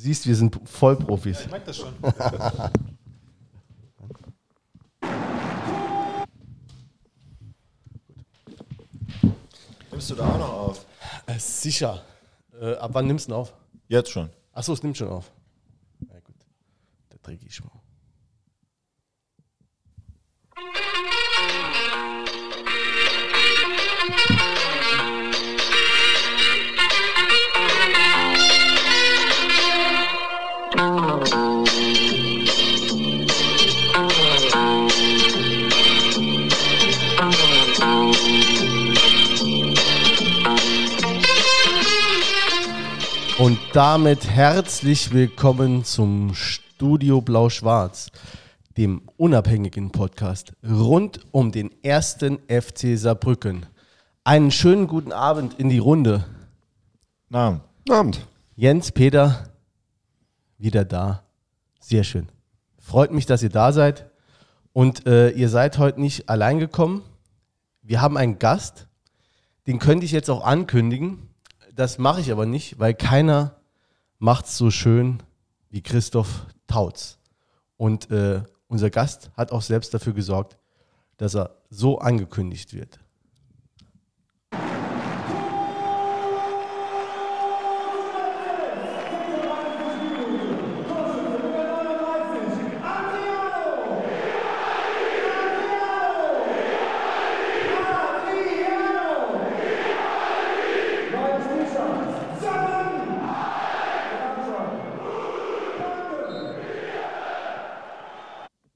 [0.00, 1.42] siehst, wir sind Vollprofis.
[1.42, 1.94] Ich merke das schon.
[9.90, 10.86] Nimmst du da auch noch auf?
[11.26, 12.02] Äh, sicher.
[12.60, 13.52] Äh, ab wann nimmst du ihn auf?
[13.88, 14.30] Jetzt schon.
[14.52, 15.30] Achso, es nimmt schon auf.
[16.00, 16.36] Na gut.
[17.10, 17.79] Da trinke ich mal.
[43.72, 48.10] Damit herzlich willkommen zum Studio Blau-Schwarz,
[48.76, 53.66] dem unabhängigen Podcast rund um den ersten FC Saarbrücken.
[54.24, 56.24] Einen schönen guten Abend in die Runde.
[57.28, 58.26] Na, Abend.
[58.56, 59.50] Jens, Peter,
[60.58, 61.22] wieder da.
[61.78, 62.28] Sehr schön.
[62.78, 64.10] Freut mich, dass ihr da seid.
[64.72, 67.02] Und äh, ihr seid heute nicht allein gekommen.
[67.82, 68.88] Wir haben einen Gast.
[69.68, 71.28] Den könnte ich jetzt auch ankündigen.
[71.72, 73.59] Das mache ich aber nicht, weil keiner
[74.20, 75.22] macht es so schön
[75.70, 77.18] wie Christoph Tautz.
[77.76, 80.56] Und äh, unser Gast hat auch selbst dafür gesorgt,
[81.16, 83.00] dass er so angekündigt wird.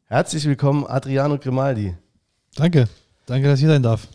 [0.06, 1.94] Herzlich willkommen, Adriano Grimaldi.
[2.56, 2.88] Danke.
[3.26, 4.06] Danke, dass ich hier sein darf.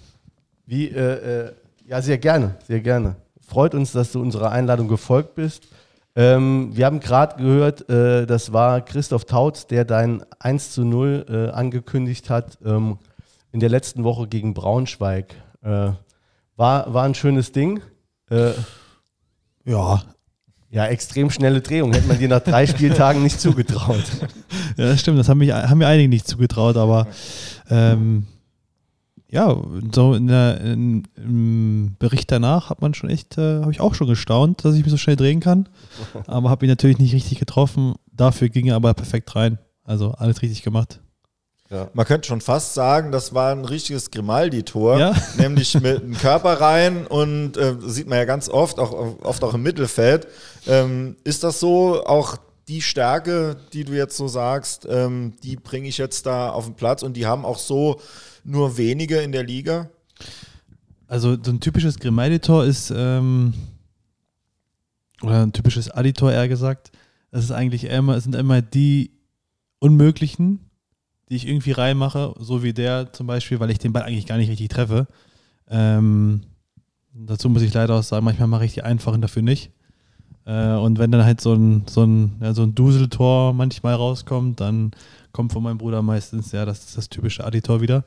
[0.66, 1.54] Wie, äh, äh,
[1.88, 3.16] ja, sehr gerne, sehr gerne.
[3.42, 5.68] Freut uns, dass du unserer Einladung gefolgt bist.
[6.16, 11.26] Ähm, wir haben gerade gehört, äh, das war Christoph Tautz, der dein 1 zu 0
[11.28, 13.00] äh, angekündigt hat ähm,
[13.52, 15.34] in der letzten Woche gegen Braunschweig.
[15.64, 15.92] Äh,
[16.56, 17.82] war, war ein schönes Ding.
[18.30, 18.52] Äh,
[19.66, 20.04] Ja,
[20.72, 21.94] ja, extrem schnelle Drehung.
[21.94, 24.04] Hätte man dir nach drei Spieltagen nicht zugetraut.
[24.78, 25.18] ja das stimmt.
[25.18, 27.08] Das haben, mich, haben mir einige nicht zugetraut, aber
[27.70, 28.28] ähm,
[29.32, 29.56] ja,
[29.94, 33.94] so in der, in, im Bericht danach hat man schon echt, äh, habe ich auch
[33.94, 35.70] schon gestaunt, dass ich mich so schnell drehen kann.
[36.28, 37.96] Aber habe ihn natürlich nicht richtig getroffen.
[38.12, 39.60] Dafür ging er aber perfekt rein.
[39.84, 41.00] Also alles richtig gemacht.
[41.94, 45.00] Man könnte schon fast sagen, das war ein richtiges Grimaldi-Tor.
[45.00, 45.16] Ja.
[45.38, 49.54] Nämlich mit dem Körper rein und äh, sieht man ja ganz oft, auch oft auch
[49.54, 50.28] im Mittelfeld.
[50.66, 52.38] Ähm, ist das so auch
[52.68, 56.76] die Stärke, die du jetzt so sagst, ähm, die bringe ich jetzt da auf den
[56.76, 58.00] Platz und die haben auch so
[58.44, 59.90] nur wenige in der Liga?
[61.08, 63.54] Also so ein typisches Grimaldi-Tor ist, ähm,
[65.22, 66.92] oder ein typisches Adi-Tor eher gesagt,
[67.32, 69.12] das ist eigentlich immer, es sind immer die
[69.80, 70.69] Unmöglichen,
[71.30, 74.38] die ich irgendwie reinmache, so wie der zum Beispiel, weil ich den Ball eigentlich gar
[74.38, 75.08] nicht richtig treffe.
[75.70, 76.42] Ähm,
[77.14, 79.72] dazu muss ich leider auch sagen, manchmal mache ich die einfachen dafür nicht.
[80.46, 84.60] Äh, und wenn dann halt so ein, so ein, ja, so ein Duseltor manchmal rauskommt,
[84.60, 84.92] dann
[85.32, 88.04] kommt von meinem Bruder meistens, ja, das ist das typische Adi-Tor wieder.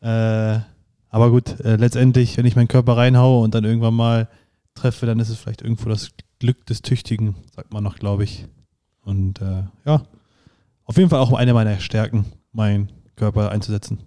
[0.00, 0.60] Äh,
[1.08, 4.28] aber gut, äh, letztendlich, wenn ich meinen Körper reinhaue und dann irgendwann mal
[4.74, 8.46] treffe, dann ist es vielleicht irgendwo das Glück des Tüchtigen, sagt man noch, glaube ich.
[9.02, 10.02] Und äh, ja,
[10.86, 13.98] auf jeden Fall auch eine meiner Stärken, meinen Körper einzusetzen.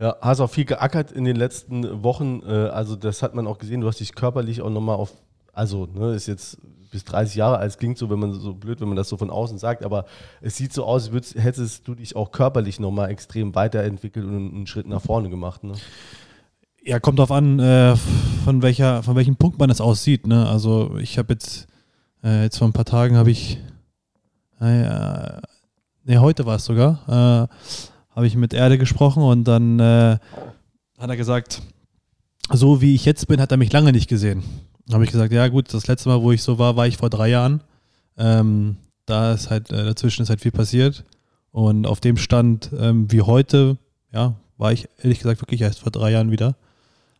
[0.00, 2.42] Ja, hast auch viel geackert in den letzten Wochen.
[2.46, 3.80] Äh, also das hat man auch gesehen.
[3.80, 5.12] Du hast dich körperlich auch nochmal auf,
[5.52, 6.58] also ne, ist jetzt
[6.90, 9.30] bis 30 Jahre alt, klingt so, wenn man so blöd, wenn man das so von
[9.30, 10.06] außen sagt, aber
[10.40, 14.66] es sieht so aus, als hättest du dich auch körperlich nochmal extrem weiterentwickelt und einen
[14.66, 15.64] Schritt nach vorne gemacht.
[15.64, 15.74] Ne?
[16.82, 17.96] Ja, kommt drauf an, äh,
[18.44, 20.26] von welcher, von welchem Punkt man das aussieht.
[20.26, 20.48] Ne?
[20.48, 21.66] Also ich habe jetzt,
[22.22, 23.58] äh, jetzt vor ein paar Tagen habe ich,
[24.60, 25.40] äh,
[26.08, 30.18] ne, heute war es sogar, äh, habe ich mit Erde gesprochen und dann äh,
[30.98, 31.62] hat er gesagt,
[32.50, 34.42] so wie ich jetzt bin, hat er mich lange nicht gesehen.
[34.90, 37.10] Habe ich gesagt, ja gut, das letzte Mal, wo ich so war, war ich vor
[37.10, 37.62] drei Jahren.
[38.16, 41.04] Ähm, da ist halt, äh, dazwischen ist halt viel passiert.
[41.50, 43.76] Und auf dem Stand ähm, wie heute,
[44.12, 46.56] ja, war ich ehrlich gesagt wirklich erst vor drei Jahren wieder.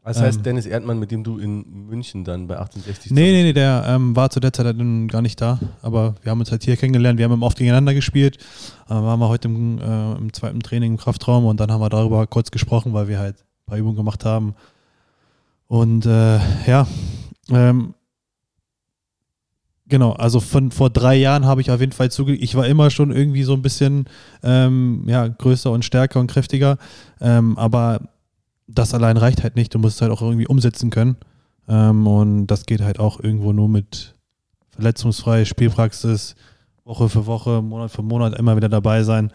[0.04, 0.42] Das heißt, Ähm.
[0.42, 4.16] Dennis Erdmann, mit dem du in München dann bei 1860 Nee, nee, nee, der ähm,
[4.16, 5.58] war zu der Zeit dann gar nicht da.
[5.82, 7.18] Aber wir haben uns halt hier kennengelernt.
[7.18, 8.38] Wir haben oft gegeneinander gespielt.
[8.86, 11.90] Äh, waren wir heute im, äh, im zweiten Training im Kraftraum und dann haben wir
[11.90, 14.54] darüber kurz gesprochen, weil wir halt ein paar Übungen gemacht haben.
[15.66, 16.86] Und äh, ja,
[17.50, 17.92] ähm,
[19.88, 22.34] genau, also von vor drei Jahren habe ich auf jeden Fall zuge...
[22.34, 24.06] Ich war immer schon irgendwie so ein bisschen
[24.42, 26.78] ähm, ja, größer und stärker und kräftiger.
[27.20, 28.00] Ähm, aber
[28.68, 29.74] das allein reicht halt nicht.
[29.74, 31.16] Du musst es halt auch irgendwie umsetzen können.
[31.68, 34.14] Ähm, und das geht halt auch irgendwo nur mit
[34.70, 36.36] verletzungsfrei, Spielpraxis,
[36.84, 39.32] Woche für Woche, Monat für Monat immer wieder dabei sein.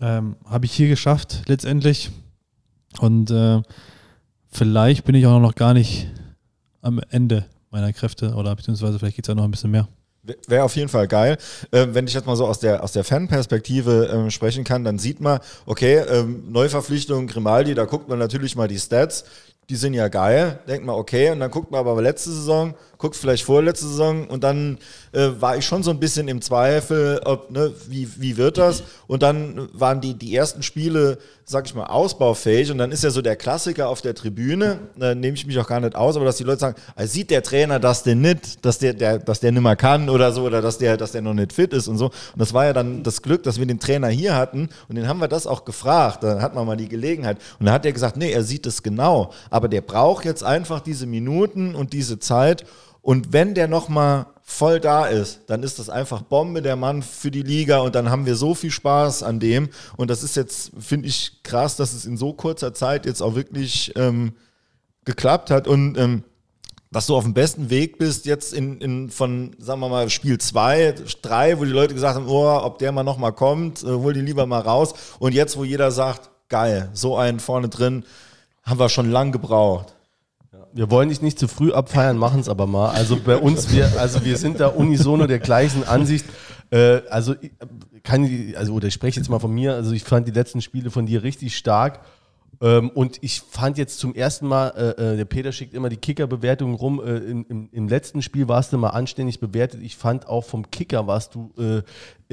[0.00, 2.10] Ähm, Habe ich hier geschafft letztendlich.
[2.98, 3.62] Und äh,
[4.48, 6.08] vielleicht bin ich auch noch gar nicht
[6.80, 9.88] am Ende meiner Kräfte oder beziehungsweise vielleicht geht es ja noch ein bisschen mehr.
[10.48, 11.36] Wäre auf jeden Fall geil.
[11.70, 14.98] Ähm, wenn ich jetzt mal so aus der, aus der Fanperspektive ähm, sprechen kann, dann
[14.98, 19.24] sieht man, okay, ähm, Neuverpflichtung Grimaldi, da guckt man natürlich mal die Stats
[19.68, 22.74] die sind ja geil, denkt man, okay, und dann guckt man aber letzte Saison,
[23.04, 24.78] guckt vielleicht vorletzte Saison und dann
[25.12, 28.82] äh, war ich schon so ein bisschen im Zweifel, ob, ne, wie, wie wird das?
[29.06, 33.10] Und dann waren die, die ersten Spiele, sag ich mal, ausbaufähig und dann ist ja
[33.10, 36.24] so der Klassiker auf der Tribüne, da nehme ich mich auch gar nicht aus, aber
[36.24, 39.40] dass die Leute sagen, also sieht der Trainer das denn nicht, dass der, der, dass
[39.40, 41.88] der nicht mehr kann oder so, oder dass der, dass der noch nicht fit ist
[41.88, 42.06] und so.
[42.06, 45.08] Und das war ja dann das Glück, dass wir den Trainer hier hatten und den
[45.08, 47.92] haben wir das auch gefragt, da hat man mal die Gelegenheit und da hat er
[47.92, 52.18] gesagt, nee, er sieht es genau, aber der braucht jetzt einfach diese Minuten und diese
[52.18, 52.64] Zeit
[53.04, 57.30] und wenn der nochmal voll da ist, dann ist das einfach Bombe, der Mann für
[57.30, 59.68] die Liga und dann haben wir so viel Spaß an dem.
[59.98, 63.34] Und das ist jetzt, finde ich, krass, dass es in so kurzer Zeit jetzt auch
[63.34, 64.32] wirklich ähm,
[65.04, 66.24] geklappt hat und ähm,
[66.92, 70.38] dass du auf dem besten Weg bist, jetzt in, in von, sagen wir mal, Spiel
[70.38, 74.14] 2, 3, wo die Leute gesagt haben, oh, ob der mal nochmal kommt, äh, hol
[74.14, 74.94] die lieber mal raus.
[75.18, 78.04] Und jetzt, wo jeder sagt, geil, so einen vorne drin,
[78.62, 79.93] haben wir schon lang gebraucht.
[80.76, 82.90] Wir wollen dich nicht zu früh abfeiern, machen es aber mal.
[82.90, 86.26] Also bei uns, wir, also wir sind da unisono der gleichen Ansicht.
[86.70, 87.36] Äh, also
[88.02, 89.74] kann ich, also oder ich spreche jetzt mal von mir.
[89.74, 92.00] Also ich fand die letzten Spiele von dir richtig stark.
[92.64, 95.98] Ähm, und ich fand jetzt zum ersten Mal, äh, äh der Peter schickt immer die
[95.98, 96.98] Kicker-Bewertung rum.
[96.98, 99.82] Äh, im, im, im, letzten Spiel warst du mal anständig bewertet.
[99.82, 101.82] Ich fand auch vom Kicker warst du äh,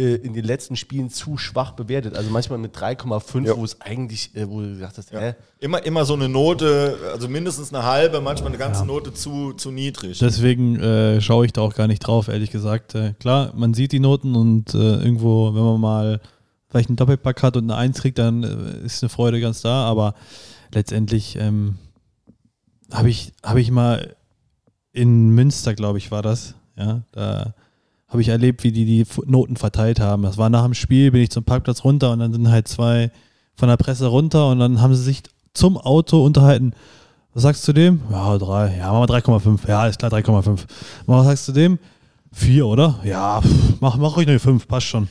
[0.02, 2.16] äh, in den letzten Spielen zu schwach bewertet.
[2.16, 3.58] Also manchmal mit 3,5, ja.
[3.58, 5.36] wo es eigentlich, äh, wo du gesagt hast, ja.
[5.60, 8.86] Immer, immer so eine Note, also mindestens eine halbe, manchmal eine ganze ja.
[8.86, 10.20] Note zu, zu niedrig.
[10.20, 12.96] Deswegen schaue ich da auch gar nicht drauf, ehrlich gesagt.
[13.20, 16.22] klar, man sieht die Noten und irgendwo, wenn man mal
[16.72, 19.86] vielleicht einen Doppelpack hat und eine Eins kriegt, dann äh, ist eine Freude ganz da.
[19.86, 20.16] Aber
[20.74, 21.76] letztendlich ähm,
[22.92, 24.16] habe ich, hab ich mal
[24.94, 26.56] in Münster, glaube ich, war das.
[26.78, 27.54] Ja, da
[28.08, 30.24] habe ich erlebt, wie die die Noten verteilt haben.
[30.24, 33.12] Das war nach dem Spiel, bin ich zum Parkplatz runter und dann sind halt zwei
[33.56, 36.74] von der Presse runter und dann haben sie sich zum Auto unterhalten.
[37.34, 38.02] Was sagst du dem?
[38.10, 38.78] Ja, drei.
[38.78, 39.68] Ja, machen wir 3,5.
[39.68, 40.66] Ja, ist klar, 3,5.
[41.06, 41.80] Was sagst du dem?
[42.34, 43.00] Vier, oder?
[43.04, 43.42] Ja,
[43.80, 45.08] mach, mach ruhig eine fünf, passt schon.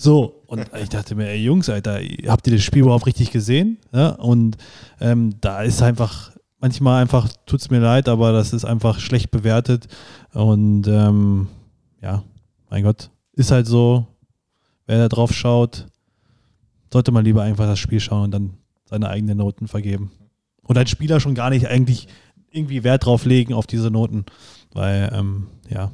[0.00, 1.98] So, und ich dachte mir, ey Jungs, Alter,
[2.28, 3.78] habt ihr das Spiel überhaupt richtig gesehen?
[3.92, 4.56] Ja, und
[5.00, 6.30] ähm, da ist einfach,
[6.60, 9.88] manchmal einfach, tut es mir leid, aber das ist einfach schlecht bewertet.
[10.32, 11.48] Und ähm,
[12.00, 12.22] ja,
[12.70, 14.06] mein Gott, ist halt so,
[14.86, 15.86] wer da drauf schaut,
[16.92, 18.54] sollte man lieber einfach das Spiel schauen und dann
[18.84, 20.12] seine eigenen Noten vergeben.
[20.62, 22.06] Und als Spieler schon gar nicht eigentlich
[22.52, 24.26] irgendwie Wert drauf legen auf diese Noten,
[24.72, 25.90] weil, ähm, ja,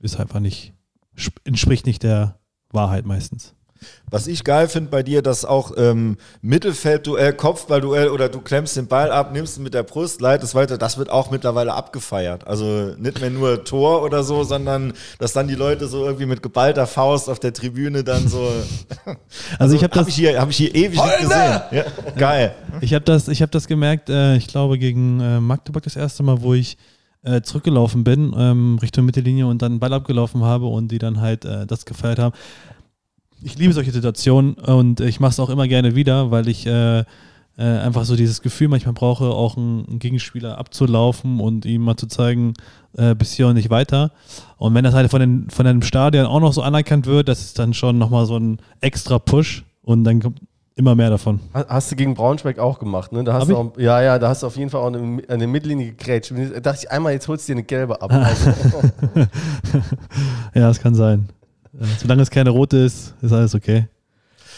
[0.00, 0.72] ist einfach nicht,
[1.44, 2.37] entspricht nicht der
[2.70, 3.54] Wahrheit meistens.
[4.10, 8.86] Was ich geil finde bei dir, dass auch ähm, Mittelfeldduell, Kopfballduell oder du klemmst den
[8.86, 12.46] Ball ab, nimmst ihn mit der Brust, leitest weiter, das wird auch mittlerweile abgefeiert.
[12.46, 16.42] Also nicht mehr nur Tor oder so, sondern dass dann die Leute so irgendwie mit
[16.42, 18.50] geballter Faust auf der Tribüne dann so.
[19.04, 19.18] also,
[19.58, 21.60] also ich habe das hab ich hier, hab ich hier ewig nicht gesehen.
[21.70, 21.84] Ja,
[22.16, 22.54] geil.
[22.80, 26.22] Ich habe das, ich hab das gemerkt, äh, ich glaube gegen äh, Magdeburg das erste
[26.22, 26.78] Mal, wo ich
[27.22, 31.44] äh, zurückgelaufen bin, ähm, Richtung Mittellinie und dann Ball abgelaufen habe und die dann halt
[31.44, 32.34] äh, das gefeiert haben.
[33.42, 37.04] Ich liebe solche Situationen und ich mache es auch immer gerne wieder, weil ich äh,
[37.58, 42.06] äh, einfach so dieses Gefühl manchmal brauche, auch einen, Gegenspieler abzulaufen und ihm mal zu
[42.06, 42.54] zeigen,
[42.96, 44.12] äh, bis hier und nicht weiter.
[44.56, 47.40] Und wenn das halt von, den, von einem Stadion auch noch so anerkannt wird, das
[47.40, 50.40] ist dann schon nochmal so ein extra Push und dann kommt
[50.78, 51.40] immer mehr davon.
[51.52, 53.24] Hast du gegen Braunschweig auch gemacht, ne?
[53.24, 55.46] Da hast du auch, ja, ja, da hast du auf jeden Fall auch eine, eine
[55.48, 56.32] Mittellinie gegrätscht.
[56.32, 58.12] Da dachte ich einmal, jetzt holst du dir eine gelbe ab.
[60.54, 61.28] ja, das kann sein.
[61.98, 63.88] Solange es keine rote ist, ist alles okay.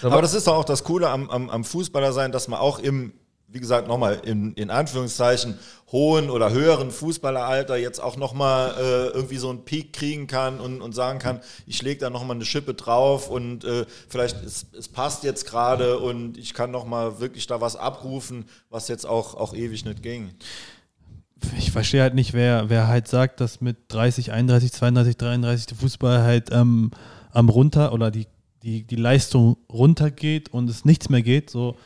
[0.02, 2.78] Aber das ist doch auch das Coole am, am, am Fußballer sein, dass man auch
[2.78, 3.12] im
[3.52, 5.58] wie gesagt, nochmal in, in Anführungszeichen
[5.90, 10.80] hohen oder höheren Fußballeralter jetzt auch nochmal äh, irgendwie so einen Peak kriegen kann und,
[10.80, 14.88] und sagen kann, ich lege da nochmal eine Schippe drauf und äh, vielleicht es, es
[14.88, 19.52] passt jetzt gerade und ich kann nochmal wirklich da was abrufen, was jetzt auch, auch
[19.52, 20.30] ewig nicht ging.
[21.58, 25.76] Ich verstehe halt nicht, wer, wer halt sagt, dass mit 30, 31, 32, 33 der
[25.76, 26.90] Fußball halt ähm,
[27.32, 28.26] am runter oder die,
[28.62, 31.50] die, die Leistung runtergeht und es nichts mehr geht.
[31.50, 31.76] So,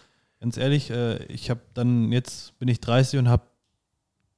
[0.45, 3.45] ganz ehrlich, äh, ich habe dann, jetzt bin ich 30 und habe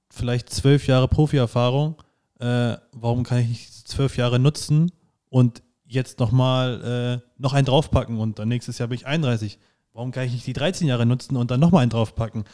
[0.09, 1.97] vielleicht zwölf Jahre Profi-Erfahrung.
[2.39, 4.93] Äh, warum kann ich nicht zwölf Jahre nutzen
[5.31, 9.59] und jetzt nochmal äh, noch einen draufpacken und dann nächstes Jahr bin ich 31?
[9.95, 12.45] Warum kann ich nicht die 13 Jahre nutzen und dann nochmal einen draufpacken?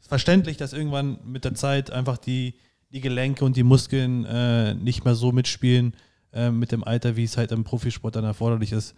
[0.00, 2.54] Verständlich, dass irgendwann mit der Zeit einfach die,
[2.92, 5.94] die Gelenke und die Muskeln äh, nicht mehr so mitspielen
[6.32, 8.94] äh, mit dem Alter, wie es halt im Profisport dann erforderlich ist.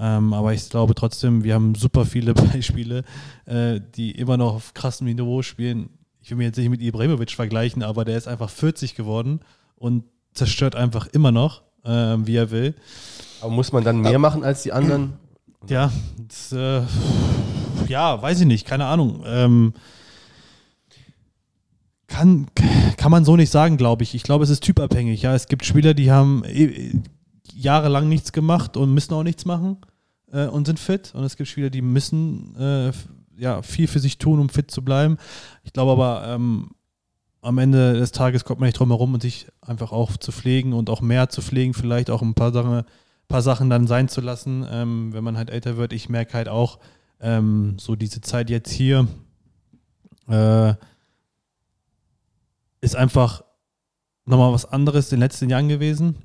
[0.00, 3.04] Ähm, aber ich glaube trotzdem, wir haben super viele Beispiele,
[3.44, 5.90] äh, die immer noch auf krassem Niveau spielen.
[6.22, 9.40] Ich will mich jetzt nicht mit Ibrahimovic vergleichen, aber der ist einfach 40 geworden
[9.76, 12.74] und zerstört einfach immer noch, äh, wie er will.
[13.42, 15.14] Aber muss man dann mehr machen als die anderen?
[15.68, 15.92] Ja,
[16.28, 16.82] das, äh,
[17.86, 19.22] ja, weiß ich nicht, keine Ahnung.
[19.26, 19.74] Ähm,
[22.06, 22.46] kann,
[22.96, 24.14] kann man so nicht sagen, glaube ich.
[24.14, 25.20] Ich glaube, es ist typabhängig.
[25.22, 26.92] Ja, es gibt Spieler, die haben äh,
[27.52, 29.76] jahrelang nichts gemacht und müssen auch nichts machen
[30.32, 31.12] äh, und sind fit.
[31.14, 32.92] Und es gibt Spieler, die müssen äh,
[33.36, 35.16] ja, viel für sich tun, um fit zu bleiben.
[35.64, 36.70] Ich glaube aber, ähm,
[37.42, 40.74] am Ende des Tages kommt man nicht drum herum, und sich einfach auch zu pflegen
[40.74, 42.82] und auch mehr zu pflegen, vielleicht auch ein paar Sachen,
[43.28, 45.92] paar Sachen dann sein zu lassen, ähm, wenn man halt älter wird.
[45.92, 46.78] Ich merke halt auch,
[47.20, 49.06] ähm, so diese Zeit jetzt hier
[50.28, 50.74] äh,
[52.82, 53.42] ist einfach
[54.26, 56.16] nochmal was anderes in den letzten Jahren gewesen,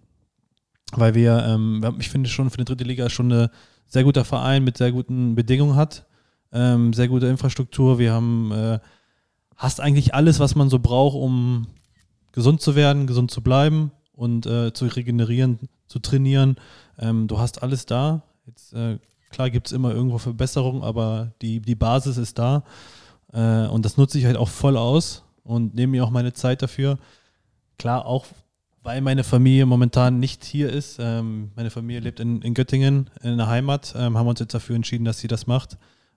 [0.94, 3.50] weil wir, ähm, ich finde schon für die dritte Liga schon ein
[3.88, 6.06] sehr guter Verein mit sehr guten Bedingungen hat,
[6.52, 8.00] ähm, sehr gute Infrastruktur.
[8.00, 8.80] Wir haben äh,
[9.56, 11.68] hast eigentlich alles, was man so braucht, um
[12.32, 16.58] gesund zu werden, gesund zu bleiben und äh, zu regenerieren, zu trainieren.
[17.00, 18.24] Ähm, du hast alles da.
[18.46, 19.00] Jetzt, äh,
[19.30, 22.64] klar gibt es immer irgendwo Verbesserungen, aber die, die Basis ist da.
[23.34, 26.62] Äh, und das nutze ich halt auch voll aus und nehme mir auch meine Zeit
[26.62, 26.98] dafür.
[27.78, 28.26] Klar, auch
[28.86, 30.98] weil meine Familie momentan nicht hier ist.
[31.00, 33.96] Ähm, meine Familie lebt in, in Göttingen, in der Heimat.
[33.98, 35.74] Ähm, haben wir uns jetzt dafür entschieden, dass sie das macht,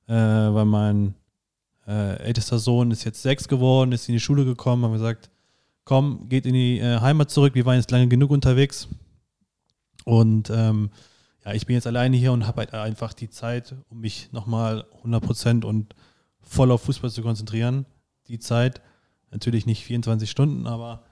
[0.07, 1.15] äh, weil mein
[1.87, 5.31] äh, ältester Sohn ist jetzt sechs geworden, ist in die Schule gekommen, haben gesagt,
[5.85, 8.87] komm, geht in die äh, Heimat zurück, wir waren jetzt lange genug unterwegs.
[10.05, 10.91] Und ähm,
[11.47, 14.85] ja, ich bin jetzt alleine hier und habe halt einfach die Zeit, um mich nochmal
[15.07, 15.95] 100% und
[16.43, 17.87] voll auf Fußball zu konzentrieren.
[18.27, 18.83] Die Zeit,
[19.31, 21.08] natürlich nicht 24 Stunden, aber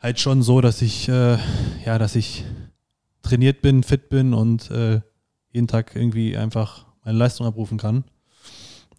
[0.00, 1.38] halt schon so, dass ich, äh,
[1.84, 2.44] ja, dass ich
[3.22, 5.00] trainiert bin, fit bin und äh,
[5.52, 8.04] jeden Tag irgendwie einfach meine Leistung abrufen kann.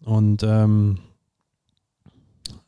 [0.04, 0.98] Und ähm,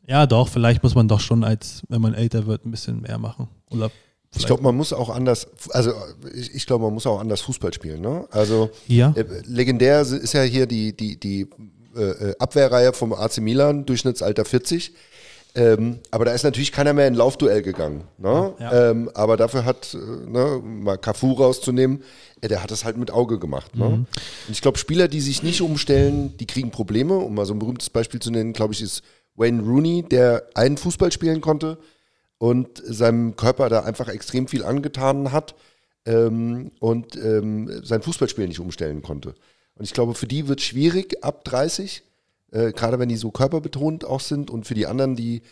[0.06, 3.18] ja, doch, vielleicht muss man doch schon, als wenn man älter wird, ein bisschen mehr
[3.18, 3.49] machen.
[3.70, 3.90] Oder
[4.37, 5.92] ich glaube, man muss auch anders, also
[6.34, 8.00] ich, ich glaube, man muss auch anders Fußball spielen.
[8.00, 8.26] Ne?
[8.30, 9.12] Also ja.
[9.16, 11.49] äh, legendär ist ja hier die, die, die
[11.96, 14.94] äh, äh Abwehrreihe vom AC Milan, Durchschnittsalter 40.
[15.54, 18.04] Ähm, aber da ist natürlich keiner mehr in Laufduell gegangen.
[18.19, 18.54] Ne?
[18.59, 18.90] Ja.
[18.90, 22.02] Ähm, aber dafür hat, äh, ne, mal Cafu rauszunehmen,
[22.40, 23.75] äh, der hat das halt mit Auge gemacht.
[23.75, 23.85] Ne?
[23.85, 23.95] Mhm.
[23.95, 24.09] Und
[24.49, 27.16] ich glaube, Spieler, die sich nicht umstellen, die kriegen Probleme.
[27.16, 29.02] Um mal so ein berühmtes Beispiel zu nennen, glaube ich, ist
[29.35, 31.78] Wayne Rooney, der einen Fußball spielen konnte
[32.38, 35.54] und seinem Körper da einfach extrem viel angetan hat
[36.07, 39.35] ähm, und ähm, sein Fußballspiel nicht umstellen konnte.
[39.75, 42.02] Und ich glaube, für die wird es schwierig ab 30
[42.52, 45.42] äh, gerade wenn die so körperbetont auch sind und für die anderen, die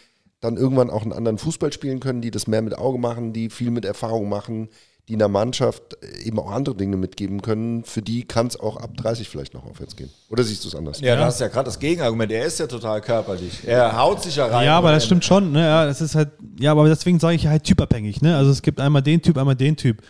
[0.40, 3.50] dann irgendwann auch einen anderen Fußball spielen können, die das mehr mit Auge machen, die
[3.50, 4.68] viel mit Erfahrung machen,
[5.08, 8.76] die in der Mannschaft eben auch andere Dinge mitgeben können, für die kann es auch
[8.76, 10.10] ab 30 vielleicht noch aufwärts gehen.
[10.28, 11.00] Oder siehst du es anders?
[11.00, 12.30] Ja, ja, das ist ja gerade das Gegenargument.
[12.30, 13.66] Er ist ja total körperlich.
[13.66, 14.66] Er haut sich ja rein.
[14.66, 15.52] Ja, aber das stimmt schon.
[15.52, 15.60] Ne?
[15.60, 18.20] Ja, das ist halt, ja, aber deswegen sage ich halt typabhängig.
[18.20, 18.36] Ne?
[18.36, 20.02] Also es gibt einmal den Typ, einmal den Typ.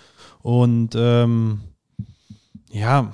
[0.43, 1.61] Und ähm,
[2.73, 3.13] ja,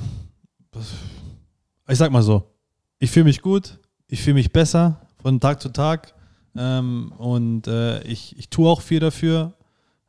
[1.86, 2.53] ich sag mal so,
[2.98, 6.14] ich fühle mich gut, ich fühle mich besser von Tag zu Tag
[6.56, 9.54] ähm, und äh, ich, ich tue auch viel dafür.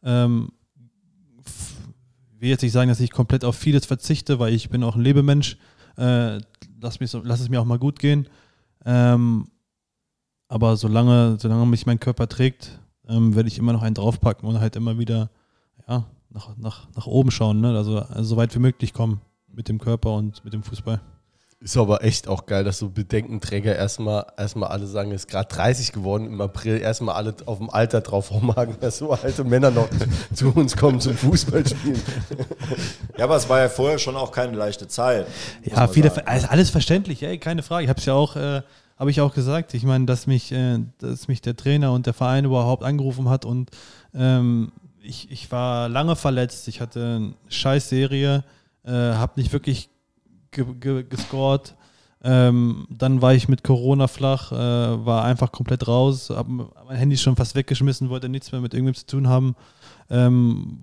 [0.03, 0.49] Ähm,
[2.39, 5.01] will jetzt nicht sagen, dass ich komplett auf vieles verzichte, weil ich bin auch ein
[5.01, 5.57] Lebemensch.
[5.97, 6.39] Äh,
[6.79, 8.27] lass, mich so, lass es mir auch mal gut gehen.
[8.85, 9.47] Ähm,
[10.47, 14.59] aber solange, solange mich mein Körper trägt, ähm, werde ich immer noch einen draufpacken und
[14.59, 15.31] halt immer wieder
[15.87, 17.61] ja, nach, nach, nach oben schauen.
[17.61, 17.75] Ne?
[17.75, 21.01] Also, also so weit wie möglich kommen mit dem Körper und mit dem Fußball.
[21.65, 25.47] Ist aber echt auch geil, dass so Bedenkenträger erstmal, erstmal alle sagen, es ist gerade
[25.47, 29.71] 30 geworden im April, erstmal alle auf dem Alter drauf rumhaken, dass so alte Männer
[29.71, 29.89] noch
[30.35, 31.99] zu uns kommen zum Fußballspielen.
[33.17, 35.25] Ja, aber es war ja vorher schon auch keine leichte Zeit.
[35.63, 37.85] Ja, viele, also alles verständlich, ey, keine Frage.
[37.85, 38.61] Ich habe es ja auch, äh,
[38.99, 39.73] habe ich auch gesagt.
[39.73, 43.43] Ich meine, dass mich, äh, dass mich der Trainer und der Verein überhaupt angerufen hat
[43.43, 43.71] und
[44.13, 46.67] ähm, ich, ich war lange verletzt.
[46.67, 48.43] Ich hatte eine scheiß Serie,
[48.85, 49.89] äh, habe nicht wirklich
[50.55, 51.75] ge ge gescored.
[52.23, 54.55] Ähm, dann war ich mit Corona flach, äh,
[55.05, 58.95] war einfach komplett raus, habe mein Handy schon fast weggeschmissen, wollte nichts mehr mit irgendwem
[58.95, 59.55] zu tun haben.
[60.09, 60.81] Ähm,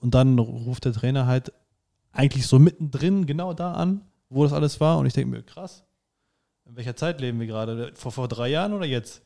[0.00, 1.52] und dann ruft der Trainer halt
[2.10, 4.00] eigentlich so mittendrin genau da an,
[4.30, 4.98] wo das alles war.
[4.98, 5.84] Und ich denke mir, krass,
[6.66, 7.92] in welcher Zeit leben wir gerade?
[7.94, 9.22] Vor, vor drei Jahren oder jetzt?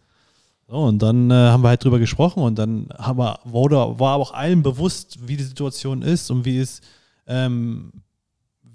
[0.68, 4.16] So, und dann äh, haben wir halt drüber gesprochen und dann haben wir, wurde, war
[4.16, 6.80] auch allen bewusst, wie die Situation ist und wie es
[7.26, 7.92] ähm,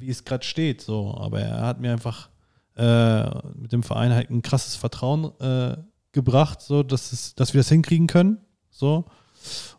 [0.01, 0.81] wie es gerade steht.
[0.81, 1.15] So.
[1.17, 2.29] Aber er hat mir einfach
[2.75, 3.23] äh,
[3.55, 5.77] mit dem Verein halt ein krasses Vertrauen äh,
[6.11, 8.39] gebracht, so dass, es, dass wir das hinkriegen können.
[8.69, 9.05] So.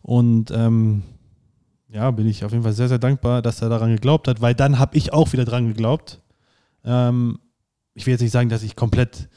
[0.03, 1.03] Und ähm,
[1.89, 4.55] ja, bin ich auf jeden Fall sehr, sehr dankbar, dass er daran geglaubt hat, weil
[4.55, 6.21] dann habe ich auch wieder dran geglaubt.
[6.85, 7.39] Ähm,
[7.95, 9.29] ich will jetzt nicht sagen, dass ich komplett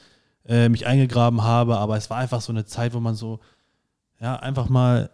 [0.46, 3.40] äh, mich eingegraben habe, aber es war einfach so eine Zeit, wo man so,
[4.20, 5.10] ja, einfach mal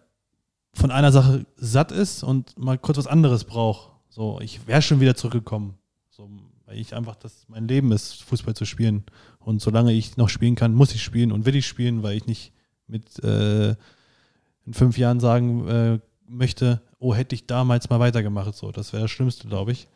[0.74, 3.91] von einer Sache satt ist und mal kurz was anderes braucht.
[4.14, 5.78] So, ich wäre schon wieder zurückgekommen.
[6.10, 6.28] So,
[6.66, 9.04] weil ich einfach, das mein Leben ist, Fußball zu spielen.
[9.38, 12.26] Und solange ich noch spielen kann, muss ich spielen und will ich spielen, weil ich
[12.26, 12.52] nicht
[12.86, 18.54] mit äh, in fünf Jahren sagen äh, möchte, oh, hätte ich damals mal weitergemacht.
[18.54, 19.88] So, das wäre das Schlimmste, glaube ich.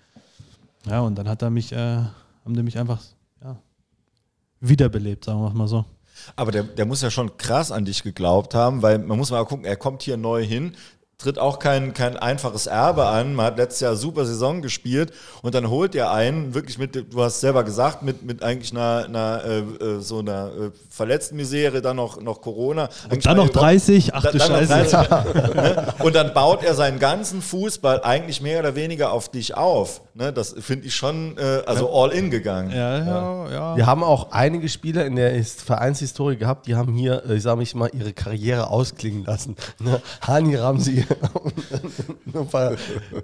[0.86, 3.02] Ja, und dann hat er mich, äh, haben die mich einfach
[3.42, 3.58] ja,
[4.60, 5.84] wiederbelebt, sagen wir mal so.
[6.36, 9.44] Aber der, der muss ja schon krass an dich geglaubt haben, weil man muss mal
[9.44, 10.74] gucken, er kommt hier neu hin,
[11.18, 13.34] tritt auch kein, kein einfaches Erbe an.
[13.34, 17.22] Man hat letztes Jahr super Saison gespielt und dann holt er einen, wirklich mit, du
[17.22, 21.80] hast selber gesagt, mit, mit eigentlich einer, einer äh, äh so einer äh, verletzten Misere,
[21.80, 22.90] dann noch, noch Corona.
[23.10, 24.66] Und dann noch 30, ach du Scheiße.
[24.66, 25.94] 30, ne?
[26.00, 30.02] Und dann baut er seinen ganzen Fußball eigentlich mehr oder weniger auf dich auf.
[30.16, 30.32] Ne?
[30.32, 32.70] Das finde ich schon, äh, also all in gegangen.
[32.70, 33.76] Ja, ja, ja.
[33.76, 37.58] Wir haben auch einige Spieler in der Vereinshistorie gehabt, die haben hier, äh, ich sage
[37.58, 39.56] mich mal, ihre Karriere ausklingen lassen.
[39.78, 40.00] Ne?
[40.22, 41.00] Hani Ramsi,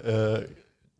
[0.05, 0.41] äh,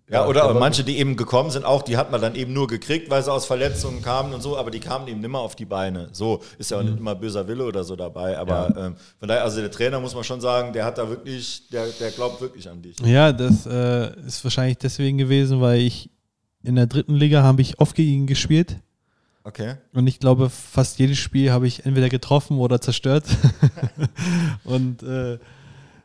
[0.10, 2.68] ja, oder ja, manche, die eben gekommen sind, auch, die hat man dann eben nur
[2.68, 5.66] gekriegt, weil sie aus Verletzungen kamen und so, aber die kamen eben nimmer auf die
[5.66, 6.10] Beine.
[6.12, 7.00] So ist ja auch nicht mhm.
[7.00, 8.38] immer böser Wille oder so dabei.
[8.38, 8.88] Aber ja.
[8.88, 11.88] ähm, von daher, also der Trainer muss man schon sagen, der hat da wirklich, der,
[11.88, 13.00] der glaubt wirklich an dich.
[13.00, 16.10] Ja, das äh, ist wahrscheinlich deswegen gewesen, weil ich
[16.64, 18.78] in der dritten Liga habe ich oft gegen ihn gespielt.
[19.46, 19.76] Okay.
[19.94, 23.26] Und ich glaube, fast jedes Spiel habe ich entweder getroffen oder zerstört.
[24.66, 25.40] und äh,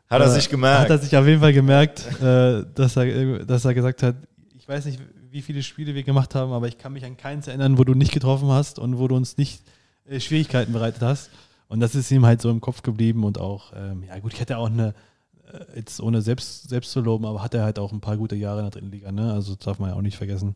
[0.09, 0.81] hat er äh, sich gemerkt?
[0.81, 4.15] Hat er sich auf jeden Fall gemerkt, äh, dass, er, dass er gesagt hat,
[4.57, 4.99] ich weiß nicht,
[5.31, 7.93] wie viele Spiele wir gemacht haben, aber ich kann mich an keins erinnern, wo du
[7.93, 9.61] nicht getroffen hast und wo du uns nicht
[10.05, 11.29] äh, Schwierigkeiten bereitet hast.
[11.67, 14.39] Und das ist ihm halt so im Kopf geblieben und auch, ähm, ja gut, ich
[14.39, 14.95] hätte auch eine,
[15.51, 18.35] äh, jetzt ohne selbst, selbst zu loben, aber hat er halt auch ein paar gute
[18.35, 19.31] Jahre in der dritten Liga, ne?
[19.31, 20.55] Also das darf man ja auch nicht vergessen.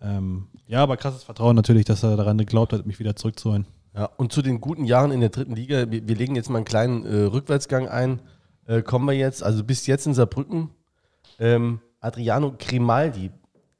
[0.00, 3.66] Ähm, ja, aber krasses Vertrauen natürlich, dass er daran geglaubt hat, mich wieder zurückzuholen.
[3.94, 6.58] Ja, und zu den guten Jahren in der dritten Liga, wir, wir legen jetzt mal
[6.58, 8.20] einen kleinen äh, Rückwärtsgang ein
[8.66, 10.70] äh, kommen wir jetzt, also bis jetzt in Saarbrücken,
[11.38, 13.30] ähm, Adriano Grimaldi,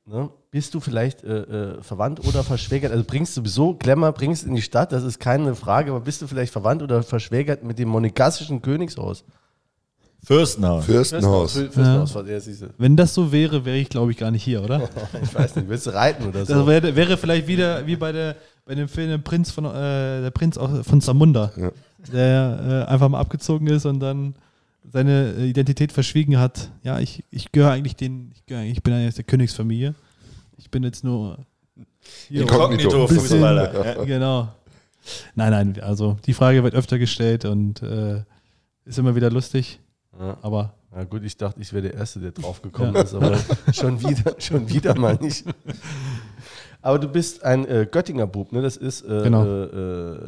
[0.06, 0.30] ne?
[0.50, 1.40] bist du vielleicht äh,
[1.74, 2.92] äh, verwandt oder verschwägert?
[2.92, 6.22] Also bringst du sowieso Glamour, bringst in die Stadt, das ist keine Frage, aber bist
[6.22, 9.24] du vielleicht verwandt oder verschwägert mit dem monegassischen Königshaus?
[10.24, 10.84] Fürstenhaus.
[10.84, 11.52] Fürstenhaus.
[11.54, 12.68] Fürstenhaus, ja.
[12.78, 14.88] Wenn das so wäre, wäre ich, glaube ich, gar nicht hier, oder?
[15.22, 16.54] ich weiß nicht, willst du reiten oder so?
[16.54, 20.20] Das wäre, wäre vielleicht wieder wie bei, der, bei dem Film Der Prinz von, äh,
[20.22, 21.72] der Prinz von Zamunda, ja.
[22.12, 24.34] der äh, einfach mal abgezogen ist und dann
[24.90, 26.70] seine äh, Identität verschwiegen hat.
[26.82, 29.94] Ja, ich, ich gehöre eigentlich den, ich, gehöre, ich bin eigentlich der Königsfamilie.
[30.56, 31.38] Ich bin jetzt nur
[32.30, 33.96] Inkognito Fußballer.
[33.96, 34.04] Ja.
[34.04, 34.48] Genau.
[35.34, 38.22] Nein, nein, also die Frage wird öfter gestellt und äh,
[38.84, 39.80] ist immer wieder lustig.
[40.18, 40.36] Ja.
[40.42, 40.74] Aber.
[40.94, 43.02] Na gut, ich dachte, ich wäre der Erste, der drauf gekommen ja.
[43.02, 43.38] ist, aber
[43.72, 45.44] schon wieder, schon wieder mal nicht.
[46.84, 48.60] Aber du bist ein äh, Göttinger Bub, ne?
[48.60, 49.02] Das ist.
[49.02, 49.44] Äh, genau.
[49.44, 50.18] Äh, äh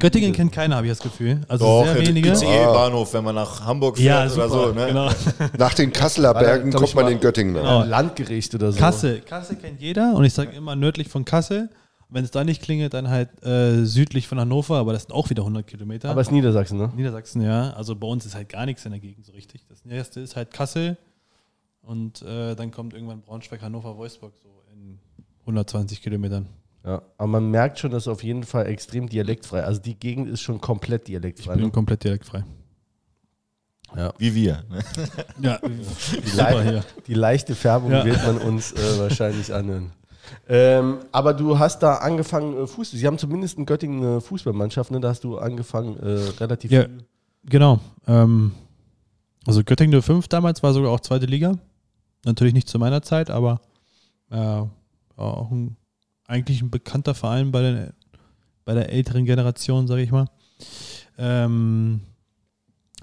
[0.00, 1.40] Göttingen kennt keiner, habe ich das Gefühl.
[1.46, 2.30] Also Doch, sehr wenige.
[2.30, 4.72] ICE-Bahnhof, wenn man nach Hamburg fährt ja, super, oder so.
[4.72, 4.86] Ne?
[4.88, 5.10] Genau.
[5.58, 7.54] Nach den Kasseler Bergen kommt man in Göttingen.
[7.54, 7.84] Genau.
[7.84, 8.80] Landgericht oder so.
[8.80, 9.20] Kassel.
[9.20, 11.70] Kassel kennt jeder und ich sage immer nördlich von Kassel.
[12.08, 15.30] Wenn es da nicht klingelt, dann halt äh, südlich von Hannover, aber das sind auch
[15.30, 16.10] wieder 100 Kilometer.
[16.10, 16.92] Aber es ist Niedersachsen, ne?
[16.94, 17.70] Niedersachsen, ja.
[17.70, 19.62] Also bei uns ist halt gar nichts in der Gegend so richtig.
[19.68, 20.98] Das erste ist halt Kassel
[21.80, 24.50] und äh, dann kommt irgendwann Braunschweig, Hannover, Wolfsburg so
[25.42, 26.46] 120 Kilometern.
[26.84, 29.62] Ja, aber man merkt schon, dass auf jeden Fall extrem dialektfrei.
[29.62, 31.52] Also die Gegend ist schon komplett dialektfrei.
[31.52, 31.72] Ich bin ne?
[31.72, 32.44] komplett dialektfrei.
[33.96, 34.12] Ja.
[34.18, 34.64] Wie wir.
[34.70, 34.80] Ne?
[35.40, 38.04] Ja, die, le die, leichte Färbung ja.
[38.04, 39.92] wird man uns äh, wahrscheinlich anhören.
[40.48, 42.98] Ähm, aber du hast da angefangen, äh, Fußball.
[42.98, 45.00] Sie haben zumindest in Göttingen eine Fußballmannschaft, ne?
[45.00, 47.04] Da hast du angefangen, äh, relativ ja, viel.
[47.44, 47.80] Genau.
[48.06, 48.52] Ähm,
[49.46, 51.58] also Göttingen 05 damals war sogar auch zweite Liga.
[52.24, 53.60] Natürlich nicht zu meiner Zeit, aber
[54.30, 54.62] äh,
[55.16, 55.76] auch ein
[56.32, 57.92] eigentlich ein bekannter Verein bei, den,
[58.64, 60.26] bei der älteren Generation, sage ich mal.
[61.18, 62.00] Ähm,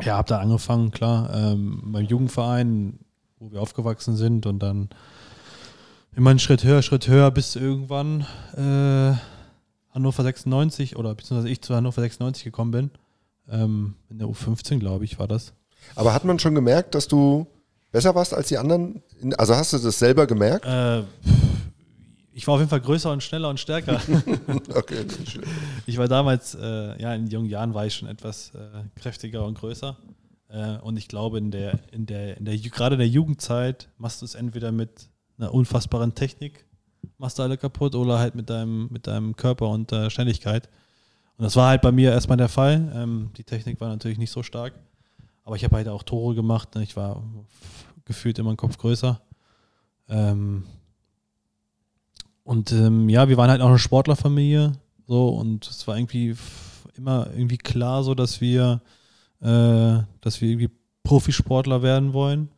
[0.01, 2.99] ja, habe da angefangen, klar, ähm, beim Jugendverein,
[3.37, 4.89] wo wir aufgewachsen sind und dann
[6.15, 8.21] immer einen Schritt höher, Schritt höher, bis irgendwann
[8.55, 9.15] äh,
[9.93, 12.91] Hannover 96 oder beziehungsweise ich zu Hannover 96 gekommen bin.
[13.49, 15.53] Ähm, in der U15, glaube ich, war das.
[15.95, 17.47] Aber hat man schon gemerkt, dass du
[17.91, 19.03] besser warst als die anderen?
[19.37, 20.65] Also hast du das selber gemerkt?
[20.65, 21.03] Äh,
[22.39, 23.99] ich war auf jeden Fall größer und schneller und stärker.
[24.73, 25.05] okay,
[25.85, 28.59] ich war damals, äh, ja, in jungen Jahren war ich schon etwas äh,
[28.95, 29.97] kräftiger und größer.
[30.47, 34.21] Äh, und ich glaube, in der, in der, in der, gerade in der Jugendzeit machst
[34.21, 36.65] du es entweder mit einer unfassbaren Technik,
[37.17, 40.69] machst du alle kaputt, oder halt mit deinem, mit deinem Körper und der Schnelligkeit.
[41.35, 42.89] Und das war halt bei mir erstmal der Fall.
[42.95, 44.79] Ähm, die Technik war natürlich nicht so stark.
[45.43, 46.73] Aber ich habe halt auch Tore gemacht.
[46.75, 46.83] Ne?
[46.83, 47.21] Ich war
[48.05, 49.19] gefühlt immer einen Kopf größer.
[50.07, 50.63] Ähm,
[52.49, 54.71] und ähm, ja, wir waren halt auch eine Sportlerfamilie.
[55.05, 56.35] So, und es war irgendwie
[56.95, 58.81] immer irgendwie klar, so dass wir,
[59.39, 60.71] äh, dass wir irgendwie
[61.03, 62.49] Profisportler werden wollen.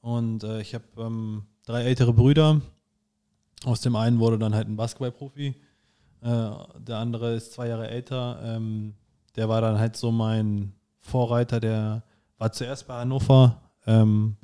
[0.00, 2.60] Und äh, ich habe ähm, drei ältere Brüder.
[3.64, 5.54] Aus dem einen wurde dann halt ein Basketballprofi.
[6.22, 8.40] Äh, der andere ist zwei Jahre älter.
[8.42, 8.94] Ähm,
[9.36, 11.60] der war dann halt so mein Vorreiter.
[11.60, 12.02] Der
[12.36, 13.60] war zuerst bei Hannover.
[13.86, 14.34] Ähm,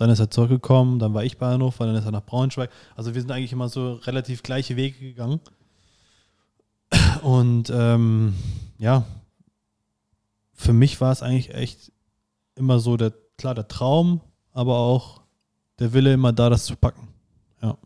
[0.00, 2.70] dann ist er zurückgekommen, dann war ich bei Hannover, dann ist er nach Braunschweig.
[2.96, 5.40] Also wir sind eigentlich immer so relativ gleiche Wege gegangen.
[7.22, 8.32] Und ähm,
[8.78, 9.04] ja,
[10.54, 11.92] für mich war es eigentlich echt
[12.54, 15.20] immer so der, klar, der Traum, aber auch
[15.78, 17.08] der Wille immer da, das zu packen.
[17.60, 17.76] Ja.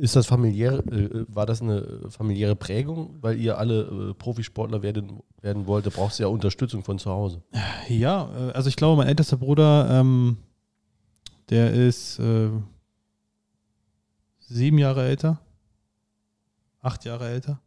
[0.00, 5.22] Ist das familiär, äh, war das eine familiäre Prägung, weil ihr alle äh, Profisportler werden,
[5.40, 5.86] werden wollt?
[5.86, 7.42] Da brauchst du ja Unterstützung von zu Hause.
[7.88, 10.36] Ja, äh, also ich glaube, mein ältester Bruder ähm,
[11.50, 12.48] der ist äh,
[14.38, 15.40] sieben Jahre älter.
[16.80, 17.60] Acht Jahre älter.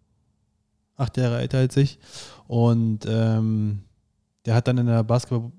[0.96, 2.00] Acht Jahre älter als ich.
[2.48, 3.84] Und ähm,
[4.46, 5.52] der hat dann in der Basketball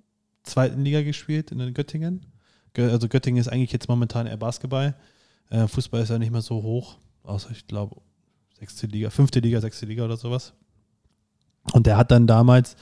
[0.42, 2.26] zweiten Liga gespielt, in Göttingen.
[2.76, 4.94] Also Göttingen ist eigentlich jetzt momentan eher Basketball.
[5.50, 6.98] Äh, Fußball ist ja nicht mehr so hoch.
[7.22, 8.00] Außer ich glaube,
[8.58, 10.54] sechste Liga, fünfte Liga, sechste Liga oder sowas.
[11.72, 12.76] Und der hat dann damals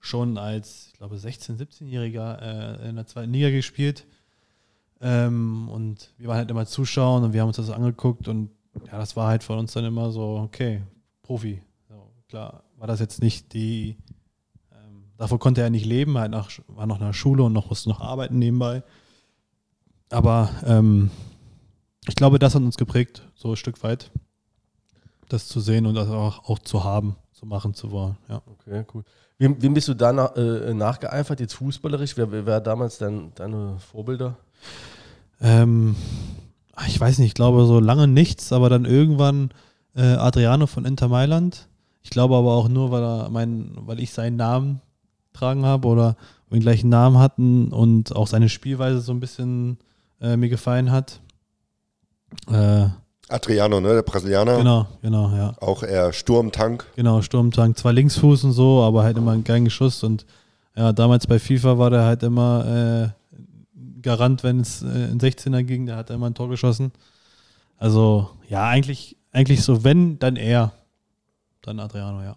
[0.00, 2.40] schon als, ich glaube, 16-, 17-Jähriger
[2.82, 4.06] äh, in der zweiten Liga gespielt
[5.00, 8.50] ähm, und wir waren halt immer Zuschauer und wir haben uns das angeguckt und
[8.86, 10.82] ja, das war halt von uns dann immer so, okay,
[11.22, 11.62] Profi.
[11.88, 13.96] So, klar, war das jetzt nicht die,
[14.72, 17.68] ähm, davor konnte er nicht leben, halt nach, war noch in der Schule und noch
[17.68, 18.82] musste noch arbeiten nebenbei.
[20.10, 21.10] Aber ähm,
[22.08, 24.10] ich glaube, das hat uns geprägt, so ein Stück weit,
[25.28, 28.16] das zu sehen und das auch, auch zu haben, zu machen zu wollen.
[28.28, 28.42] Ja.
[28.46, 29.04] Okay, cool.
[29.36, 32.16] Wem, wem bist du da nach, äh, nachgeeifert, jetzt fußballerisch?
[32.16, 34.36] Wer, wer war damals dein, deine Vorbilder?
[35.40, 35.96] Ähm,
[36.86, 39.50] ich weiß nicht, ich glaube so lange nichts, aber dann irgendwann
[39.94, 41.68] äh, Adriano von Inter Mailand.
[42.02, 44.80] Ich glaube aber auch nur, weil, er mein, weil ich seinen Namen
[45.32, 46.16] tragen habe oder
[46.50, 49.78] den gleichen Namen hatten und auch seine Spielweise so ein bisschen
[50.20, 51.20] äh, mir gefallen hat.
[52.50, 52.86] Äh,
[53.28, 54.56] Adriano, ne, der Brasilianer.
[54.56, 55.54] Genau, genau, ja.
[55.60, 56.86] Auch eher Sturmtank.
[56.96, 57.76] Genau, Sturmtank.
[57.76, 60.02] Zwar Linksfuß und so, aber halt immer ein geilen Schuss.
[60.02, 60.24] Und
[60.74, 63.17] ja, damals bei FIFA war der halt immer äh,
[64.02, 66.92] Garant, wenn es äh, in 16er ging, der hat immer ein Tor geschossen.
[67.76, 70.72] Also, ja, eigentlich, eigentlich so, wenn, dann er.
[71.62, 72.36] Dann Adriano, ja.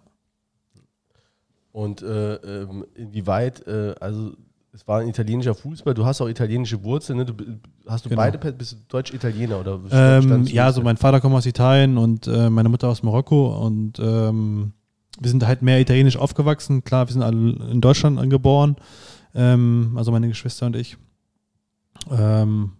[1.72, 4.32] Und äh, ähm, inwieweit, äh, also
[4.74, 7.26] es war ein italienischer Fußball, du hast auch italienische Wurzeln, ne?
[7.26, 7.34] Du,
[7.86, 8.22] hast du genau.
[8.22, 9.80] beide, bist du Deutsch-Italiener oder?
[9.90, 13.98] Ähm, ja, also mein Vater kommt aus Italien und äh, meine Mutter aus Marokko und
[13.98, 14.72] ähm,
[15.20, 16.84] wir sind halt mehr italienisch aufgewachsen.
[16.84, 18.76] Klar, wir sind alle in Deutschland angeboren,
[19.34, 20.96] ähm, also meine Geschwister und ich.
[22.10, 22.72] Ähm,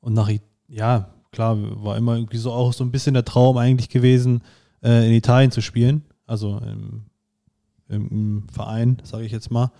[0.00, 0.30] und nach,
[0.68, 4.42] ja, klar, war immer irgendwie so auch so ein bisschen der Traum eigentlich gewesen,
[4.82, 6.04] äh, in Italien zu spielen.
[6.26, 7.04] Also im,
[7.88, 9.70] im, Verein, sage ich jetzt mal.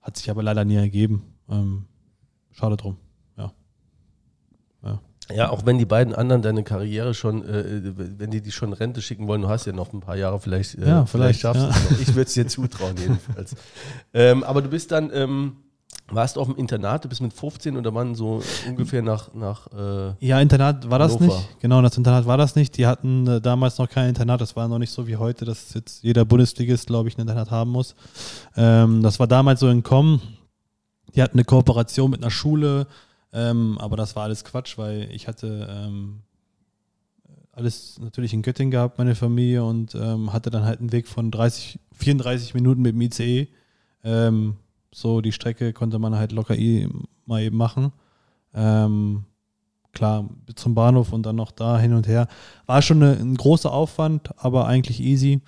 [0.00, 1.22] Hat sich aber leider nie ergeben.
[1.48, 1.84] Ähm,
[2.50, 2.96] schade drum,
[3.36, 3.52] ja.
[4.82, 5.00] ja.
[5.32, 9.00] Ja, auch wenn die beiden anderen deine Karriere schon, äh, wenn die dich schon Rente
[9.00, 11.62] schicken wollen, du hast ja noch ein paar Jahre, vielleicht, äh, ja, vielleicht, vielleicht schaffst
[11.62, 11.68] ja.
[11.68, 12.00] du es noch.
[12.00, 13.54] Ich würde es dir zutrauen, jedenfalls.
[14.12, 15.56] ähm, aber du bist dann, ähm,
[16.08, 19.32] warst du auf dem Internat, du bist mit 15 oder wann so ungefähr nach.
[19.34, 21.36] nach äh, ja, Internat war das Hannover.
[21.36, 21.60] nicht.
[21.60, 22.76] Genau, das Internat war das nicht.
[22.76, 24.40] Die hatten äh, damals noch kein Internat.
[24.40, 27.50] Das war noch nicht so wie heute, dass jetzt jeder Bundesligist, glaube ich, ein Internat
[27.50, 27.94] haben muss.
[28.56, 30.20] Ähm, das war damals so in Kommen.
[31.14, 32.86] Die hatten eine Kooperation mit einer Schule,
[33.32, 36.22] ähm, aber das war alles Quatsch, weil ich hatte ähm,
[37.52, 41.30] alles natürlich in Göttingen gehabt, meine Familie, und ähm, hatte dann halt einen Weg von
[41.30, 43.48] 30, 34 Minuten mit dem ICE.
[44.92, 46.88] So, die Strecke konnte man halt locker eh
[47.26, 47.92] mal eben machen.
[48.54, 49.24] Ähm,
[49.92, 52.28] klar, zum Bahnhof und dann noch da hin und her.
[52.66, 55.40] War schon eine, ein großer Aufwand, aber eigentlich easy.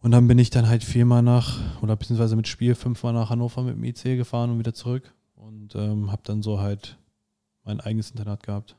[0.00, 3.62] Und dann bin ich dann halt viermal nach, oder beziehungsweise mit Spiel fünfmal nach Hannover
[3.62, 5.14] mit dem IC gefahren und wieder zurück.
[5.36, 6.98] Und ähm, habe dann so halt
[7.64, 8.76] mein eigenes Internat gehabt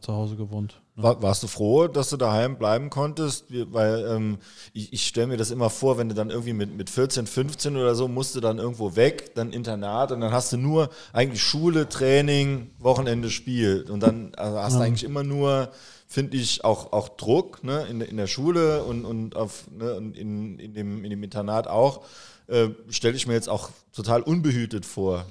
[0.00, 0.82] zu Hause gewohnt.
[1.00, 3.44] War, warst du froh, dass du daheim bleiben konntest?
[3.50, 4.38] Weil ähm,
[4.72, 7.76] ich, ich stelle mir das immer vor, wenn du dann irgendwie mit, mit 14, 15
[7.76, 11.40] oder so musst du dann irgendwo weg, dann Internat und dann hast du nur eigentlich
[11.40, 13.86] Schule, Training, Wochenende, Spiel.
[13.88, 14.80] Und dann also hast ja.
[14.80, 15.70] du eigentlich immer nur,
[16.08, 17.86] finde ich, auch, auch Druck ne?
[17.88, 19.94] in, in der Schule und, und, auf, ne?
[19.94, 22.02] und in, in, dem, in dem Internat auch.
[22.48, 25.26] Äh, stelle ich mir jetzt auch total unbehütet vor.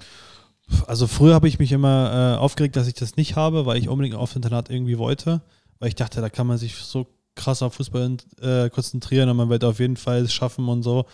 [0.85, 3.89] Also früher habe ich mich immer äh, aufgeregt, dass ich das nicht habe, weil ich
[3.89, 5.41] unbedingt auf Internat irgendwie wollte,
[5.79, 9.49] weil ich dachte, da kann man sich so krass auf Fußball äh, konzentrieren und man
[9.49, 11.05] wird auf jeden Fall es schaffen und so.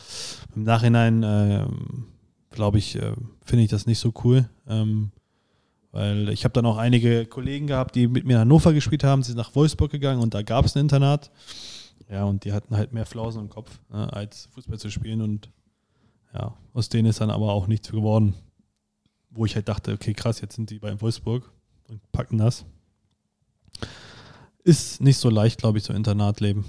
[0.56, 1.65] Im Nachhinein äh,
[2.52, 4.49] glaube ich, äh, finde ich das nicht so cool.
[4.67, 5.12] Ähm,
[5.91, 9.21] weil ich habe dann auch einige Kollegen gehabt, die mit mir in Hannover gespielt haben,
[9.21, 11.30] sie sind nach Wolfsburg gegangen und da gab es ein Internat.
[12.10, 15.21] Ja, und die hatten halt mehr Flausen im Kopf, ne, als Fußball zu spielen.
[15.21, 15.52] Und
[16.34, 18.34] ja, aus denen ist dann aber auch nichts geworden.
[19.30, 21.52] Wo ich halt dachte, okay, krass, jetzt sind die bei Wolfsburg
[21.88, 22.65] und packen das.
[24.63, 26.65] Ist nicht so leicht, glaube ich, so Internatleben.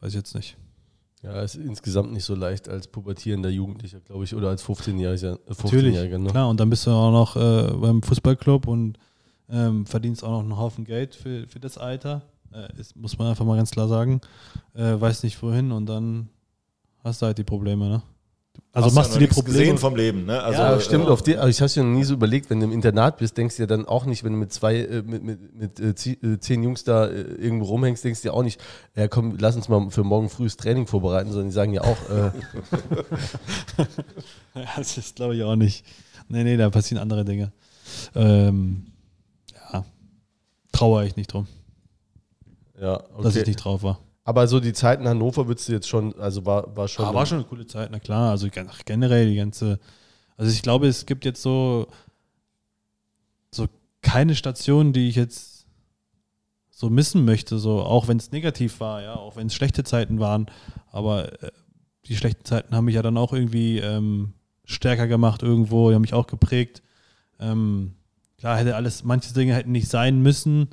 [0.00, 0.56] Weiß ich jetzt nicht.
[1.22, 5.38] Ja, ist insgesamt nicht so leicht als pubertierender Jugendlicher, glaube ich, oder als 15-Jähriger.
[5.46, 6.30] Äh, 15 Natürlich, ne?
[6.30, 6.50] klar.
[6.50, 8.98] Und dann bist du auch noch äh, beim Fußballclub und
[9.48, 12.22] ähm, verdienst auch noch einen Haufen Geld für, für das Alter.
[12.52, 14.20] Äh, ist, muss man einfach mal ganz klar sagen.
[14.74, 16.28] Äh, weiß nicht wohin und dann
[17.02, 18.02] hast du halt die Probleme, ne?
[18.74, 20.42] Also Hast machst du die Probleme gesehen vom Leben, ne?
[20.42, 21.04] Also, ja, stimmt.
[21.04, 21.10] Ja.
[21.10, 23.18] Auf die, also ich habe es ja noch nie so überlegt, wenn du im Internat
[23.18, 25.78] bist, denkst du ja dann auch nicht, wenn du mit zwei, äh, mit, mit, mit
[25.78, 28.60] äh, äh zehn Jungs da äh, irgendwo rumhängst, denkst du ja auch nicht,
[28.96, 31.96] ja komm, lass uns mal für morgen frühes Training vorbereiten, sondern die sagen ja auch.
[32.10, 32.32] Äh,
[34.76, 35.86] das ist glaube ich auch nicht.
[36.28, 37.52] Nee, nee, da passieren andere Dinge.
[38.16, 38.86] Ähm,
[39.72, 39.84] ja,
[40.72, 41.46] trauere ich nicht drum.
[42.80, 43.22] Ja, okay.
[43.22, 44.00] Dass ich nicht drauf war.
[44.24, 47.04] Aber so die Zeit in Hannover würdest du jetzt schon, also war, war schon.
[47.04, 48.30] Ah, war schon eine coole Zeit, na klar.
[48.30, 48.48] Also
[48.86, 49.78] generell die ganze.
[50.36, 51.86] Also ich glaube, es gibt jetzt so,
[53.50, 53.66] so
[54.00, 55.66] keine Station, die ich jetzt
[56.70, 60.18] so missen möchte, so auch wenn es negativ war, ja, auch wenn es schlechte Zeiten
[60.18, 60.46] waren.
[60.90, 61.50] Aber äh,
[62.06, 64.32] die schlechten Zeiten haben mich ja dann auch irgendwie ähm,
[64.64, 66.82] stärker gemacht irgendwo, die haben mich auch geprägt.
[67.38, 67.94] Ähm,
[68.38, 70.70] klar hätte alles, manche Dinge hätten nicht sein müssen.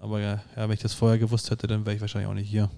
[0.00, 2.48] Aber ja, ja, wenn ich das vorher gewusst hätte, dann wäre ich wahrscheinlich auch nicht
[2.48, 2.70] hier.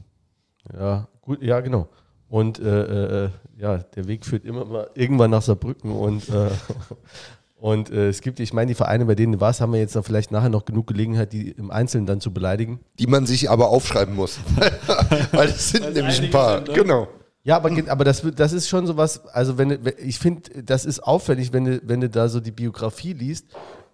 [0.77, 1.89] Ja, gut, ja, genau.
[2.29, 6.51] Und äh, äh, ja, der Weg führt immer mal irgendwann nach Saarbrücken und, äh,
[7.57, 9.97] und äh, es gibt, ich meine, die Vereine, bei denen du warst, haben wir jetzt
[10.03, 12.81] vielleicht nachher noch genug Gelegenheit, die im Einzelnen dann zu beleidigen.
[12.99, 14.41] Die man sich aber aufschreiben muss.
[15.33, 16.57] Weil es sind Weil nämlich ein paar.
[16.57, 16.75] Sind, ne?
[16.75, 17.09] genau.
[17.45, 21.53] Ja, aber, aber das, das ist schon sowas, also wenn ich finde, das ist auffällig,
[21.53, 23.47] wenn du, wenn du da so die Biografie liest,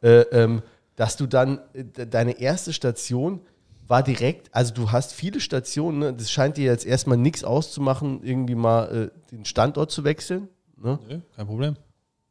[0.02, 0.62] äh, ähm,
[0.98, 3.40] dass du dann äh, deine erste Station
[3.86, 6.12] war direkt, also du hast viele Stationen, ne?
[6.12, 10.48] das scheint dir jetzt erstmal nichts auszumachen, irgendwie mal äh, den Standort zu wechseln.
[10.76, 10.98] Ne?
[11.08, 11.76] Nee, kein Problem.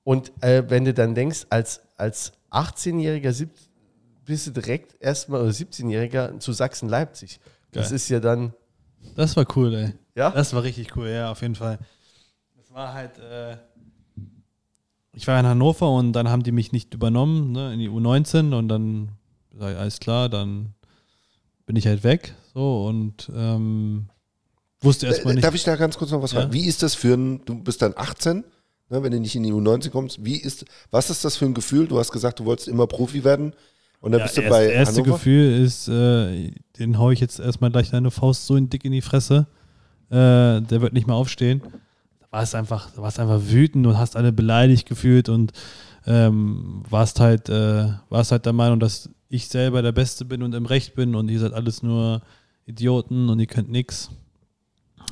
[0.03, 3.47] Und äh, wenn du dann denkst, als, als 18-Jähriger
[4.25, 7.39] bist du direkt erstmal, oder 17-Jähriger zu Sachsen-Leipzig.
[7.71, 8.53] Das ist ja dann.
[9.15, 9.93] Das war cool, ey.
[10.15, 10.31] Ja?
[10.31, 11.79] Das war richtig cool, ja, auf jeden Fall.
[12.57, 13.55] Das war halt, äh,
[15.17, 18.53] ich war in Hannover und dann haben die mich nicht übernommen ne, in die U19
[18.53, 19.09] und dann
[19.57, 20.75] sage ich, alles klar, dann
[21.65, 22.35] bin ich halt weg.
[22.53, 24.09] So und ähm,
[24.79, 25.43] wusste erstmal nicht.
[25.43, 26.41] Darf ich da ganz kurz noch was ja?
[26.41, 26.53] fragen?
[26.53, 28.43] Wie ist das für ein, du bist dann 18,
[28.89, 31.55] ne, wenn du nicht in die U19 kommst, wie ist, was ist das für ein
[31.55, 31.87] Gefühl?
[31.87, 33.53] Du hast gesagt, du wolltest immer Profi werden.
[33.99, 34.65] Und dann ja, bist du erst, bei.
[34.65, 35.17] Das erste Hannover?
[35.17, 39.01] Gefühl ist, äh, den haue ich jetzt erstmal gleich deine Faust so dick in die
[39.01, 39.47] Fresse.
[40.11, 41.63] Äh, der wird nicht mehr aufstehen
[42.29, 45.53] warst einfach, warst einfach wütend und hast alle beleidigt gefühlt und
[46.05, 50.55] ähm, warst halt, äh, warst halt der Meinung, dass ich selber der Beste bin und
[50.55, 52.21] im Recht bin und ihr seid alles nur
[52.65, 54.09] Idioten und ihr könnt nichts.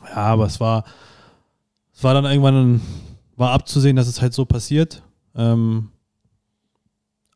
[0.09, 0.85] Ja, aber es war,
[1.93, 2.81] es war dann irgendwann,
[3.35, 5.01] war abzusehen, dass es halt so passiert.
[5.35, 5.89] Ähm,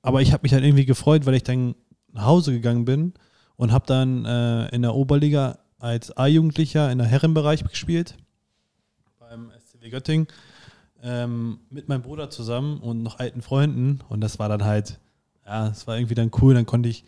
[0.02, 1.76] aber ich habe mich halt irgendwie gefreut, weil ich dann
[2.14, 3.14] nach Hause gegangen bin
[3.56, 8.16] und habe dann äh, in der Oberliga als A-Jugendlicher in der Herrenbereich gespielt
[9.80, 10.28] FCW Göttingen
[11.02, 14.02] ähm, mit meinem Bruder zusammen und noch alten Freunden.
[14.10, 15.00] Und das war dann halt,
[15.46, 16.54] ja, es war irgendwie dann cool.
[16.54, 17.06] Dann konnte ich,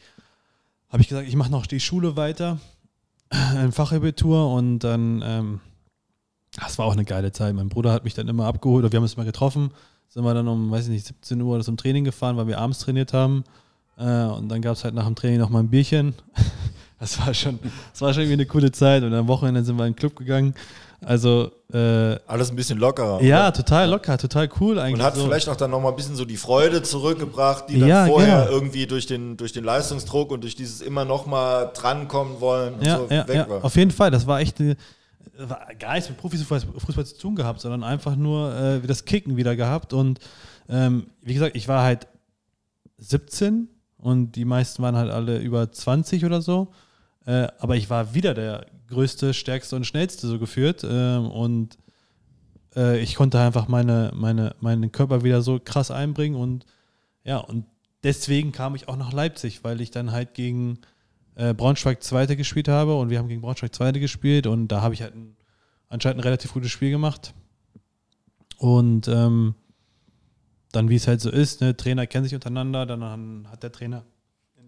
[0.89, 2.59] habe ich gesagt, ich mache noch die Schule weiter,
[3.29, 5.59] ein Fachabitur und dann, ähm,
[6.55, 7.53] das war auch eine geile Zeit.
[7.53, 9.71] Mein Bruder hat mich dann immer abgeholt, oder wir haben uns mal getroffen,
[10.09, 12.79] sind wir dann um, weiß ich nicht, 17 Uhr zum Training gefahren, weil wir abends
[12.79, 13.43] trainiert haben.
[13.97, 16.13] Äh, und dann gab es halt nach dem Training noch mal ein Bierchen.
[17.01, 17.59] Das war schon,
[17.91, 19.01] das war schon irgendwie eine coole Zeit.
[19.01, 20.53] Und am Wochenende sind wir in den Club gegangen.
[21.03, 23.23] Also äh, alles ein bisschen lockerer.
[23.23, 23.53] Ja, oder?
[23.53, 24.99] total locker, total cool eigentlich.
[24.99, 25.23] Und hat so.
[25.23, 28.51] vielleicht auch dann nochmal ein bisschen so die Freude zurückgebracht, die dann ja, vorher genau.
[28.51, 33.07] irgendwie durch den, durch den Leistungsdruck und durch dieses immer nochmal drankommen wollen ja, so
[33.09, 33.65] ja, weg ja, war.
[33.65, 37.83] Auf jeden Fall, das war echt war gar nichts mit Profifußball zu tun gehabt, sondern
[37.83, 39.93] einfach nur äh, das Kicken wieder gehabt.
[39.93, 40.19] Und
[40.69, 42.05] ähm, wie gesagt, ich war halt
[42.99, 46.67] 17 und die meisten waren halt alle über 20 oder so.
[47.25, 50.83] Äh, aber ich war wieder der größte, stärkste und schnellste so geführt.
[50.83, 51.77] Äh, und
[52.75, 56.35] äh, ich konnte einfach meine, meine, meinen Körper wieder so krass einbringen.
[56.35, 56.65] Und
[57.23, 57.65] ja, und
[58.03, 60.79] deswegen kam ich auch nach Leipzig, weil ich dann halt gegen
[61.35, 64.93] äh, Braunschweig Zweite gespielt habe und wir haben gegen Braunschweig Zweite gespielt und da habe
[64.93, 65.35] ich halt ein,
[65.89, 67.33] anscheinend ein relativ gutes Spiel gemacht.
[68.57, 69.55] Und ähm,
[70.71, 74.05] dann, wie es halt so ist, ne, Trainer kennen sich untereinander, dann hat der Trainer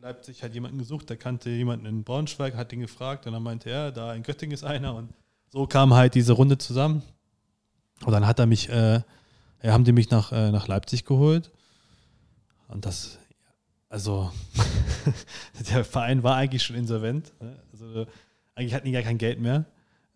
[0.04, 3.70] Leipzig hat jemanden gesucht, der kannte jemanden in Braunschweig, hat ihn gefragt und dann meinte
[3.70, 5.08] er, da in Göttingen ist einer und
[5.50, 7.04] so kam halt diese Runde zusammen.
[8.04, 9.02] Und dann hat er mich, äh,
[9.64, 11.52] haben die mich nach, äh, nach Leipzig geholt.
[12.68, 13.18] Und das,
[13.88, 14.32] also,
[15.72, 17.32] der Verein war eigentlich schon insolvent.
[17.40, 17.56] Ne?
[17.72, 18.06] Also,
[18.56, 19.64] eigentlich hatten die gar kein Geld mehr.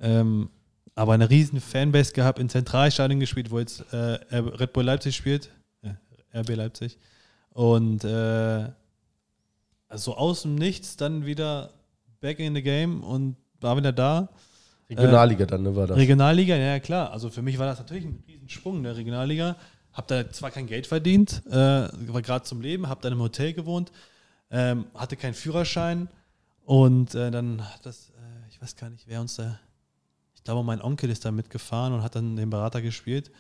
[0.02, 0.50] Ähm,
[0.96, 5.50] aber eine riesen Fanbase gehabt, in Zentralstadion gespielt, wo jetzt äh, Red Bull Leipzig spielt.
[6.34, 6.98] RB Leipzig.
[7.52, 8.70] Und äh,
[9.88, 11.72] also aus dem Nichts dann wieder
[12.20, 14.30] back in the game und war wieder da.
[14.90, 15.98] Regionalliga dann, ne, war das?
[15.98, 17.12] Regionalliga, ja klar.
[17.12, 19.56] Also für mich war das natürlich ein Riesensprung, der ne, Regionalliga.
[19.94, 23.54] Hab da zwar kein Geld verdient, äh, war gerade zum Leben, hab dann im Hotel
[23.54, 23.92] gewohnt,
[24.52, 26.08] ähm, hatte keinen Führerschein
[26.66, 29.60] und äh, dann hat das, äh, ich weiß gar nicht, wer uns da,
[30.36, 33.32] ich glaube, mein Onkel ist da mitgefahren und hat dann den Berater gespielt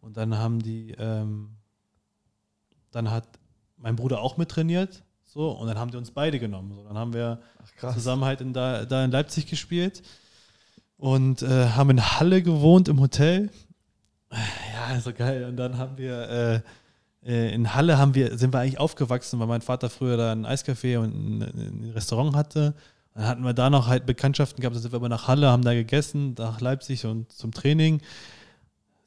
[0.00, 1.56] und dann haben die, ähm,
[2.92, 3.26] dann hat
[3.76, 5.02] mein Bruder auch mittrainiert
[5.34, 6.72] so, und dann haben die uns beide genommen.
[6.76, 7.40] So, dann haben wir
[7.82, 10.02] Ach, zusammen halt in, da, da in Leipzig gespielt
[10.96, 13.50] und äh, haben in Halle gewohnt im Hotel.
[14.30, 15.44] Ja, so geil.
[15.44, 16.60] Und dann haben wir äh,
[17.28, 20.46] äh, in Halle haben wir, sind wir eigentlich aufgewachsen, weil mein Vater früher da ein
[20.46, 22.74] Eiscafé und ein, ein Restaurant hatte.
[23.14, 25.64] Dann hatten wir da noch halt Bekanntschaften gehabt, dann sind wir aber nach Halle, haben
[25.64, 28.02] da gegessen, nach Leipzig und zum Training.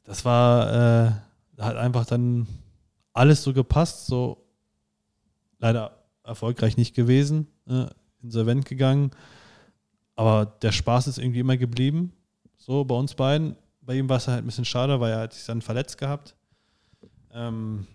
[0.04, 1.12] Das war, äh,
[1.58, 2.46] hat einfach dann
[3.14, 4.44] alles so gepasst, so
[5.58, 5.97] leider
[6.28, 7.86] erfolgreich nicht gewesen, äh,
[8.22, 9.10] insolvent gegangen.
[10.14, 12.12] Aber der Spaß ist irgendwie immer geblieben,
[12.56, 13.56] so bei uns beiden.
[13.80, 16.34] Bei ihm war es halt ein bisschen schade, weil er hat sich dann verletzt gehabt.
[17.32, 17.86] Ähm,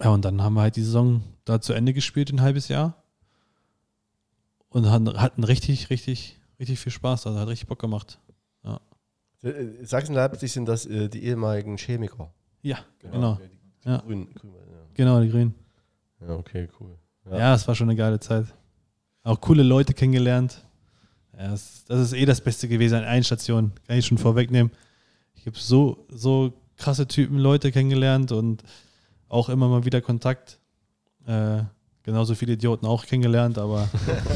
[0.00, 3.02] ja, und dann haben wir halt die Saison da zu Ende gespielt, ein halbes Jahr.
[4.70, 7.26] Und hatten richtig, richtig, richtig viel Spaß.
[7.26, 8.18] Also hat richtig Bock gemacht.
[8.62, 8.80] Ja.
[9.42, 12.32] Äh, Sachsen-Leipzig sind das äh, die ehemaligen Chemiker.
[12.62, 13.12] Ja, genau.
[13.12, 13.34] genau.
[13.34, 13.96] Die, ja.
[13.98, 14.86] Grün, grün, ja.
[14.94, 15.54] Genau, die Grünen.
[16.20, 16.98] Ja, okay, cool.
[17.32, 18.46] Ja, es war schon eine geile Zeit.
[19.22, 20.62] Auch coole Leute kennengelernt.
[21.38, 24.72] Ja, das, das, ist eh das Beste gewesen an einer Station, kann ich schon vorwegnehmen.
[25.34, 28.62] Ich habe so, so krasse Typen, Leute kennengelernt und
[29.28, 30.58] auch immer mal wieder Kontakt.
[31.26, 31.62] Äh,
[32.02, 33.88] genauso viele Idioten auch kennengelernt, aber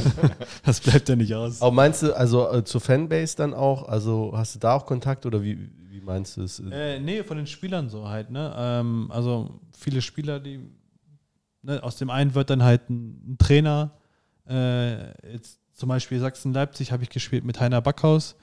[0.64, 1.62] das bleibt ja nicht aus.
[1.62, 3.88] Aber meinst du, also äh, zur Fanbase dann auch?
[3.88, 5.59] Also hast du da auch Kontakt oder wie,
[5.90, 6.61] wie meinst du es?
[6.61, 8.55] Äh, nee, von den Spielern so halt, ne?
[8.57, 10.61] Ähm, also viele Spieler, die
[11.62, 13.92] ne, aus dem einen wird dann halt ein, ein Trainer.
[14.48, 18.37] Äh, jetzt zum Beispiel Sachsen-Leipzig habe ich gespielt mit Heiner Backhaus.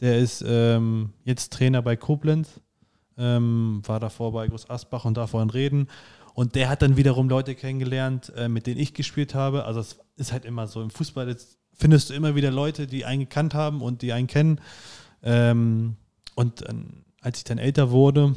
[0.00, 2.60] Der ist ähm, jetzt Trainer bei Koblenz,
[3.16, 5.88] ähm, war davor bei Groß Asbach und davor in Reden.
[6.34, 9.64] Und der hat dann wiederum Leute kennengelernt, äh, mit denen ich gespielt habe.
[9.64, 11.34] Also es ist halt immer so, im Fußball
[11.72, 14.60] findest du immer wieder Leute, die einen gekannt haben und die einen kennen.
[15.22, 15.96] Ähm,
[16.34, 16.74] und äh,
[17.22, 18.34] als ich dann älter wurde,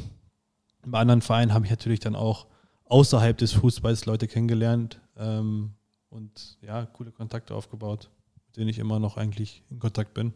[0.84, 2.48] im anderen Verein habe ich natürlich dann auch
[2.90, 5.72] außerhalb des Fußballs Leute kennengelernt ähm,
[6.10, 8.10] und ja, coole Kontakte aufgebaut,
[8.48, 10.34] mit denen ich immer noch eigentlich in Kontakt bin.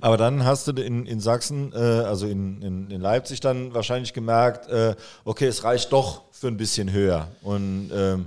[0.00, 4.12] Aber dann hast du in, in Sachsen, äh, also in, in, in, Leipzig dann wahrscheinlich
[4.12, 7.28] gemerkt, äh, okay, es reicht doch für ein bisschen höher.
[7.42, 8.26] Und ähm,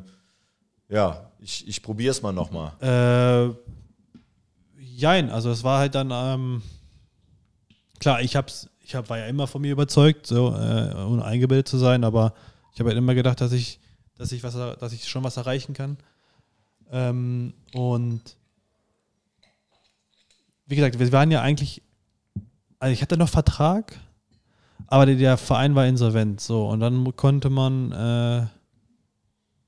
[0.87, 2.71] ja, ich, ich probiere es mal nochmal.
[2.79, 3.53] Äh,
[4.79, 6.61] jein, also es war halt dann, ähm,
[7.99, 11.67] klar, ich hab's, ich hab, war ja immer von mir überzeugt, so, äh, ohne eingebildet
[11.67, 12.33] zu sein, aber
[12.73, 13.79] ich habe halt immer gedacht, dass ich,
[14.17, 15.97] dass ich was, dass ich schon was erreichen kann.
[16.91, 18.21] Ähm, und
[20.65, 21.81] wie gesagt, wir waren ja eigentlich,
[22.79, 23.99] also ich hatte noch Vertrag,
[24.87, 28.47] aber der Verein war insolvent, so und dann konnte man äh,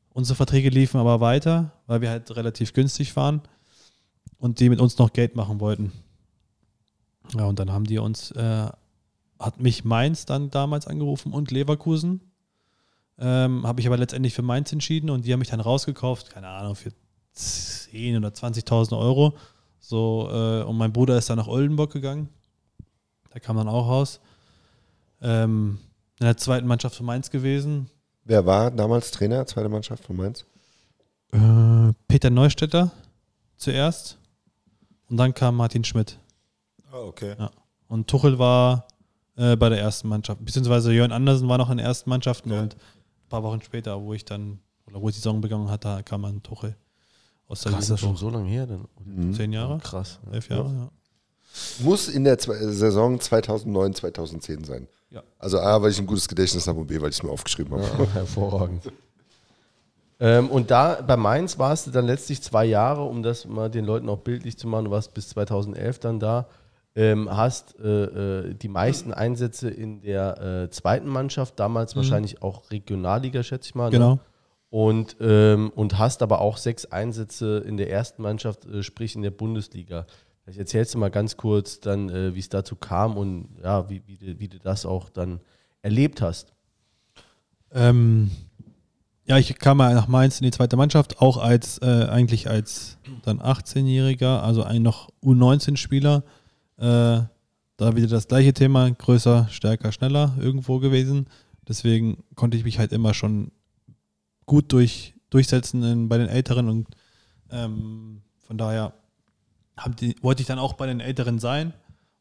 [0.09, 3.41] unsere Verträge liefen aber weiter, weil wir halt relativ günstig waren
[4.37, 5.91] und die mit uns noch Geld machen wollten.
[7.35, 8.67] Ja, und dann haben die uns, äh,
[9.39, 12.21] hat mich Mainz dann damals angerufen und Leverkusen
[13.19, 16.47] ähm, habe ich aber letztendlich für Mainz entschieden und die haben mich dann rausgekauft, keine
[16.47, 16.91] Ahnung, für
[17.33, 19.35] 10 oder 20.000 Euro.
[19.79, 22.29] So, äh, und mein Bruder ist dann nach Oldenburg gegangen.
[23.31, 24.19] Da kam dann auch raus.
[25.21, 25.79] Ähm,
[26.19, 27.89] in der zweiten Mannschaft von Mainz gewesen.
[28.23, 30.45] Wer war damals Trainer, zweite Mannschaft von Mainz?
[31.31, 32.91] Äh, Peter Neustädter
[33.57, 34.17] zuerst.
[35.09, 36.17] Und dann kam Martin Schmidt.
[36.91, 37.35] Ah, oh, okay.
[37.37, 37.51] Ja.
[37.87, 38.87] Und Tuchel war
[39.35, 40.43] äh, bei der ersten Mannschaft.
[40.43, 42.57] Beziehungsweise Jörn Andersen war noch in der ersten Mannschaft okay.
[42.57, 42.75] und
[43.29, 46.41] paar Wochen später, wo ich dann, oder wo die Saison begonnen hat, da kam ein
[46.43, 46.75] Tuchel
[47.47, 48.87] aus der Krass, das schon so lange her dann.
[49.05, 49.33] Mhm.
[49.33, 49.79] Zehn Jahre?
[49.79, 50.19] Krass.
[50.31, 50.89] Elf Jahre, ja.
[51.83, 54.87] Muss in der Saison 2009, 2010 sein.
[55.11, 55.21] Ja.
[55.37, 57.73] Also A, weil ich ein gutes Gedächtnis habe und B, weil ich es mir aufgeschrieben
[57.73, 57.83] habe.
[58.03, 58.91] Ja, hervorragend.
[60.19, 63.85] ähm, und da bei Mainz warst du dann letztlich zwei Jahre, um das mal den
[63.85, 64.85] Leuten auch bildlich zu machen.
[64.85, 66.47] Du warst bis 2011 dann da
[66.95, 71.99] ähm, hast äh, äh, die meisten Einsätze in der äh, zweiten Mannschaft, damals mhm.
[71.99, 73.85] wahrscheinlich auch Regionalliga, schätze ich mal.
[73.85, 73.91] Ne?
[73.91, 74.19] Genau.
[74.69, 79.21] Und, ähm, und hast aber auch sechs Einsätze in der ersten Mannschaft, äh, sprich in
[79.21, 80.07] der Bundesliga.
[80.43, 84.01] Vielleicht erzählst du mal ganz kurz dann, äh, wie es dazu kam und ja, wie,
[84.07, 85.39] wie, du, wie du das auch dann
[85.83, 86.53] erlebt hast?
[87.71, 88.31] Ähm,
[89.25, 92.97] ja, ich kam mal nach Mainz in die zweite Mannschaft, auch als äh, eigentlich als
[93.23, 96.23] dann 18-Jähriger, also ein noch U19-Spieler.
[96.83, 97.23] Äh,
[97.77, 101.27] da wieder das gleiche Thema, größer, stärker, schneller irgendwo gewesen.
[101.65, 103.53] Deswegen konnte ich mich halt immer schon
[104.45, 106.87] gut durch, durchsetzen in, bei den Älteren und
[107.49, 108.93] ähm, von daher
[110.01, 111.73] die, wollte ich dann auch bei den Älteren sein.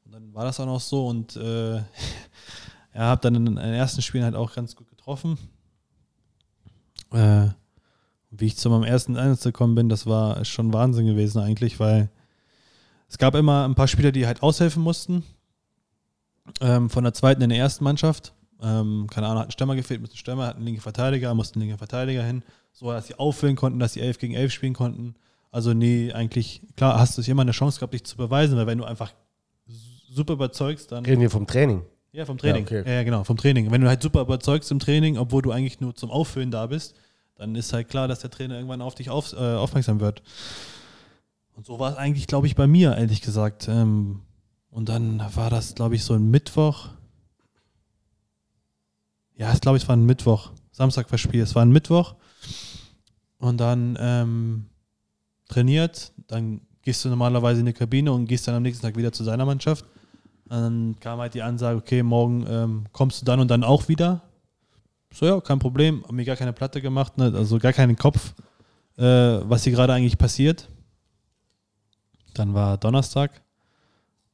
[0.04, 1.82] Und dann war das auch noch so und äh, ja,
[2.94, 5.38] habe dann in den ersten Spielen halt auch ganz gut getroffen.
[7.10, 7.48] Äh,
[8.30, 12.10] wie ich zu meinem ersten Einsatz gekommen bin, das war schon Wahnsinn gewesen eigentlich, weil
[13.12, 15.22] es gab immer ein paar Spieler, die halt aushelfen mussten.
[16.62, 18.32] Ähm, von der zweiten in der ersten Mannschaft.
[18.62, 21.58] Ähm, keine Ahnung, hat ein Stürmer gefehlt, mit einem Stürmer, hat einen linken Verteidiger, mussten
[21.58, 22.42] einen linken Verteidiger hin,
[22.72, 25.14] so dass sie auffüllen konnten, dass sie 11 gegen 11 spielen konnten.
[25.50, 28.78] Also nee, eigentlich, klar, hast du immer eine Chance gehabt, dich zu beweisen, weil wenn
[28.78, 29.12] du einfach
[30.08, 31.04] super überzeugst, dann...
[31.04, 31.82] Reden wir vom Training?
[32.12, 32.66] Ja, vom Training.
[32.66, 32.94] Ja, okay.
[32.94, 33.70] ja, genau, vom Training.
[33.70, 36.94] Wenn du halt super überzeugst im Training, obwohl du eigentlich nur zum Auffüllen da bist,
[37.36, 40.22] dann ist halt klar, dass der Trainer irgendwann auf dich auf, äh, aufmerksam wird.
[41.54, 43.68] Und so war es eigentlich, glaube ich, bei mir, ehrlich gesagt.
[43.68, 44.20] Ähm,
[44.70, 46.88] und dann war das, glaube ich, so ein Mittwoch.
[49.36, 50.50] Ja, ich glaube, es war ein Mittwoch.
[50.70, 51.42] Samstag war Spiel.
[51.42, 52.14] Es war ein Mittwoch.
[53.38, 54.66] Und dann ähm,
[55.48, 56.12] trainiert.
[56.26, 59.24] Dann gehst du normalerweise in die Kabine und gehst dann am nächsten Tag wieder zu
[59.24, 59.84] seiner Mannschaft.
[60.46, 64.22] Dann kam halt die Ansage, okay, morgen ähm, kommst du dann und dann auch wieder.
[65.12, 66.02] So, ja, kein Problem.
[66.04, 67.32] Hab mir gar keine Platte gemacht, ne?
[67.34, 68.34] also gar keinen Kopf,
[68.96, 70.68] äh, was hier gerade eigentlich passiert.
[72.34, 73.42] Dann war Donnerstag,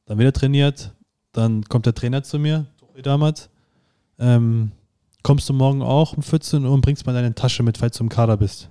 [0.05, 0.93] dann wieder trainiert.
[1.31, 2.65] Dann kommt der Trainer zu mir,
[3.01, 3.49] damals.
[4.17, 4.71] Ähm,
[5.23, 8.03] kommst du morgen auch um 14 Uhr und bringst mal deine Tasche mit, falls du
[8.03, 8.69] im Kader bist.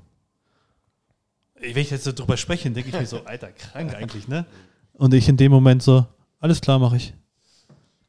[1.61, 4.47] Wenn ich jetzt so drüber spreche, denke ich mir so, alter, krank eigentlich, ne?
[4.93, 6.07] Und ich in dem Moment so,
[6.41, 7.15] alles klar, mache ich.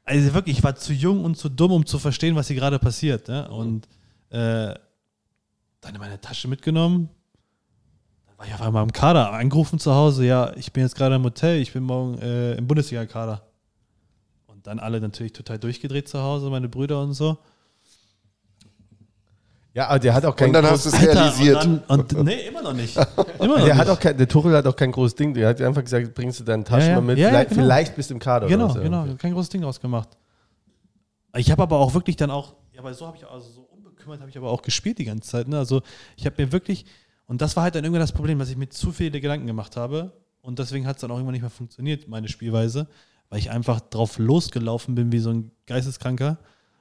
[0.04, 2.80] Also wirklich, ich war zu jung und zu dumm, um zu verstehen, was hier gerade
[2.80, 3.28] passiert.
[3.28, 3.48] Ne?
[3.50, 3.88] Und
[4.32, 4.74] äh,
[5.82, 7.10] dann in meine Tasche mitgenommen.
[8.40, 11.24] War ich auf einmal im Kader, angerufen zu Hause, ja, ich bin jetzt gerade im
[11.26, 13.42] Hotel, ich bin morgen äh, im Bundesliga-Kader.
[14.48, 17.38] Und dann alle natürlich total durchgedreht zu Hause, meine Brüder und so.
[19.74, 21.66] Ja, aber der hat auch kein Und dann hast du es realisiert.
[21.66, 22.96] Und, dann, und nee, immer noch nicht.
[23.40, 23.76] Immer noch der, nicht.
[23.76, 25.34] hat auch kein, der Tuchel hat auch kein großes Ding.
[25.34, 26.96] Der hat einfach gesagt, bringst du deine Taschen Ja, ja.
[26.96, 27.18] mal mit.
[27.18, 27.62] Ja, vielleicht, genau.
[27.62, 28.48] vielleicht bist du im Kader.
[28.48, 28.80] Genau, oder so.
[28.80, 29.06] genau.
[29.18, 30.08] Kein großes Ding draus gemacht.
[31.36, 34.22] Ich habe aber auch wirklich dann auch, ja, weil so habe ich, also so unbekümmert
[34.22, 35.50] habe ich aber auch gespielt die ganze Zeit.
[35.50, 35.58] Ne?
[35.58, 35.82] Also
[36.16, 36.86] ich habe mir wirklich,
[37.30, 39.78] und das war halt dann irgendwann das Problem, dass ich mir zu viele Gedanken gemacht
[39.78, 40.14] habe.
[40.42, 42.88] Und deswegen hat es dann auch irgendwann nicht mehr funktioniert, meine Spielweise,
[43.30, 46.40] weil ich einfach drauf losgelaufen bin wie so ein Geisteskranker.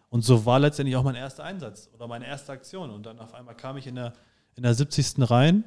[0.08, 2.88] Und so war letztendlich auch mein erster Einsatz oder meine erste Aktion.
[2.88, 4.14] Und dann auf einmal kam ich in der,
[4.54, 5.30] in der 70.
[5.30, 5.64] rein.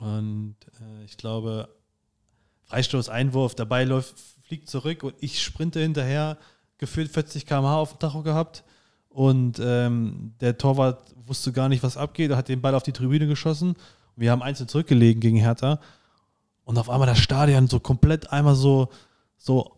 [0.00, 1.68] Und äh, ich glaube,
[2.64, 6.38] Freistoß, Einwurf, Ball läuft, fliegt zurück und ich sprinte hinterher,
[6.76, 8.64] gefühlt 40 km/h auf dem Tacho gehabt.
[9.16, 12.92] Und ähm, der Torwart wusste gar nicht, was abgeht, er hat den Ball auf die
[12.92, 13.74] Tribüne geschossen.
[14.14, 15.80] Wir haben einzeln zurückgelegen gegen Hertha.
[16.66, 18.90] Und auf einmal das Stadion so komplett einmal so,
[19.38, 19.74] so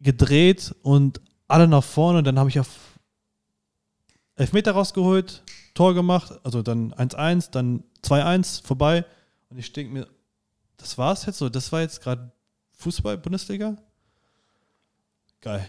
[0.00, 2.24] gedreht und alle nach vorne.
[2.24, 2.98] Dann habe ich auf
[4.34, 5.44] Elfmeter rausgeholt,
[5.74, 9.04] Tor gemacht, also dann 1-1, dann 2-1, vorbei.
[9.50, 10.08] Und ich denke mir,
[10.78, 12.32] das war's jetzt so, das war jetzt gerade
[12.72, 13.76] Fußball, Bundesliga?
[15.40, 15.68] Geil.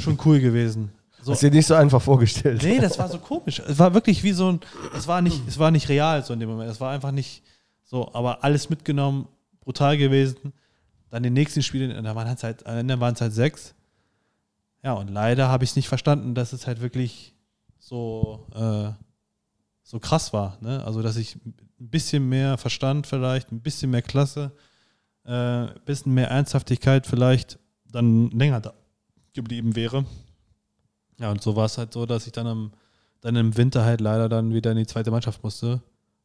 [0.00, 0.92] Schon cool gewesen.
[1.22, 2.62] So, Hast dir nicht so einfach vorgestellt.
[2.62, 3.60] nee, das war so komisch.
[3.60, 4.60] Es war wirklich wie so ein,
[4.96, 6.70] es war nicht, es war nicht real so in dem Moment.
[6.70, 7.42] Es war einfach nicht
[7.84, 9.28] so, aber alles mitgenommen,
[9.60, 10.52] brutal gewesen.
[11.10, 13.74] Dann die nächsten Spiele, da waren es halt, am Ende waren es halt sechs.
[14.84, 17.34] Ja, und leider habe ich es nicht verstanden, dass es halt wirklich
[17.78, 18.92] so, äh,
[19.82, 20.58] so krass war.
[20.60, 20.84] Ne?
[20.84, 21.54] Also, dass ich ein
[21.90, 24.52] bisschen mehr Verstand vielleicht, ein bisschen mehr Klasse,
[25.24, 27.58] äh, ein bisschen mehr Ernsthaftigkeit vielleicht
[27.90, 28.74] dann länger da
[29.32, 30.04] geblieben wäre.
[31.18, 32.72] Ja, und so war es halt so, dass ich dann, am,
[33.20, 35.80] dann im Winter halt leider dann wieder in die zweite Mannschaft musste,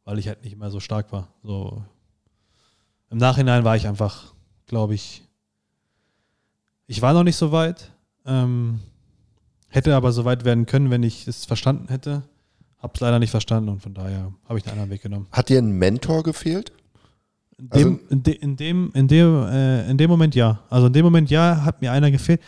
[0.05, 1.29] weil ich halt nicht mehr so stark war.
[1.43, 1.81] So
[3.09, 4.33] im Nachhinein war ich einfach,
[4.67, 5.23] glaube ich,
[6.87, 7.91] ich war noch nicht so weit.
[8.25, 8.79] Ähm,
[9.69, 12.23] hätte aber so weit werden können, wenn ich es verstanden hätte.
[12.79, 15.27] Hab's leider nicht verstanden und von daher habe ich einen anderen Weg genommen.
[15.31, 16.71] Hat dir ein Mentor gefehlt?
[17.57, 20.59] In Also- dem, in, de, in, dem, in, dem, äh, in dem Moment ja.
[20.69, 22.41] Also in dem Moment ja, hat mir einer gefehlt.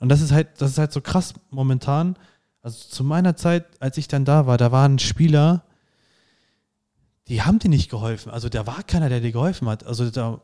[0.00, 2.16] Und das ist halt, das ist halt so krass momentan.
[2.62, 5.62] Also zu meiner Zeit, als ich dann da war, da waren Spieler,
[7.28, 8.32] die haben dir nicht geholfen.
[8.32, 9.86] Also da war keiner, der dir geholfen hat.
[9.86, 10.40] Also da,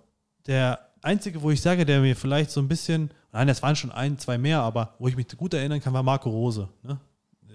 [0.46, 3.90] der einzige, wo ich sage, der mir vielleicht so ein bisschen, nein, das waren schon
[3.90, 6.68] ein, zwei mehr, aber wo ich mich gut erinnern kann, war Marco Rose.
[6.82, 7.00] Ne?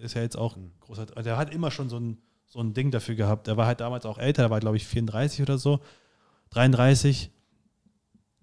[0.02, 3.16] Ist ja jetzt auch großer, der hat immer schon so ein, so ein Ding dafür
[3.16, 3.46] gehabt.
[3.46, 5.80] Der war halt damals auch älter, der war glaube ich 34 oder so.
[6.50, 7.30] 33.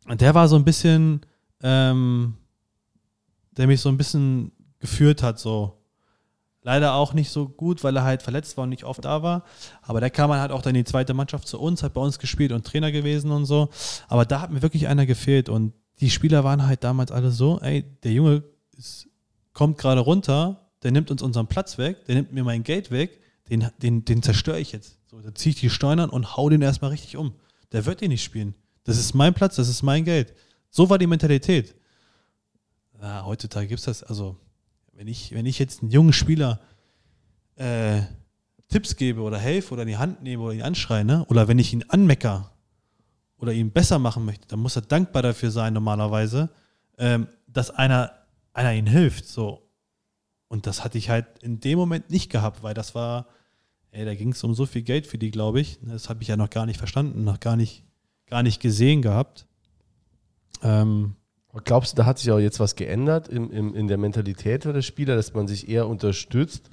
[0.07, 1.21] Und der war so ein bisschen,
[1.61, 2.35] ähm,
[3.59, 5.75] der mich so ein bisschen geführt hat, so.
[6.63, 9.45] Leider auch nicht so gut, weil er halt verletzt war und nicht oft da war.
[9.83, 12.19] Aber der kam halt auch dann in die zweite Mannschaft zu uns, hat bei uns
[12.19, 13.69] gespielt und Trainer gewesen und so.
[14.09, 15.49] Aber da hat mir wirklich einer gefehlt.
[15.49, 18.43] Und die Spieler waren halt damals alle so, ey, der Junge
[18.77, 19.09] ist,
[19.53, 23.21] kommt gerade runter, der nimmt uns unseren Platz weg, der nimmt mir mein Geld weg,
[23.49, 24.99] den, den, den zerstöre ich jetzt.
[25.07, 27.35] So, da ziehe ich die Steuern und hau den erstmal richtig um.
[27.73, 28.55] Der wird den nicht spielen.
[28.85, 30.35] Das ist mein Platz, das ist mein Geld.
[30.71, 31.75] So war die Mentalität.
[33.01, 34.37] Ja, heutzutage gibt es das, also
[34.93, 36.61] wenn ich, wenn ich jetzt einen jungen Spieler
[37.55, 38.03] äh,
[38.69, 41.25] Tipps gebe oder helfe oder in die Hand nehme oder ihn anschreie, ne?
[41.29, 42.53] oder wenn ich ihn anmecker
[43.39, 46.51] oder ihn besser machen möchte, dann muss er dankbar dafür sein, normalerweise,
[46.99, 48.13] ähm, dass einer,
[48.53, 49.27] einer ihm hilft.
[49.27, 49.63] So.
[50.49, 53.27] Und das hatte ich halt in dem Moment nicht gehabt, weil das war,
[53.93, 55.79] ey, da ging es um so viel Geld für die, glaube ich.
[55.83, 57.85] Das habe ich ja noch gar nicht verstanden, noch gar nicht,
[58.27, 59.47] gar nicht gesehen gehabt.
[60.63, 61.15] Ähm,
[61.65, 64.83] Glaubst du, da hat sich auch jetzt was geändert im, im, in der Mentalität der
[64.83, 66.71] Spieler, dass man sich eher unterstützt?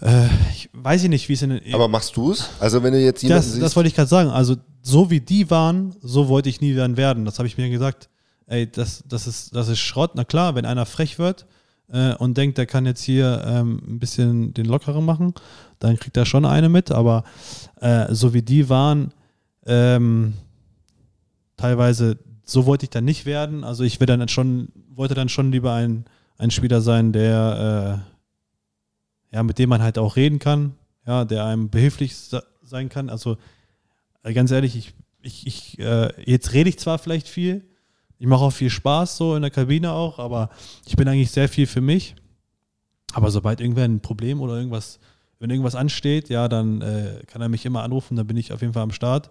[0.00, 1.74] Äh, ich weiß nicht, wie es in den.
[1.74, 2.48] Aber machst du es?
[2.60, 3.50] Also, wenn du jetzt jemanden.
[3.50, 4.30] Das, das wollte ich gerade sagen.
[4.30, 7.24] Also, so wie die waren, so wollte ich nie dann werden.
[7.24, 8.08] Das habe ich mir gesagt.
[8.46, 10.12] Ey, das, das, ist, das ist Schrott.
[10.14, 11.46] Na klar, wenn einer frech wird
[11.90, 15.32] äh, und denkt, der kann jetzt hier ähm, ein bisschen den Lockeren machen,
[15.78, 16.90] dann kriegt er schon eine mit.
[16.90, 17.24] Aber
[17.80, 19.14] äh, so wie die waren,
[19.66, 20.34] ähm,
[21.56, 23.64] teilweise so wollte ich dann nicht werden.
[23.64, 26.04] Also ich dann schon, wollte dann schon lieber ein,
[26.38, 28.02] ein Spieler sein, der
[29.32, 30.74] äh, ja, mit dem man halt auch reden kann,
[31.06, 32.14] ja, der einem behilflich
[32.62, 33.10] sein kann.
[33.10, 33.36] Also
[34.22, 37.64] äh, ganz ehrlich, ich, ich, ich äh, jetzt rede ich zwar vielleicht viel,
[38.18, 40.50] ich mache auch viel Spaß so in der Kabine auch, aber
[40.86, 42.14] ich bin eigentlich sehr viel für mich.
[43.12, 44.98] Aber sobald irgendwer ein Problem oder irgendwas,
[45.38, 48.60] wenn irgendwas ansteht, ja, dann äh, kann er mich immer anrufen, dann bin ich auf
[48.60, 49.30] jeden Fall am Start.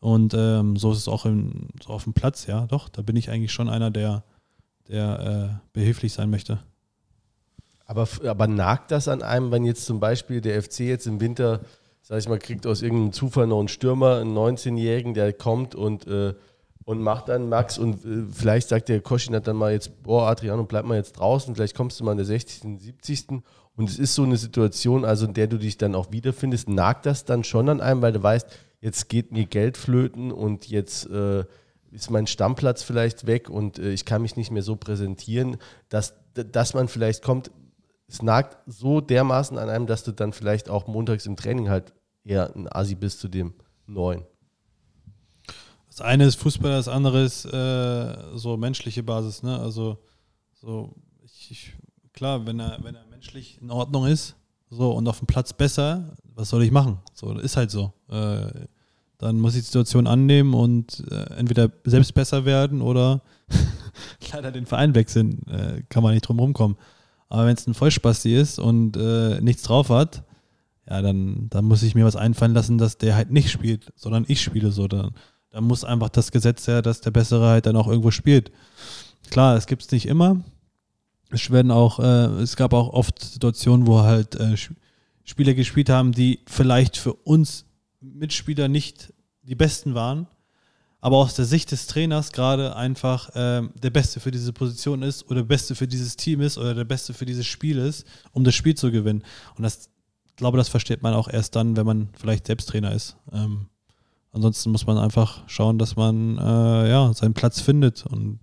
[0.00, 2.88] Und ähm, so ist es auch im, so auf dem Platz, ja, doch.
[2.88, 4.22] Da bin ich eigentlich schon einer, der,
[4.88, 6.60] der äh, behilflich sein möchte.
[7.84, 11.60] Aber, aber nagt das an einem, wenn jetzt zum Beispiel der FC jetzt im Winter,
[12.02, 16.06] sag ich mal, kriegt aus irgendeinem Zufall noch einen Stürmer, einen 19-Jährigen, der kommt und,
[16.06, 16.34] äh,
[16.84, 20.64] und macht dann Max und äh, vielleicht sagt der Koschinat dann mal jetzt, boah, Adriano,
[20.64, 23.42] bleib mal jetzt draußen, vielleicht kommst du mal in der 60., 70.
[23.74, 27.06] Und es ist so eine Situation, also in der du dich dann auch wiederfindest, nagt
[27.06, 28.46] das dann schon an einem, weil du weißt,
[28.80, 31.44] jetzt geht mir Geld flöten und jetzt äh,
[31.90, 35.56] ist mein Stammplatz vielleicht weg und äh, ich kann mich nicht mehr so präsentieren,
[35.88, 37.50] dass, dass man vielleicht kommt,
[38.06, 41.92] es nagt so dermaßen an einem, dass du dann vielleicht auch montags im Training halt
[42.24, 43.54] eher ein Asi bist zu dem
[43.86, 44.24] Neuen.
[45.88, 49.42] Das eine ist Fußball, das andere ist äh, so menschliche Basis.
[49.42, 49.58] Ne?
[49.58, 49.98] Also
[50.52, 51.72] so, ich, ich,
[52.12, 54.36] klar, wenn er, wenn er menschlich in Ordnung ist,
[54.70, 56.98] so und auf dem Platz besser, was soll ich machen?
[57.14, 57.92] So, ist halt so.
[58.10, 58.66] Äh,
[59.18, 63.22] dann muss ich die Situation annehmen und äh, entweder selbst besser werden oder
[64.32, 65.42] leider den Verein wechseln.
[65.48, 66.76] Äh, kann man nicht drum rumkommen.
[67.28, 70.22] Aber wenn es ein Vollspasti ist und äh, nichts drauf hat,
[70.88, 74.24] ja, dann, dann muss ich mir was einfallen lassen, dass der halt nicht spielt, sondern
[74.28, 74.88] ich spiele so.
[74.88, 75.10] Dann,
[75.50, 78.52] dann muss einfach das Gesetz her, dass der Bessere halt dann auch irgendwo spielt.
[79.30, 80.42] Klar, es gibt es nicht immer.
[81.30, 84.56] Es werden auch, äh, es gab auch oft Situationen, wo halt äh,
[85.24, 87.66] Spieler gespielt haben, die vielleicht für uns
[88.00, 89.12] Mitspieler nicht
[89.42, 90.26] die besten waren,
[91.00, 95.24] aber aus der Sicht des Trainers gerade einfach ähm, der Beste für diese Position ist
[95.26, 98.42] oder der Beste für dieses Team ist oder der Beste für dieses Spiel ist, um
[98.44, 99.22] das Spiel zu gewinnen.
[99.56, 99.90] Und das,
[100.26, 103.16] ich glaube, das versteht man auch erst dann, wenn man vielleicht selbst Trainer ist.
[103.32, 103.66] Ähm,
[104.32, 108.04] ansonsten muss man einfach schauen, dass man äh, ja, seinen Platz findet.
[108.06, 108.40] Und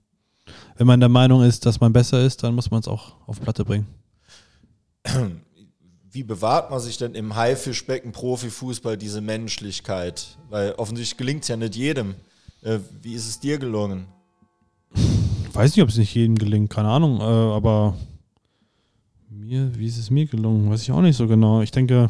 [0.76, 3.40] wenn man der Meinung ist, dass man besser ist, dann muss man es auch auf
[3.42, 3.88] Platte bringen.
[6.12, 10.38] wie bewahrt man sich denn im Haifischbecken Profifußball diese Menschlichkeit?
[10.50, 12.16] Weil offensichtlich gelingt es ja nicht jedem.
[12.62, 14.06] Äh, wie ist es dir gelungen?
[14.94, 17.98] Ich weiß nicht, ob es nicht jedem gelingt, keine Ahnung, äh, aber
[19.30, 20.70] mir, wie ist es mir gelungen?
[20.70, 21.62] Weiß ich auch nicht so genau.
[21.62, 22.10] Ich denke,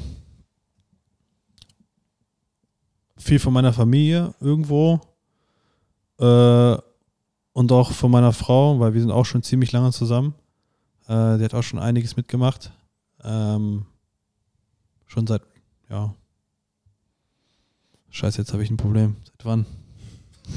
[3.18, 5.00] viel von meiner Familie irgendwo
[6.20, 6.78] äh,
[7.56, 10.36] und auch von meiner Frau, weil wir sind auch schon ziemlich lange zusammen.
[11.08, 12.72] Äh, die hat auch schon einiges mitgemacht.
[13.24, 13.86] Ähm,
[15.08, 15.44] Schon seit,
[15.90, 16.14] ja.
[18.10, 19.16] Scheiße, jetzt habe ich ein Problem.
[19.24, 19.66] Seit wann?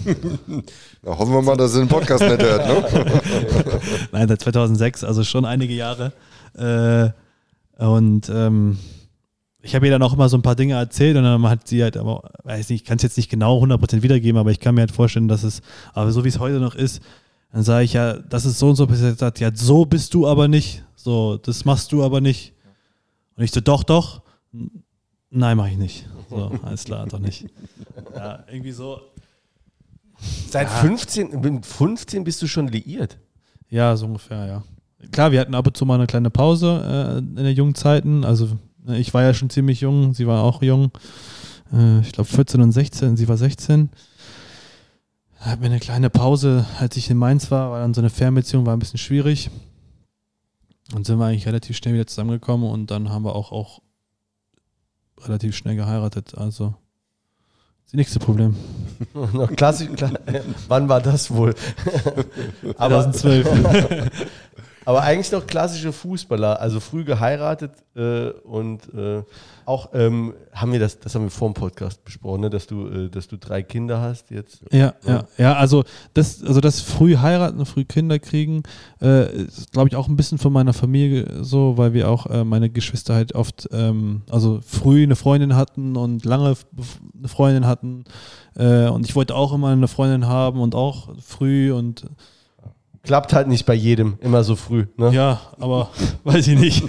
[1.02, 3.80] Na, hoffen wir mal, dass ihr den Podcast nicht hört, ne?
[4.12, 6.12] Nein, seit 2006, also schon einige Jahre.
[6.54, 7.10] Äh,
[7.80, 8.78] und ähm,
[9.60, 11.82] ich habe ihr dann auch immer so ein paar Dinge erzählt und dann hat sie
[11.82, 14.74] halt, aber weiß nicht, ich kann es jetzt nicht genau 100% wiedergeben, aber ich kann
[14.74, 15.62] mir halt vorstellen, dass es,
[15.94, 17.02] aber so wie es heute noch ist,
[17.52, 20.14] dann sage ich ja, das ist so und so, bis er sagt, ja, so bist
[20.14, 22.54] du aber nicht, so, das machst du aber nicht.
[23.36, 24.22] Und ich so, doch, doch.
[25.30, 26.06] Nein, mache ich nicht.
[26.28, 27.46] So, alles klar, doch nicht.
[28.14, 29.00] Ja, irgendwie so.
[30.50, 30.74] Seit ja.
[30.74, 33.18] 15, 15 bist du schon liiert.
[33.70, 34.64] Ja, so ungefähr, ja.
[35.12, 38.24] klar, wir hatten ab und zu mal eine kleine Pause äh, in den jungen Zeiten.
[38.24, 40.90] Also ich war ja schon ziemlich jung, sie war auch jung.
[41.72, 43.90] Äh, ich glaube 14 und 16, sie war 16.
[45.38, 48.10] Da hatten wir eine kleine Pause, als ich in Mainz war, war dann so eine
[48.10, 49.50] Fernbeziehung, war ein bisschen schwierig.
[50.94, 53.80] Und sind wir eigentlich relativ schnell wieder zusammengekommen und dann haben wir auch, auch
[55.20, 56.36] relativ schnell geheiratet.
[56.36, 56.74] Also
[57.84, 58.54] das nächste Problem.
[59.56, 59.88] Klassisch,
[60.68, 61.54] wann war das wohl?
[62.76, 64.10] aber, 2012.
[64.88, 69.22] aber eigentlich noch klassische Fußballer, also früh geheiratet äh, und äh,
[69.66, 72.88] auch ähm, haben wir das, das haben wir vor dem Podcast besprochen, ne, dass du,
[72.88, 74.62] äh, dass du drei Kinder hast jetzt.
[74.72, 75.84] Ja, ja, ja, also
[76.14, 78.62] das, also das früh heiraten, früh Kinder kriegen,
[79.02, 82.42] äh, ist glaube ich auch ein bisschen von meiner Familie so, weil wir auch äh,
[82.44, 86.56] meine Geschwister halt oft, ähm, also früh eine Freundin hatten und lange
[87.18, 88.04] eine Freundin hatten
[88.56, 92.06] äh, und ich wollte auch immer eine Freundin haben und auch früh und
[93.08, 94.84] Klappt halt nicht bei jedem, immer so früh.
[94.98, 95.10] Ne?
[95.14, 95.88] Ja, aber
[96.24, 96.84] weiß ich nicht.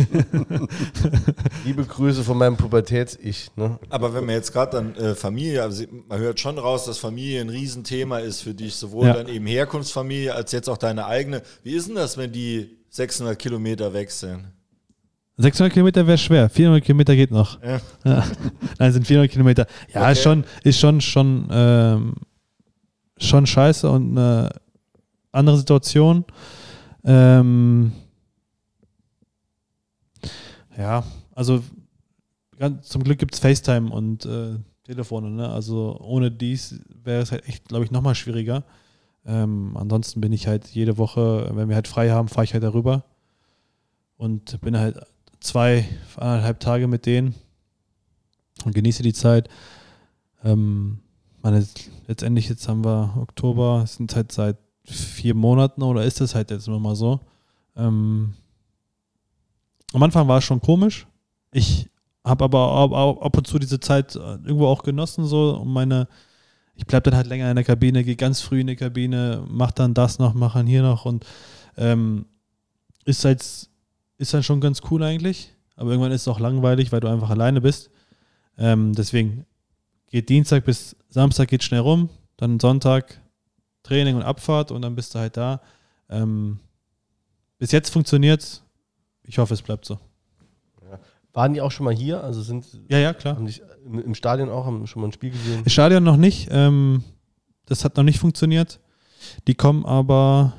[1.65, 3.51] Liebe Grüße von meinem Pubertäts-Ich.
[3.55, 3.79] Ne?
[3.89, 7.39] Aber wenn man jetzt gerade dann äh, Familie, also man hört schon raus, dass Familie
[7.39, 9.13] ein Riesenthema ist für dich, sowohl ja.
[9.13, 11.41] dann eben Herkunftsfamilie als jetzt auch deine eigene.
[11.63, 14.43] Wie ist denn das, wenn die 600 Kilometer sind?
[15.37, 17.63] 600 Kilometer wäre schwer, 400 Kilometer geht noch.
[17.63, 17.79] Ja.
[18.03, 18.25] Ja.
[18.77, 19.67] Nein, sind 400 Kilometer.
[19.93, 20.11] Ja, okay.
[20.11, 22.15] ist schon, ist schon, schon, ähm,
[23.17, 24.49] schon scheiße und äh,
[25.31, 26.25] andere Situation.
[27.03, 27.91] Ähm,
[30.77, 31.03] ja,
[31.33, 31.63] also
[32.81, 35.29] zum Glück gibt es FaceTime und äh, Telefone.
[35.29, 35.49] Ne?
[35.49, 38.63] Also ohne dies wäre es halt echt, glaube ich, nochmal schwieriger.
[39.25, 42.63] Ähm, ansonsten bin ich halt jede Woche, wenn wir halt frei haben, fahre ich halt
[42.63, 43.03] darüber
[44.17, 44.99] und bin halt
[45.39, 47.35] zwei, anderthalb Tage mit denen
[48.65, 49.49] und genieße die Zeit.
[50.43, 50.99] Ähm,
[51.41, 51.65] meine,
[52.07, 54.57] letztendlich jetzt haben wir Oktober, sind halt seit
[54.89, 57.19] vier Monaten oder ist es halt jetzt immer mal so.
[57.75, 58.33] Ähm,
[59.93, 61.07] am Anfang war es schon komisch.
[61.51, 61.89] Ich
[62.23, 66.07] habe aber ab und zu diese Zeit äh, irgendwo auch genossen, so und meine,
[66.75, 69.71] ich bleibe dann halt länger in der Kabine, gehe ganz früh in die Kabine, mach
[69.71, 71.25] dann das noch, mach dann hier noch und
[71.77, 72.25] ähm,
[73.05, 76.99] ist halt, ist dann schon ganz cool eigentlich, aber irgendwann ist es auch langweilig, weil
[76.99, 77.89] du einfach alleine bist.
[78.57, 79.45] Ähm, deswegen
[80.11, 83.21] geht Dienstag bis Samstag geht schnell rum, dann Sonntag
[83.89, 85.61] Training und Abfahrt und dann bist du halt da.
[86.09, 86.59] Ähm,
[87.57, 88.61] bis jetzt funktioniert
[89.23, 89.99] Ich hoffe, es bleibt so.
[90.89, 90.99] Ja.
[91.33, 92.23] Waren die auch schon mal hier?
[92.23, 93.35] Also sind ja ja klar.
[93.35, 95.63] Haben dich im, Stadion auch haben schon mal ein Spiel gesehen?
[95.63, 96.49] Im Stadion noch nicht.
[96.51, 97.03] Ähm,
[97.65, 98.79] das hat noch nicht funktioniert.
[99.47, 100.53] Die kommen aber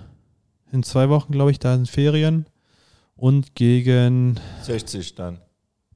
[0.72, 2.46] in zwei Wochen, glaube ich, da sind Ferien
[3.16, 5.40] und gegen 60 dann.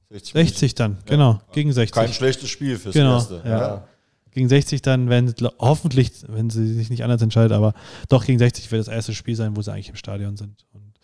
[0.09, 0.97] 60, 60 dann, ja.
[1.05, 1.93] genau, gegen 60.
[1.93, 3.41] Kein schlechtes Spiel fürs genau, Erste.
[3.43, 3.59] Ja.
[3.59, 3.87] ja
[4.35, 7.73] gegen 60 dann, wenn hoffentlich, wenn sie sich nicht anders entscheidet, aber
[8.09, 10.65] doch gegen 60 wird das erste Spiel sein, wo sie eigentlich im Stadion sind.
[10.73, 10.99] Und,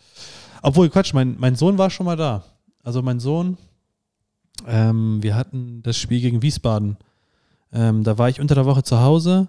[0.62, 2.44] obwohl, Quatsch, mein, mein Sohn war schon mal da.
[2.84, 3.56] Also mein Sohn,
[4.66, 6.98] ähm, wir hatten das Spiel gegen Wiesbaden.
[7.72, 9.48] Ähm, da war ich unter der Woche zu Hause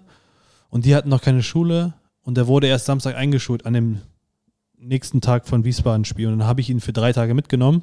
[0.70, 4.00] und die hatten noch keine Schule und der wurde erst Samstag eingeschult an dem
[4.78, 6.28] nächsten Tag von Wiesbaden Spiel.
[6.28, 7.82] Und dann habe ich ihn für drei Tage mitgenommen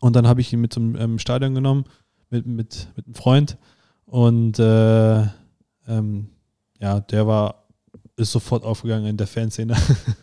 [0.00, 1.84] und dann habe ich ihn mit zum ähm, Stadion genommen
[2.30, 3.56] mit, mit, mit einem Freund
[4.14, 5.22] und äh,
[5.88, 6.28] ähm,
[6.78, 7.64] ja, der war,
[8.14, 9.76] ist sofort aufgegangen in der Fanszene.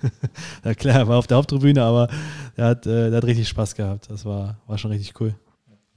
[0.64, 2.08] ja, klar, er war auf der Haupttribüne, aber
[2.56, 4.10] der hat, äh, der hat richtig Spaß gehabt.
[4.10, 5.36] Das war, war schon richtig cool.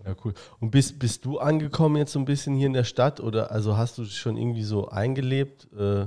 [0.04, 0.34] Ja, cool.
[0.58, 3.76] Und bist, bist du angekommen jetzt so ein bisschen hier in der Stadt oder also
[3.76, 5.68] hast du dich schon irgendwie so eingelebt?
[5.78, 6.06] Äh,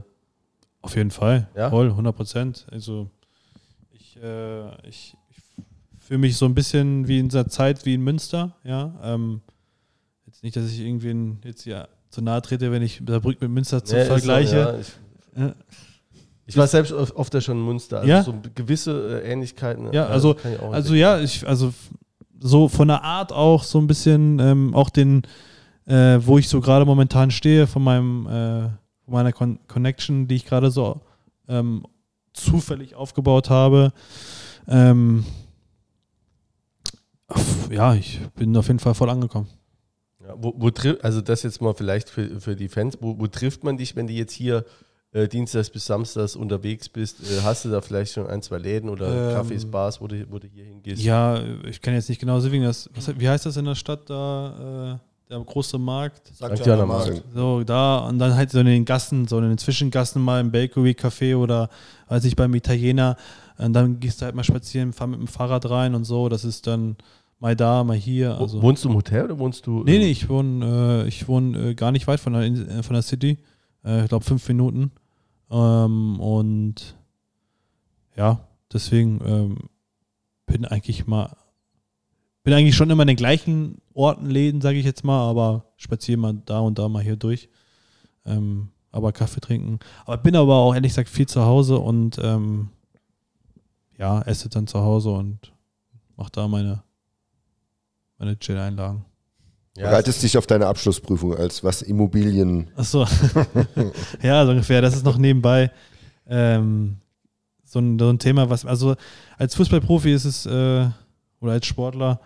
[0.81, 1.69] auf jeden Fall, ja?
[1.69, 2.67] voll, 100 Prozent.
[2.69, 3.09] Also
[3.91, 8.01] ich, äh, ich, ich fühle mich so ein bisschen wie in dieser Zeit wie in
[8.01, 8.93] Münster, ja.
[9.01, 9.39] Ähm,
[10.37, 13.83] Jetzt nicht, dass ich irgendwie jetzt ja zu nahe trete, wenn ich Saarbrücken mit Münster
[13.83, 14.83] zu ja, vergleiche.
[14.83, 18.21] So, ja, ich, ich, war selbst oft ja schon in Münster, also ja?
[18.21, 19.91] so gewisse äh, Ähnlichkeiten.
[19.93, 20.35] Ja, also,
[20.71, 21.73] also ja, ich, also
[22.39, 25.23] so von der Art auch so ein bisschen, ähm, auch den,
[25.87, 28.61] äh, wo ich so gerade momentan stehe, von meinem, äh,
[29.05, 31.01] von meiner Con Connection, die ich gerade so
[31.47, 31.83] ähm,
[32.33, 33.91] zufällig aufgebaut habe.
[34.67, 35.25] Ähm,
[37.71, 39.47] ja, ich bin auf jeden Fall voll angekommen.
[40.27, 40.69] Ja, wo, wo
[41.01, 44.07] also das jetzt mal vielleicht für, für die Fans, wo, wo trifft man dich, wenn
[44.07, 44.65] du jetzt hier
[45.13, 47.21] äh, Dienstags bis Samstags unterwegs bist?
[47.21, 50.29] Äh, hast du da vielleicht schon ein, zwei Läden oder ähm, Cafés, Bars, wo du,
[50.29, 51.01] wo du hier hingehst?
[51.01, 54.09] Ja, ich kann jetzt nicht genau sagen, das, was, wie heißt das in der Stadt
[54.09, 54.99] da?
[54.99, 56.31] Äh, der große Markt.
[56.33, 57.21] Sagt ja Markt.
[57.33, 60.51] So, da und dann halt so in den Gassen, so in den Zwischengassen mal im
[60.51, 61.69] Bakery-Café oder
[62.07, 63.17] weiß ich beim Italiener.
[63.57, 66.29] Und dann gehst du halt mal spazieren, fahr mit dem Fahrrad rein und so.
[66.29, 66.95] Das ist dann
[67.39, 68.37] mal da, mal hier.
[68.37, 68.61] Also.
[68.61, 69.83] Wohnst du im Hotel oder wohnst du?
[69.83, 72.93] Nee, nee, ich wohne, äh, ich wohne äh, gar nicht weit von der, äh, von
[72.93, 73.37] der City.
[73.83, 74.91] Äh, ich glaube fünf Minuten.
[75.49, 76.95] Ähm, und
[78.15, 79.57] ja, deswegen ähm,
[80.45, 81.35] bin eigentlich mal,
[82.43, 86.17] bin eigentlich schon immer in den gleichen Orten, Läden, sage ich jetzt mal, aber spaziere
[86.17, 87.49] mal da und da mal hier durch.
[88.25, 89.79] Ähm, aber Kaffee trinken.
[90.05, 92.69] Aber bin aber auch ehrlich gesagt viel zu Hause und ähm,
[93.97, 95.53] ja, esse dann zu Hause und
[96.15, 96.83] mache da meine,
[98.17, 99.05] meine Chill-Einlagen.
[99.77, 102.71] Ja, Bereitest dich auf deine Abschlussprüfung als was Immobilien.
[102.75, 103.05] Achso.
[104.23, 104.81] ja, so ungefähr.
[104.81, 105.71] Das ist noch nebenbei
[106.29, 106.97] ähm,
[107.63, 108.95] so, ein, so, ein, Thema, was, also
[109.37, 110.89] als Fußballprofi ist es, äh,
[111.39, 112.19] oder als Sportler,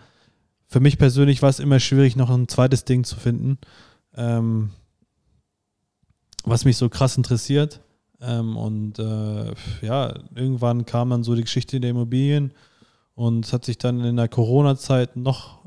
[0.66, 3.58] für mich persönlich war es immer schwierig, noch ein zweites Ding zu finden,
[4.16, 4.70] ähm,
[6.44, 7.80] was mich so krass interessiert.
[8.20, 12.54] Ähm, und äh, ja, irgendwann kam dann so die Geschichte der Immobilien
[13.14, 15.61] und es hat sich dann in der Corona-Zeit noch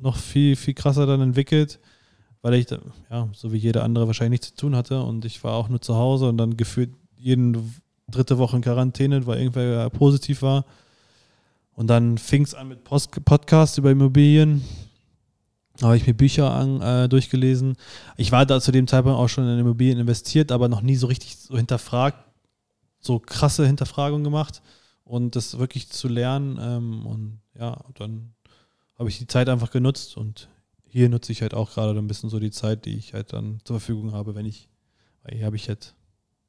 [0.00, 1.80] noch viel, viel krasser dann entwickelt,
[2.42, 2.66] weil ich,
[3.10, 5.80] ja, so wie jeder andere wahrscheinlich nichts zu tun hatte und ich war auch nur
[5.80, 7.74] zu Hause und dann gefühlt jeden
[8.10, 10.64] dritte Woche in Quarantäne, weil irgendwer positiv war.
[11.72, 14.64] Und dann fing es an mit Post Podcasts über Immobilien.
[15.80, 17.76] Habe ich mir Bücher an, äh, durchgelesen.
[18.16, 21.06] Ich war da zu dem Zeitpunkt auch schon in Immobilien investiert, aber noch nie so
[21.06, 22.18] richtig so hinterfragt,
[22.98, 24.60] so krasse Hinterfragungen gemacht
[25.04, 26.58] und das wirklich zu lernen.
[26.60, 28.34] Ähm, und ja, dann
[28.98, 30.48] habe ich die Zeit einfach genutzt und
[30.88, 33.60] hier nutze ich halt auch gerade ein bisschen so die Zeit, die ich halt dann
[33.64, 34.68] zur Verfügung habe, wenn ich,
[35.22, 35.94] weil hier habe ich halt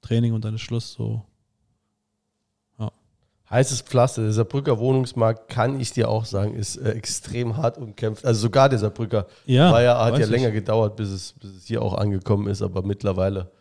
[0.01, 1.25] Training und dann ist Schluss, so.
[2.79, 2.91] Ja.
[3.49, 8.25] Heißes Pflaster, der Saarbrücker Wohnungsmarkt, kann ich dir auch sagen, ist äh, extrem hart umkämpft.
[8.25, 11.65] Also sogar der Saarbrücker ja, war ja, hat ja länger gedauert, bis es, bis es
[11.65, 13.51] hier auch angekommen ist, aber mittlerweile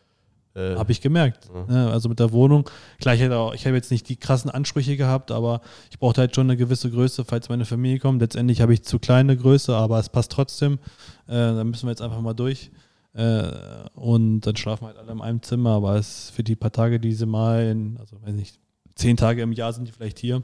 [0.59, 1.49] äh, habe ich gemerkt.
[1.55, 1.75] Ja.
[1.75, 2.69] Ja, also mit der Wohnung.
[3.01, 6.35] Klar, ich, auch, ich habe jetzt nicht die krassen Ansprüche gehabt, aber ich brauchte halt
[6.35, 8.21] schon eine gewisse Größe, falls meine Familie kommt.
[8.21, 10.75] Letztendlich habe ich zu kleine Größe, aber es passt trotzdem.
[11.29, 12.71] Äh, da müssen wir jetzt einfach mal durch.
[13.15, 13.51] Äh,
[13.95, 16.99] und dann schlafen wir halt alle in einem Zimmer, aber es für die paar Tage,
[17.01, 18.59] die sie mal in, also weiß nicht,
[18.95, 20.43] zehn Tage im Jahr sind die vielleicht hier,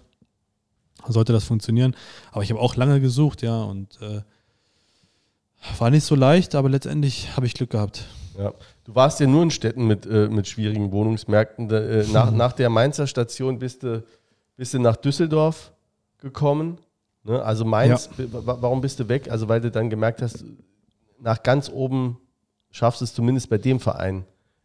[1.06, 1.94] sollte das funktionieren.
[2.30, 4.22] Aber ich habe auch lange gesucht, ja, und äh,
[5.78, 8.06] war nicht so leicht, aber letztendlich habe ich Glück gehabt.
[8.38, 8.52] Ja.
[8.84, 11.70] Du warst ja nur in Städten mit, äh, mit schwierigen Wohnungsmärkten.
[11.70, 14.04] Äh, nach, nach der Mainzer Station bist du,
[14.56, 15.72] bist du nach Düsseldorf
[16.18, 16.78] gekommen.
[17.24, 17.42] Ne?
[17.42, 18.26] Also Mainz, ja.
[18.30, 19.30] warum bist du weg?
[19.30, 20.44] Also weil du dann gemerkt hast,
[21.18, 22.18] nach ganz oben
[22.70, 24.24] schaffst du es zumindest bei dem Verein.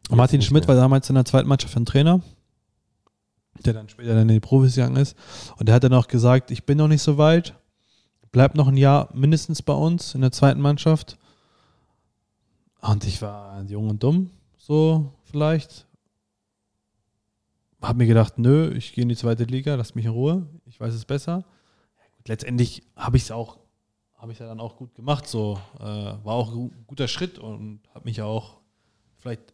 [0.09, 0.75] Martin Schmidt mehr.
[0.75, 2.21] war damals in der zweiten Mannschaft ein Trainer,
[3.65, 5.15] der dann später in die Profis gegangen ist.
[5.57, 7.53] Und der hat dann auch gesagt, ich bin noch nicht so weit,
[8.31, 11.17] bleib noch ein Jahr mindestens bei uns in der zweiten Mannschaft.
[12.81, 15.85] Und ich war jung und dumm, so vielleicht.
[17.81, 20.79] Hab mir gedacht, nö, ich gehe in die zweite Liga, lass mich in Ruhe, ich
[20.79, 21.45] weiß es besser.
[22.25, 23.57] Letztendlich habe ich es auch,
[24.15, 27.79] habe ich ja dann auch gut gemacht, so äh, war auch ein guter Schritt und
[27.93, 28.59] habe mich auch
[29.17, 29.53] vielleicht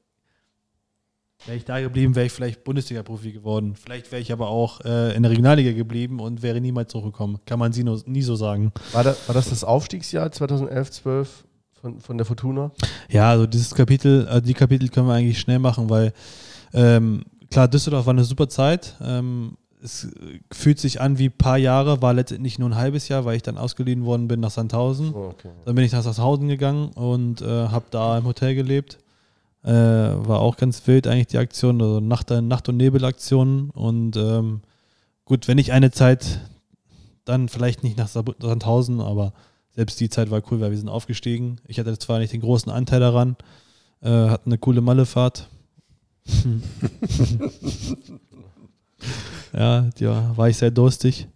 [1.46, 3.76] Wäre ich da geblieben, wäre ich vielleicht Bundesliga-Profi geworden.
[3.76, 7.40] Vielleicht wäre ich aber auch äh, in der Regionalliga geblieben und wäre niemals zurückgekommen.
[7.46, 8.72] Kann man sie nur, nie so sagen.
[8.94, 11.46] War, da, war das das Aufstiegsjahr 2011, 12?
[11.86, 12.72] Von, von der Fortuna?
[13.10, 16.14] Ja, also dieses Kapitel, also die Kapitel können wir eigentlich schnell machen, weil
[16.74, 18.96] ähm, klar, Düsseldorf war eine super Zeit.
[19.02, 20.08] Ähm, es
[20.52, 23.44] fühlt sich an wie ein paar Jahre, war letztendlich nur ein halbes Jahr, weil ich
[23.44, 25.14] dann ausgeliehen worden bin nach Sandhausen.
[25.14, 25.52] Oh, okay.
[25.64, 28.98] Dann bin ich nach Sandhausen gegangen und äh, habe da im Hotel gelebt.
[29.64, 33.70] Äh, war auch ganz wild eigentlich die Aktion, also Nacht, Nacht- und Nebelaktion.
[33.70, 34.62] Und ähm,
[35.24, 36.40] gut, wenn ich eine Zeit,
[37.26, 39.34] dann vielleicht nicht nach Sandhausen, aber
[39.76, 41.58] selbst die Zeit war cool, weil wir sind aufgestiegen.
[41.68, 43.36] Ich hatte zwar nicht den großen Anteil daran,
[44.02, 45.50] äh, hatten eine coole Mallefahrt.
[49.54, 51.28] ja, ja, war ich sehr durstig.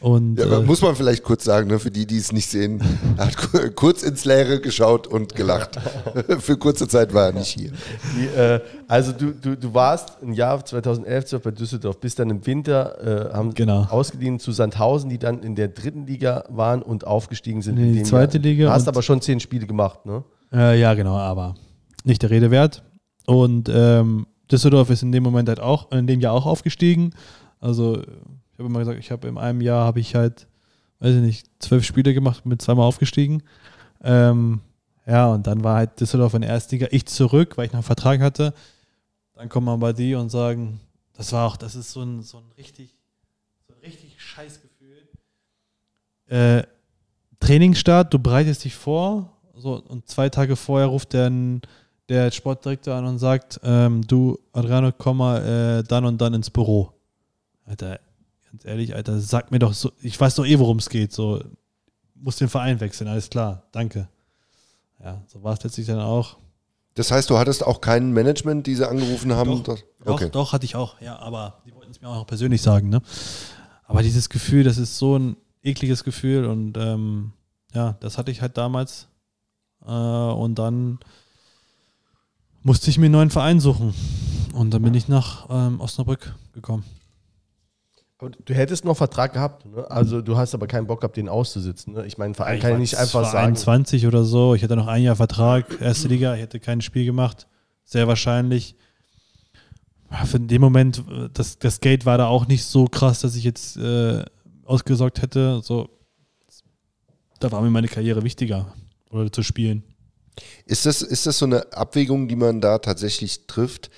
[0.00, 2.80] Und, ja, äh, muss man vielleicht kurz sagen, ne, für die, die es nicht sehen,
[3.18, 5.78] er hat kurz ins Leere geschaut und gelacht.
[6.38, 7.70] für kurze Zeit war er nicht hier.
[8.16, 12.46] Die, äh, also du, du, du warst im Jahr 2011 bei Düsseldorf, bist dann im
[12.46, 13.86] Winter, äh, haben genau.
[13.90, 17.76] ausgeliehen zu Sandhausen, die dann in der dritten Liga waren und aufgestiegen sind.
[17.76, 18.44] In die zweite Jahr.
[18.44, 18.66] Liga.
[18.66, 20.24] Du hast aber schon zehn Spiele gemacht, ne?
[20.50, 21.56] Äh, ja, genau, aber
[22.04, 22.82] nicht der Rede wert.
[23.26, 27.12] Und ähm, Düsseldorf ist in dem Moment halt auch, in dem Jahr auch aufgestiegen.
[27.60, 28.02] Also
[28.60, 30.46] habe immer gesagt, ich habe in einem Jahr habe ich halt,
[31.00, 33.42] weiß ich nicht, zwölf Spiele gemacht, bin zweimal aufgestiegen.
[34.02, 34.60] Ähm,
[35.06, 37.78] ja, und dann war halt Düsseldorf in der ersten Liga, ich zurück, weil ich noch
[37.78, 38.54] einen Vertrag hatte.
[39.34, 40.80] Dann kommt man bei die und sagen,
[41.14, 42.94] das war auch, das ist so ein, so ein richtig,
[43.66, 45.08] so ein richtig scheiß Gefühl.
[46.26, 46.62] Äh,
[47.40, 51.62] Trainingsstart, du bereitest dich vor, so, und zwei Tage vorher ruft dann
[52.08, 56.50] der Sportdirektor an und sagt, ähm, du, Adriano, komm mal äh, dann und dann ins
[56.50, 56.92] Büro.
[57.64, 58.00] Alter,
[58.50, 61.12] Ganz ehrlich, Alter, sag mir doch so, ich weiß doch eh, worum es geht.
[61.12, 61.42] So,
[62.14, 64.08] muss den Verein wechseln, alles klar, danke.
[65.02, 66.36] Ja, so war es letztlich dann auch.
[66.94, 69.62] Das heißt, du hattest auch kein Management, die sie angerufen haben?
[69.62, 72.26] Doch, Das- doch, doch, hatte ich auch, ja, aber die wollten es mir auch noch
[72.26, 73.00] persönlich sagen, ne?
[73.84, 77.32] Aber dieses Gefühl, das ist so ein ekliges Gefühl und ähm,
[77.74, 79.08] ja, das hatte ich halt damals.
[79.84, 80.98] Äh, und dann
[82.62, 83.94] musste ich mir einen neuen Verein suchen.
[84.52, 86.84] Und dann bin ich nach ähm, Osnabrück gekommen.
[88.20, 89.90] Aber du hättest noch Vertrag gehabt, ne?
[89.90, 91.94] Also du hast aber keinen Bock gehabt, den auszusitzen.
[91.94, 92.06] Ne?
[92.06, 93.56] Ich meine, ein Verein Ich kann ja nicht einfach sagen.
[93.56, 94.54] 22 oder so.
[94.54, 96.34] Ich hatte noch ein Jahr Vertrag, erste Liga.
[96.34, 97.46] Ich hätte kein Spiel gemacht.
[97.82, 98.76] Sehr wahrscheinlich.
[100.26, 103.44] Für den Moment, äh, das, das Gate war da auch nicht so krass, dass ich
[103.44, 104.22] jetzt äh,
[104.66, 105.62] ausgesorgt hätte.
[105.62, 105.88] So,
[107.38, 108.74] da war mir meine Karriere wichtiger,
[109.10, 109.82] oder zu spielen.
[110.66, 113.90] Ist das, ist das so eine Abwägung, die man da tatsächlich trifft?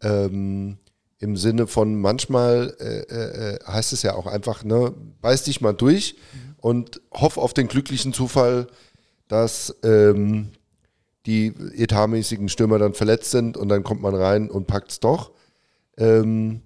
[0.00, 0.78] Ähm,
[1.18, 4.92] Im Sinne von manchmal äh, äh, heißt es ja auch einfach, ne,
[5.22, 6.16] beiß dich mal durch
[6.58, 8.66] und hoff auf den glücklichen Zufall,
[9.28, 10.50] dass ähm,
[11.24, 15.30] die etatmäßigen Stürmer dann verletzt sind und dann kommt man rein und packt es doch.
[15.96, 16.60] Ähm,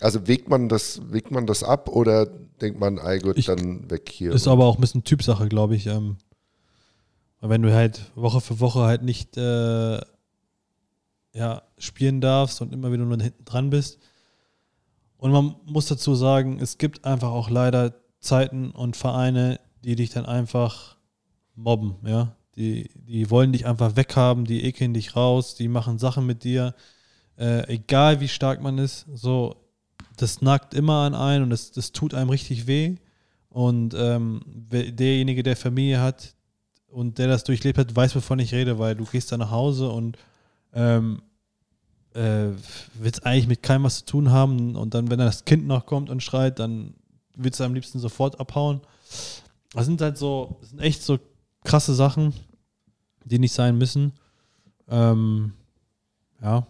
[0.00, 3.88] also wägt man das, wägt man das ab oder denkt man, ey gut, Ich- dann
[3.90, 4.32] weg hier?
[4.32, 5.86] Ist aber auch ein bisschen Typsache, glaube ich.
[5.86, 6.16] Ähm,
[7.40, 10.00] wenn du halt Woche für Woche halt nicht äh,
[11.34, 13.98] ja, spielen darfst und immer wieder nur hinten dran bist.
[15.18, 20.10] Und man muss dazu sagen, es gibt einfach auch leider Zeiten und Vereine, die dich
[20.10, 20.96] dann einfach
[21.54, 22.34] mobben, ja.
[22.56, 26.76] Die, die wollen dich einfach weghaben, die ekeln dich raus, die machen Sachen mit dir,
[27.36, 29.56] äh, egal wie stark man ist, so,
[30.16, 32.94] das nagt immer an einen und das, das tut einem richtig weh.
[33.48, 36.34] Und ähm, derjenige, der Familie hat
[36.86, 39.88] und der das durchlebt hat, weiß, wovon ich rede, weil du gehst da nach Hause
[39.88, 40.16] und
[40.74, 41.22] ähm,
[42.14, 42.50] äh,
[42.94, 45.86] willst eigentlich mit keinem was zu tun haben und dann, wenn dann das Kind noch
[45.86, 46.94] kommt und schreit, dann
[47.36, 48.80] willst du am liebsten sofort abhauen.
[49.72, 51.18] Das sind halt so, das sind echt so
[51.64, 52.34] krasse Sachen,
[53.24, 54.12] die nicht sein müssen.
[54.88, 55.54] Ähm,
[56.42, 56.66] ja.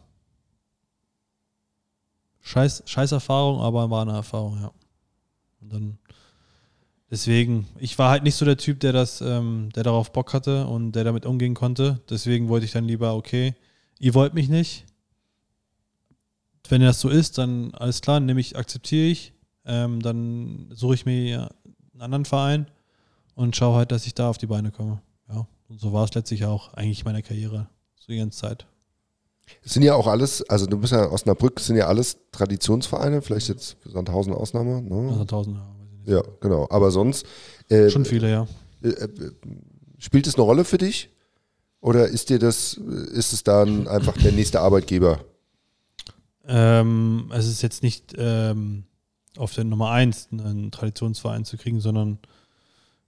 [2.41, 4.71] Scheiß, scheiß Erfahrung, aber war eine Erfahrung, ja.
[5.61, 5.99] Und dann
[7.15, 10.67] Deswegen, ich war halt nicht so der Typ, der das, ähm, der darauf Bock hatte
[10.67, 12.01] und der damit umgehen konnte.
[12.11, 13.55] Deswegen wollte ich dann lieber, okay,
[13.99, 14.85] ihr wollt mich nicht.
[16.69, 19.33] Wenn das so ist, dann alles klar, nehme ich, akzeptiere ich.
[19.67, 21.51] Ähm, dann suche ich mir
[21.93, 22.67] einen anderen Verein
[23.35, 25.01] und schaue halt, dass ich da auf die Beine komme.
[25.29, 28.67] Ja, und so war es letztlich auch eigentlich meine Karriere, so die ganze Zeit.
[29.63, 33.49] Es sind ja auch alles, also du bist ja Osnabrück, sind ja alles Traditionsvereine, vielleicht
[33.49, 34.81] jetzt Sandhausen Ausnahme.
[34.83, 35.27] Ne?
[35.27, 36.09] Tausend, ja, weiß ich nicht.
[36.09, 36.67] Ja, genau.
[36.71, 37.27] Aber sonst
[37.69, 38.47] äh, Schon viele, ja.
[38.83, 39.11] äh, äh,
[39.99, 41.11] spielt es eine Rolle für dich?
[41.85, 45.23] Oder ist dir das, ist es dann einfach der nächste Arbeitgeber?
[46.49, 48.85] Ähm, es ist jetzt nicht ähm,
[49.37, 52.21] auf der Nummer 1 einen Traditionsverein zu kriegen, sondern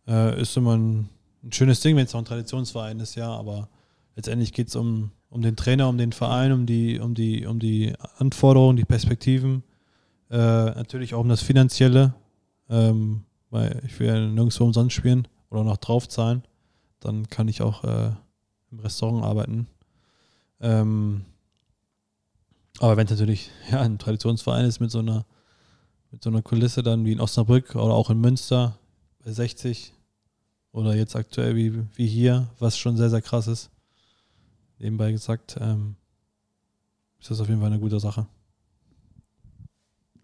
[0.07, 1.09] äh, ist immer ein,
[1.43, 3.71] ein schönes Ding, wenn es auch ein Traditionsverein ist, ja, aber
[4.15, 7.59] letztendlich geht es um, um den Trainer, um den Verein, um die, um die, um
[7.59, 9.63] die Anforderungen, die Perspektiven,
[10.29, 12.13] äh, natürlich auch um das Finanzielle,
[12.69, 16.43] ähm, weil ich will ja nirgendwo umsonst spielen oder noch draufzahlen,
[17.01, 18.11] dann kann ich auch äh,
[18.77, 19.67] im Restaurant arbeiten.
[20.61, 21.25] Ähm,
[22.79, 25.27] aber wenn es natürlich ja, ein Traditionsverein ist mit so einer
[26.11, 28.79] mit so einer Kulisse dann wie in Osnabrück oder auch in Münster
[29.25, 29.93] bei 60
[30.73, 33.71] oder jetzt aktuell wie, wie hier, was schon sehr, sehr krass ist,
[34.79, 35.97] nebenbei gesagt, ähm,
[37.21, 38.27] ist das auf jeden Fall eine gute Sache.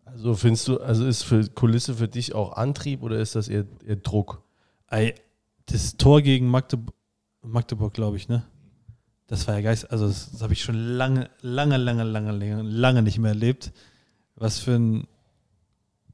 [0.05, 3.67] Also findest du, also ist für Kulisse für dich auch Antrieb oder ist das eher,
[3.85, 4.43] eher Druck?
[5.67, 6.95] Das Tor gegen Magdeburg,
[7.43, 8.45] Magdeburg glaube ich, ne?
[9.27, 12.63] Das war ja geist, also das, das habe ich schon lange, lange, lange, lange, lange,
[12.63, 13.73] lange nicht mehr erlebt.
[14.35, 15.07] Was für ein,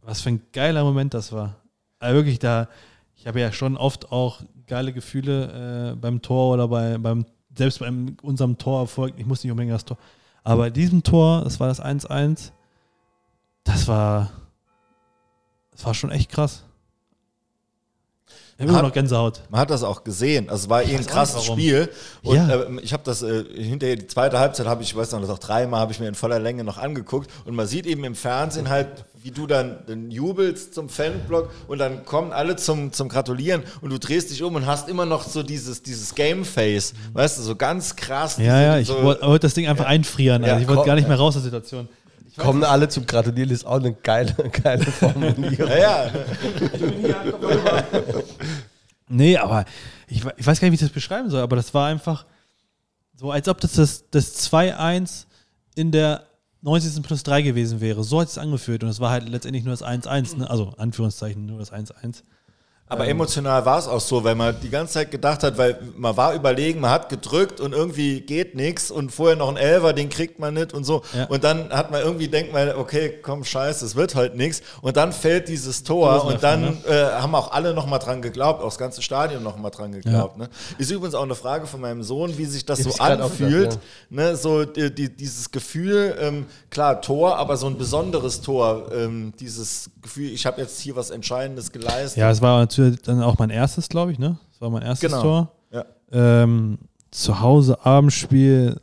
[0.03, 1.57] was für ein geiler Moment das war.
[1.99, 2.69] Also wirklich da,
[3.17, 7.27] ich habe ja schon oft auch geile Gefühle äh, beim Tor oder bei, beim,
[7.57, 9.15] selbst beim unserem Torerfolg.
[9.17, 9.99] Ich muss nicht unbedingt das Tor.
[10.45, 12.53] Aber bei diesem Tor, das war das 1-1,
[13.65, 14.31] das war,
[15.73, 16.65] das war schon echt krass.
[18.61, 19.41] Ich habe immer noch Gänsehaut.
[19.51, 20.51] Man hat das auch gesehen.
[20.51, 21.45] Also es war eh ein krasses.
[21.45, 21.89] Spiel.
[22.25, 22.65] Und Ja.
[22.65, 25.31] ähm, ich habe das äh, hinterher, die zweite Halbzeit habe ich, ich weiß noch, das
[25.31, 27.31] auch dreimal habe ich mir in voller Länge noch angeguckt.
[27.45, 28.89] Und man sieht eben im Fernsehen halt,
[29.23, 33.91] wie du dann, dann jubelst zum Fanblock und dann kommen alle zum, zum Gratulieren und
[33.91, 36.95] du drehst dich um und hast immer noch so dieses, dieses Game-Face.
[37.13, 38.39] Weißt du, so ganz krass.
[38.39, 40.43] Ja, ja, ich so, wollte wollt das Ding einfach einfrieren.
[40.43, 41.09] Also Ja, ich wollte gar nicht ja.
[41.11, 41.89] mehr raus aus der Situation.
[42.39, 44.33] Kommen alle zum Gratulieren, ist auch eine geile,
[44.63, 45.69] geile Formulierung.
[45.69, 46.11] Ja, ja.
[49.09, 49.65] Nee, aber
[50.07, 52.27] ich, ich weiß gar nicht, wie ich das beschreiben soll, aber das war einfach
[53.15, 55.27] so, als ob das das, das 2-1
[55.75, 56.25] in der
[56.63, 57.03] 90.
[57.03, 58.05] plus 3 gewesen wäre.
[58.05, 60.51] So hat es angefühlt und es war halt letztendlich nur das 1-1, ne?
[60.51, 62.23] also Anführungszeichen nur das 1-1.
[62.89, 66.17] Aber emotional war es auch so, weil man die ganze Zeit gedacht hat, weil man
[66.17, 70.09] war überlegen, man hat gedrückt und irgendwie geht nichts und vorher noch ein Elfer, den
[70.09, 71.03] kriegt man nicht und so.
[71.15, 71.27] Ja.
[71.27, 74.63] Und dann hat man irgendwie denkt man, okay, komm, scheiße, es wird halt nichts.
[74.81, 78.63] Und dann fällt dieses Tor und dann äh, haben auch alle noch mal dran geglaubt,
[78.63, 80.39] auch das ganze Stadion noch mal dran geglaubt.
[80.39, 80.49] Ne?
[80.79, 83.71] Ist übrigens auch eine Frage von meinem Sohn, wie sich das Hab so anfühlt.
[83.71, 83.79] gedacht,
[84.11, 84.37] Ne?
[84.37, 88.91] So die, die, dieses Gefühl, ähm, klar, Tor, aber so ein besonderes Tor.
[88.93, 92.19] Ähm, dieses Gefühl, ich habe jetzt hier was Entscheidendes geleistet.
[92.19, 94.39] Ja, es war natürlich dann auch mein erstes, glaube ich, ne?
[94.51, 95.23] Das war mein erstes Genau.
[95.23, 95.53] Tor.
[95.71, 95.85] Ja.
[96.13, 96.79] Ähm,
[97.11, 98.81] zu Hause, Abendspiel,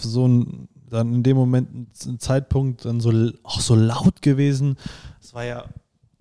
[0.00, 3.10] so ein, dann in dem Moment ein, Zeitpunkt dann so
[3.42, 4.76] auch so laut gewesen.
[5.20, 5.64] Es war ja,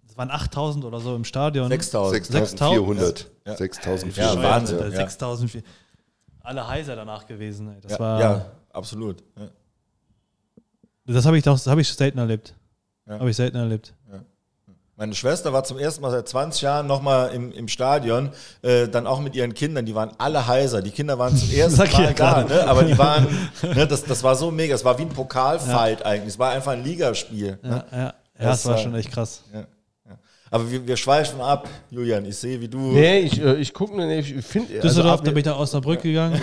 [0.08, 1.70] es waren 8000 oder so im Stadion.
[1.70, 2.26] 6000.
[2.26, 3.32] 6400.
[3.46, 3.56] Ja.
[3.58, 4.36] 6400.
[4.36, 4.80] Ja, Wahnsinn.
[4.80, 4.92] Ja.
[4.92, 5.64] 6000.
[6.44, 7.68] Alle heiser danach gewesen.
[7.70, 7.82] Ey.
[7.82, 9.24] Das Ja, war, ja, absolut.
[9.38, 9.48] Ja.
[11.14, 12.56] das habe ich doch, das habe ich selten erlebt.
[13.08, 13.20] Ja.
[13.20, 13.94] Habe ich selten erlebt.
[15.02, 18.30] Meine Schwester war zum ersten Mal seit 20 Jahren nochmal im, im Stadion,
[18.62, 20.84] äh, dann auch mit ihren Kindern, die waren alle heiser.
[20.84, 22.68] Die Kinder waren zum ersten Mal ja da, ne?
[22.68, 23.26] aber die waren,
[23.64, 26.74] ne, das, das war so mega, es war wie ein Pokalfight eigentlich, es war einfach
[26.74, 27.58] ein Ligaspiel.
[27.64, 27.86] Ja, Ne?
[27.92, 29.42] ja, ja, Das das war schon echt krass.
[29.52, 29.66] Ja, ja.
[30.54, 32.78] Aber wir, wir schweifen ab, Julian, ich sehe, wie du...
[32.78, 34.82] Nee, ich, äh, ich gucke nur, ich finde.
[34.82, 36.42] Düsseldorf, da bin ich nach Osnabrück gegangen.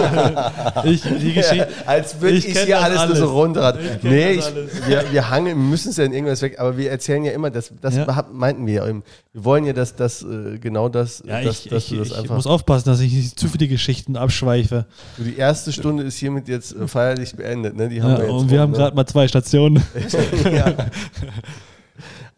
[0.84, 1.68] ich, die Geschichte.
[1.86, 3.32] als würde ich, Ich hier das alles, nur so alles.
[3.34, 3.78] runter.
[3.98, 4.88] Ich Nee, das ich, alles.
[4.88, 7.50] wir, wir hangen, wir müssen es ja in irgendwas weg, aber wir erzählen ja immer,
[7.50, 8.24] das, das Ja.
[8.32, 9.02] meinten wir ja eben.
[9.34, 12.08] Wir wollen ja, dass das äh, genau das, Ja, dass, ich, dass ich, du das
[12.08, 12.36] ich einfach.
[12.36, 14.86] muss aufpassen, dass ich nicht zu viele Geschichten abschweife.
[15.18, 17.76] Die erste Stunde ist hiermit jetzt äh, feierlich beendet.
[17.76, 17.90] Ne?
[17.90, 18.78] Die haben Ja, wir jetzt und wir rum, haben ne?
[18.78, 19.82] gerade mal zwei Stationen.
[20.50, 20.72] ja.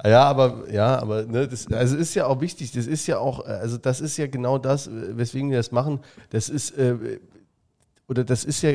[0.04, 2.70] Ja, aber ja, aber ne, das, also ist ja auch wichtig.
[2.72, 6.00] Das ist ja auch, also das ist ja genau das, weswegen wir das machen.
[6.30, 7.18] Das ist äh,
[8.06, 8.72] oder das ist ja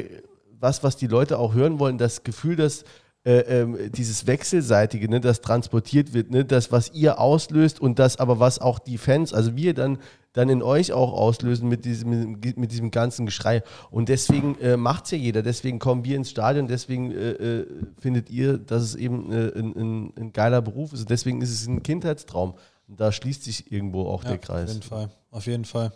[0.60, 1.98] was, was die Leute auch hören wollen.
[1.98, 2.84] Das Gefühl, dass
[3.26, 8.18] äh, ähm, dieses wechselseitige, ne, das transportiert wird, ne, das was ihr auslöst und das
[8.18, 10.00] aber was auch die Fans, also wir dann
[10.34, 13.62] dann in euch auch auslösen mit diesem, mit diesem ganzen Geschrei.
[13.92, 15.44] Und deswegen äh, macht es ja jeder.
[15.44, 16.68] Deswegen kommen wir ins Stadion.
[16.68, 17.68] Deswegen äh, äh,
[18.00, 21.02] findet ihr, dass es eben äh, ein, ein, ein geiler Beruf ist.
[21.02, 22.56] Und deswegen ist es ein Kindheitstraum.
[22.88, 24.74] Und da schließt sich irgendwo auch der Auf Kreis.
[24.74, 25.10] jeden Fall.
[25.30, 25.94] Auf jeden Fall.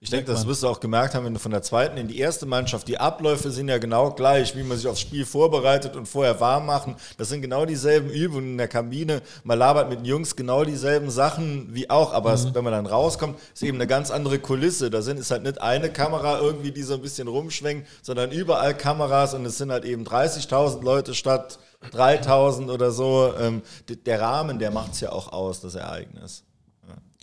[0.00, 2.20] Ich denke, das wirst du auch gemerkt haben, wenn du von der zweiten in die
[2.20, 6.06] erste Mannschaft, die Abläufe sind ja genau gleich, wie man sich aufs Spiel vorbereitet und
[6.06, 6.94] vorher warm machen.
[7.16, 9.22] Das sind genau dieselben Übungen in der Kabine.
[9.42, 12.86] Man labert mit den Jungs genau dieselben Sachen wie auch, aber es, wenn man dann
[12.86, 14.88] rauskommt, ist eben eine ganz andere Kulisse.
[14.88, 18.76] Da sind ist halt nicht eine Kamera irgendwie, die so ein bisschen rumschwenkt, sondern überall
[18.76, 21.58] Kameras und es sind halt eben 30.000 Leute statt
[21.90, 23.34] 3.000 oder so.
[23.36, 23.62] Ähm,
[24.06, 26.44] der Rahmen, der macht es ja auch aus, das Ereignis.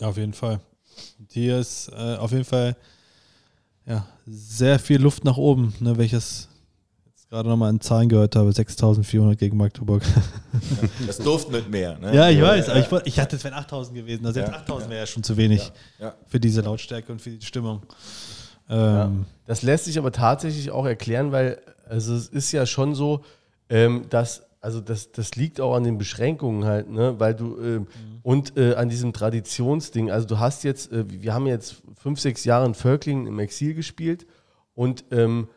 [0.02, 0.60] Auf jeden Fall.
[1.18, 2.76] Und hier ist äh, auf jeden Fall
[3.86, 6.48] ja, sehr viel Luft nach oben, ne, welches
[7.06, 10.02] jetzt gerade nochmal in Zahlen gehört habe, 6400 gegen Magdeburg.
[11.06, 11.98] Das durfte nicht mehr.
[11.98, 12.14] Ne?
[12.14, 14.26] ja, ich weiß, aber ich, wollt- ich dachte, es wären 8000 gewesen.
[14.26, 15.70] Also jetzt Ja, 8000 wäre ja schon zu wenig
[16.00, 16.14] Ja.
[16.26, 17.82] für diese Lautstärke und für die Stimmung.
[18.68, 19.04] Ja.
[19.04, 23.24] Ähm, Das lässt sich aber tatsächlich auch erklären, weil also es ist ja schon so,
[23.68, 27.14] ähm, dass also das, das liegt auch an den Beschränkungen halt, ne?
[27.18, 27.86] Weil du ähm,
[28.22, 30.10] und äh, an diesem Traditionsding.
[30.10, 33.74] Also du hast jetzt, äh, wir haben jetzt fünf, sechs Jahre in Völklingen im Exil
[33.74, 34.26] gespielt
[34.74, 35.48] und ähm,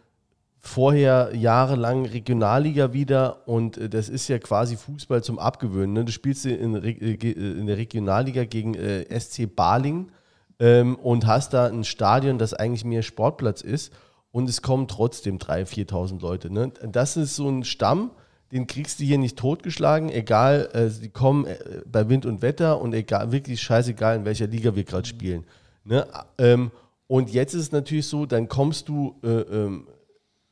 [0.60, 5.94] vorher jahrelang Regionalliga wieder und äh, das ist ja quasi Fußball zum Abgewöhnen.
[5.94, 6.06] Ne?
[6.06, 10.12] Du spielst in, äh, äh, in der Regionalliga gegen äh, SC Baling
[10.60, 13.94] ähm, und hast da ein Stadion, das eigentlich mehr Sportplatz ist
[14.32, 16.54] und es kommen trotzdem 3.000, 4.000 Leute.
[16.54, 16.72] Ne?
[16.92, 18.12] Das ist so ein Stamm,
[18.52, 22.94] den kriegst du hier nicht totgeschlagen, egal, äh, kommen äh, bei Wind und Wetter und
[22.94, 25.46] egal, wirklich scheißegal, in welcher Liga wir gerade spielen.
[25.84, 26.08] Ne?
[26.38, 26.72] Ähm,
[27.08, 29.88] und jetzt ist es natürlich so, dann kommst du äh, ähm,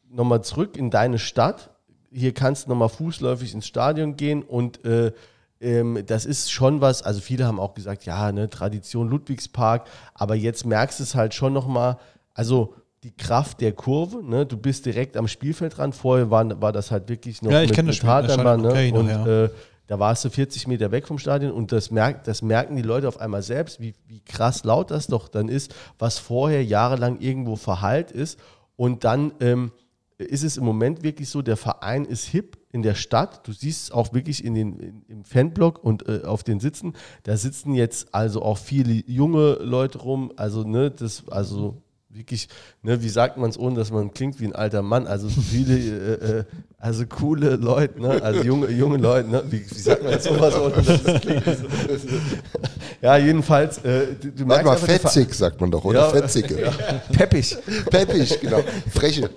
[0.10, 1.72] nochmal zurück in deine Stadt.
[2.12, 5.12] Hier kannst du nochmal fußläufig ins Stadion gehen und äh,
[5.60, 10.36] ähm, das ist schon was, also viele haben auch gesagt, ja, ne, Tradition Ludwigspark, aber
[10.36, 11.98] jetzt merkst du es halt schon nochmal,
[12.34, 16.72] also die Kraft der Kurve, ne, du bist direkt am Spielfeld dran, vorher war, war
[16.72, 19.00] das halt wirklich noch Ja, ich kenn das Spiel, das Tatanbahn, Stadion kenn ich noch,
[19.00, 19.44] und ja.
[19.46, 19.50] äh,
[19.88, 23.08] da warst du 40 Meter weg vom Stadion und das, merkt, das merken die Leute
[23.08, 27.56] auf einmal selbst, wie, wie krass laut das doch dann ist, was vorher jahrelang irgendwo
[27.56, 28.38] verhallt ist.
[28.76, 29.72] Und dann ähm,
[30.18, 33.48] ist es im Moment wirklich so, der Verein ist hip in der Stadt.
[33.48, 36.94] Du siehst es auch wirklich in den, in, im Fanblock und äh, auf den Sitzen.
[37.24, 40.34] Da sitzen jetzt also auch viele junge Leute rum.
[40.36, 41.82] Also, ne, das, also
[42.18, 42.50] wirklich,
[42.82, 45.08] ne, wie sagt man es, ohne dass man klingt wie ein alter Mann.
[45.08, 46.44] Also viele, äh, äh,
[46.78, 48.22] also coole Leute, ne?
[48.22, 49.44] also junge, junge Leute, ne?
[49.50, 51.44] wie, wie sagt man jetzt sowas, ohne dass es klingt?
[53.02, 56.02] ja, jedenfalls, äh, du, du merkst Ver- fetzig, sagt man doch, oder?
[56.02, 56.10] Ja.
[56.10, 56.72] Fetzige.
[57.12, 57.58] Peppig.
[57.90, 58.60] Peppig, genau.
[58.94, 59.30] Freche.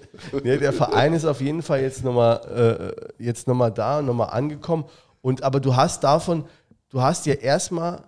[0.42, 4.30] Nee, der Verein ist auf jeden Fall jetzt nochmal äh, jetzt noch mal da, nochmal
[4.30, 4.84] angekommen.
[5.22, 6.44] Und aber du hast davon,
[6.90, 8.02] du hast ja erstmal,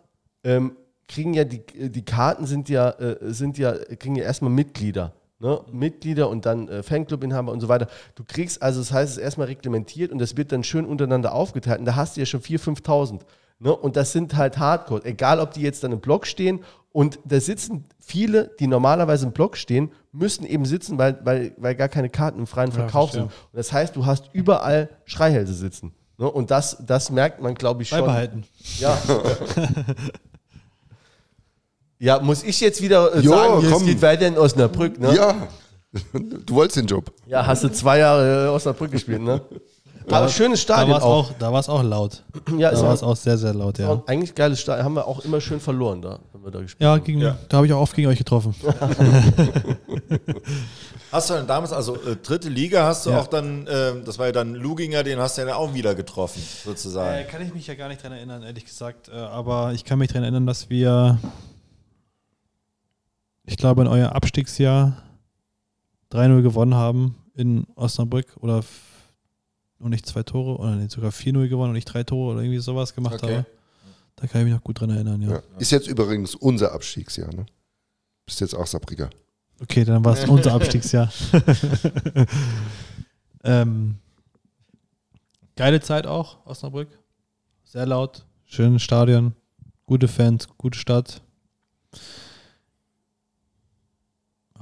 [0.44, 0.76] ähm,
[1.12, 5.12] kriegen ja die, die Karten sind ja, äh, sind ja, kriegen ja erstmal Mitglieder.
[5.38, 5.60] Ne?
[5.72, 7.88] Mitglieder und dann äh, Fanclub-Inhaber und so weiter.
[8.14, 11.34] Du kriegst, also das heißt, es ist erstmal reglementiert und das wird dann schön untereinander
[11.34, 11.80] aufgeteilt.
[11.80, 13.20] Und da hast du ja schon 4.000, 5.000.
[13.58, 13.74] Ne?
[13.74, 15.04] Und das sind halt Hardcore.
[15.04, 16.60] Egal, ob die jetzt dann im Block stehen
[16.92, 21.74] und da sitzen viele, die normalerweise im Block stehen, müssen eben sitzen, weil, weil, weil
[21.74, 23.30] gar keine Karten im freien Verkauf verstehe.
[23.30, 23.48] sind.
[23.52, 25.92] Und das heißt, du hast überall Schreihälse sitzen.
[26.18, 26.30] Ne?
[26.30, 28.00] Und das, das merkt man, glaube ich, schon.
[28.00, 28.44] Beibehalten.
[28.78, 28.96] Ja.
[32.02, 35.14] ja, muss ich jetzt wieder äh, Jo, sagen, es geht weiter in Osnabrück, ne?
[35.14, 35.34] Ja,
[36.12, 37.12] du wolltest den Job.
[37.26, 39.40] Ja, hast du zwei Jahre äh, Osnabrück gespielt, ne?
[40.10, 41.30] Aber schönes Da Stadion war es auch.
[41.30, 42.24] auch, da war's auch laut.
[42.58, 44.02] Ja, Da war es auch, sehr, sehr laut, ja.
[44.06, 44.84] eigentlich geiles Stadion.
[44.84, 47.04] Haben wir auch immer schön verloren da, wenn wir da gespielt Ja, haben.
[47.04, 47.38] gegen, Ja.
[47.48, 48.52] da habe ich auch oft gegen euch getroffen.
[51.12, 53.20] Hast du dann damals, also äh, dritte Liga, hast du Ja.
[53.20, 55.94] auch dann, ähm, das war ja dann Luginger, den hast du ja dann auch wieder
[55.94, 57.18] getroffen, sozusagen.
[57.18, 59.08] Äh, kann ich mich ja gar nicht dran erinnern, ehrlich gesagt.
[59.08, 61.18] Äh, aber ich kann mich daran erinnern, dass wir,
[63.44, 65.02] ich glaube, in euer Abstiegsjahr
[66.12, 68.62] 3-0 gewonnen haben in Osnabrück oder
[69.78, 72.60] und nicht zwei Tore oder nee, sogar 4-0 gewonnen und nicht drei Tore oder irgendwie
[72.60, 73.38] sowas gemacht Okay.
[73.38, 73.46] habe.
[74.14, 75.30] Da kann ich mich noch gut dran erinnern, ja.
[75.32, 75.42] Ja.
[75.58, 77.46] Ist jetzt übrigens unser Abstiegsjahr, ne?
[78.26, 79.10] Bist jetzt auch Saarbrücker.
[79.60, 81.10] Okay, dann war es unser Abstiegsjahr.
[83.44, 83.96] ähm,
[85.56, 86.88] geile Zeit auch, Osnabrück.
[87.64, 89.34] Sehr laut, schönes Stadion,
[89.86, 91.22] gute Fans, gute Stadt.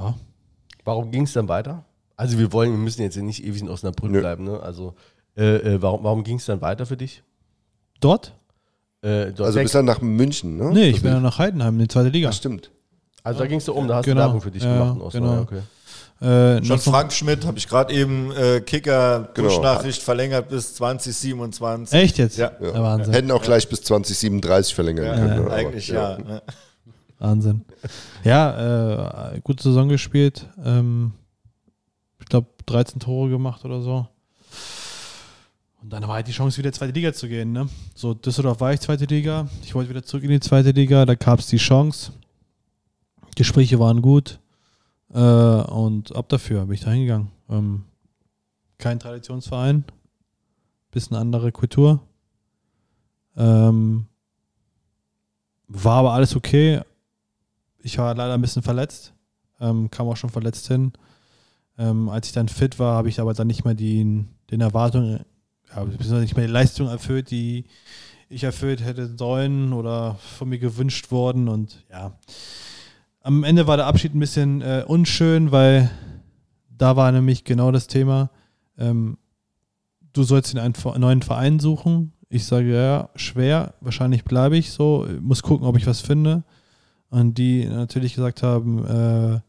[0.01, 0.15] Ja,
[0.85, 1.85] Warum ging es dann weiter?
[2.17, 4.21] Also wir wollen, wir müssen jetzt nicht ewig in Osnabrück Nö.
[4.21, 4.61] bleiben, ne?
[4.61, 4.95] Also
[5.37, 7.23] äh, äh, warum, warum ging es dann weiter für dich?
[8.01, 8.35] dort?
[9.03, 9.65] Äh, dort Also weg.
[9.65, 10.71] bist dann nach München, ne?
[10.73, 12.29] Nee, ich Das bin dann nach Heidenheim in die zweite Liga.
[12.31, 12.71] Ach, stimmt.
[13.23, 14.21] also da ging es so um, da hast Genau.
[14.21, 15.49] du Werbung für dich Ja, gemacht in Osnabrück.
[15.49, 15.61] genau.
[15.61, 15.65] Ja,
[16.57, 16.61] okay.
[16.61, 19.49] Äh, Schon Frank Schmidt, habe ich gerade eben äh, Kicker Genau.
[19.49, 21.99] Push-Nachricht verlängert bis 2027.
[21.99, 22.37] Echt jetzt?
[22.37, 22.53] Ja.
[22.61, 23.15] Ja, Wahnsinn.
[23.15, 25.29] Hätten auch gleich bis 2037 verlängern Ja, können.
[25.37, 25.41] ne?
[25.47, 26.19] Aber, eigentlich ja.
[27.21, 27.65] Wahnsinn.
[28.25, 30.49] Ja, äh, gute Saison gespielt.
[30.65, 31.13] Ähm,
[32.19, 34.09] ich glaube, 13 Tore gemacht oder so.
[35.83, 37.53] Und dann war halt die Chance, wieder zweite Liga zu gehen.
[37.53, 37.69] Ne?
[37.95, 39.49] So, Düsseldorf war ich zweite Liga.
[39.63, 41.07] Ich wollte wieder zurück in die zweite Liga.
[41.07, 42.13] Da gab es die Chance.
[43.37, 44.39] Gespräche waren gut.
[45.13, 47.29] Äh, und ab dafür bin ich da hingegangen.
[47.51, 47.85] Ähm,
[48.79, 49.85] kein Traditionsverein.
[50.91, 52.01] Bisschen andere Kultur.
[53.37, 54.07] Ähm,
[55.69, 56.81] war aber alles okay.
[57.83, 59.15] Ich war leider ein bisschen verletzt.
[59.61, 60.93] Ähm, kam auch schon verletzt hin.
[61.79, 65.25] Ähm, als ich dann fit war, habe ich aber dann nicht mehr die, den Erwartungen,
[65.69, 67.65] ja, beziehungsweise nicht mehr die Leistung erfüllt, die
[68.29, 71.49] ich erfüllt hätte sollen oder von mir gewünscht worden.
[71.49, 72.19] Und ja,
[73.23, 75.91] am Ende war der Abschied ein bisschen äh, unschön, weil
[76.69, 78.31] da war nämlich genau das Thema.
[78.79, 79.19] Ähm,
[80.13, 82.13] du sollst einen neuen Verein suchen.
[82.29, 86.45] Ich sage ja, schwer, wahrscheinlich bleibe ich so, muss gucken, ob ich was finde.
[87.11, 89.41] Und die natürlich gesagt haben, äh,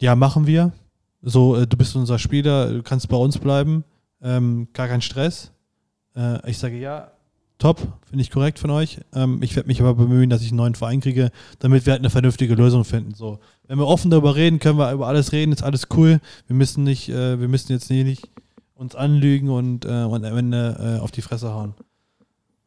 [0.00, 0.72] ja, machen wir.
[1.20, 3.84] So, äh, du bist unser Spieler, du kannst bei uns bleiben,
[4.22, 5.52] ähm, gar kein Stress.
[6.16, 7.12] Äh, ich sage ja,
[7.58, 8.98] top, finde ich korrekt von euch.
[9.14, 11.30] Ähm, ich werde mich aber bemühen, dass ich einen neuen Verein kriege,
[11.60, 13.14] damit wir halt eine vernünftige Lösung finden.
[13.14, 16.20] So, wenn wir offen darüber reden, können wir über alles reden, ist alles cool.
[16.48, 18.28] Wir müssen nicht, äh, wir müssen jetzt nie nicht
[18.74, 21.74] uns anlügen und, äh, und am Ende äh, auf die Fresse hauen.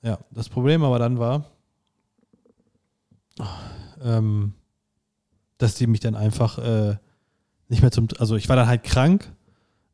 [0.01, 1.43] Ja, das Problem aber dann war,
[4.01, 4.53] ähm,
[5.57, 6.97] dass die mich dann einfach äh,
[7.69, 9.31] nicht mehr zum, also ich war dann halt krank.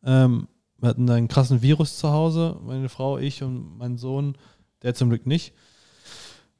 [0.03, 0.47] Ähm,
[0.77, 4.35] wir hatten dann einen krassen Virus zu Hause, meine Frau, ich und mein Sohn,
[4.81, 5.53] der zum Glück nicht.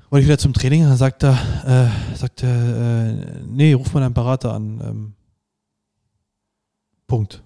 [0.10, 4.02] Wollte ich wieder zum Training, dann sagt er, äh, sagt er, äh, nee, ruf mal
[4.02, 4.82] deinen Berater an.
[4.84, 5.14] Ähm,
[7.08, 7.42] Punkt.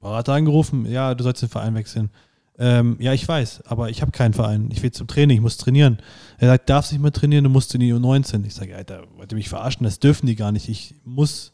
[0.00, 2.10] Berater angerufen, ja, du sollst den Verein wechseln.
[2.58, 4.70] Ähm, ja, ich weiß, aber ich habe keinen Verein.
[4.72, 5.98] Ich will zum Training, ich muss trainieren.
[6.38, 8.44] Er sagt, darfst nicht mehr trainieren, du musst in die U19.
[8.46, 9.84] Ich sage, Alter, wollt ihr mich verarschen?
[9.84, 10.68] Das dürfen die gar nicht.
[10.68, 11.52] Ich muss,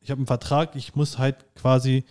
[0.00, 2.04] ich habe einen Vertrag, ich muss halt quasi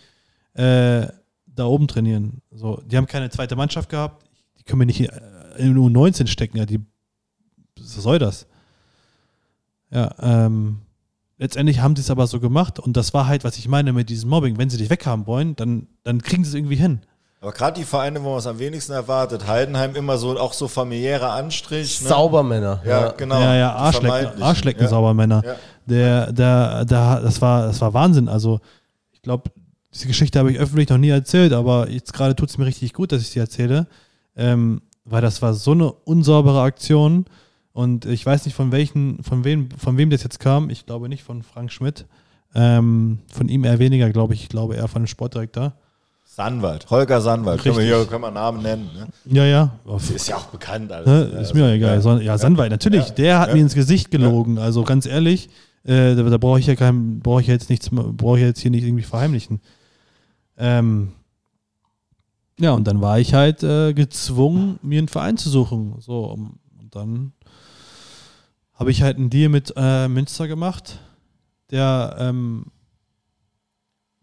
[0.54, 1.06] äh,
[1.46, 2.42] da oben trainieren.
[2.50, 4.26] So, die haben keine zweite Mannschaft gehabt,
[4.58, 5.10] die können mir nicht äh,
[5.58, 6.56] in die U19 stecken.
[6.58, 6.80] Ja, die,
[7.78, 8.46] was soll das?
[9.90, 10.80] Ja, ähm,
[11.38, 14.10] letztendlich haben sie es aber so gemacht und das war halt, was ich meine mit
[14.10, 14.58] diesem Mobbing.
[14.58, 17.02] Wenn sie dich weghaben wollen, dann, dann kriegen sie es irgendwie hin.
[17.46, 20.66] Aber gerade die Vereine, wo man es am wenigsten erwartet, Heidenheim immer so auch so
[20.66, 22.02] familiärer Anstrich.
[22.02, 22.08] Ne?
[22.08, 22.82] Saubermänner.
[22.84, 23.38] Ja, genau.
[23.38, 24.88] Ja, ja, Arschlecken, Ja.
[24.88, 25.44] Saubermänner.
[25.46, 25.54] Ja.
[25.86, 28.28] Der, der, der, das war, das war Wahnsinn.
[28.28, 28.58] Also,
[29.12, 29.52] ich glaube,
[29.94, 32.92] diese Geschichte habe ich öffentlich noch nie erzählt, aber jetzt gerade tut es mir richtig
[32.92, 33.86] gut, dass ich sie erzähle.
[34.34, 37.26] Ähm, weil das war so eine unsaubere Aktion.
[37.72, 40.68] Und ich weiß nicht, von welchen, von wem, von wem das jetzt kam.
[40.68, 42.06] Ich glaube nicht von Frank Schmidt.
[42.56, 44.42] Ähm, von ihm eher weniger, glaube ich.
[44.42, 45.74] Ich glaube eher von dem Sportdirektor.
[46.36, 47.62] Sandwald, Holger Sandwald.
[47.62, 48.90] Können wir hier können wir Namen nennen.
[48.94, 49.08] Ne?
[49.24, 49.70] Ja, ja.
[49.96, 50.92] Ist ja auch bekannt.
[50.92, 51.30] Alles, Ne?
[51.32, 51.40] ne?
[51.40, 51.98] Ist mir egal.
[51.98, 53.08] Ja, ja Sandweit, natürlich.
[53.12, 54.58] Der hat mir ins Gesicht gelogen.
[54.58, 55.48] Also ganz ehrlich,
[55.84, 58.48] äh, da, da brauche ich ja kein, brauche ich ja jetzt nichts, brauche ich ja
[58.48, 59.62] jetzt hier nicht irgendwie verheimlichen.
[60.58, 61.12] Ähm,
[62.60, 65.94] ja, und dann war ich halt äh, gezwungen, mir einen Verein zu suchen.
[66.00, 66.58] So, und
[66.90, 67.32] dann
[68.74, 70.98] habe ich halt einen Deal mit äh, Münster gemacht,
[71.70, 72.66] der ähm,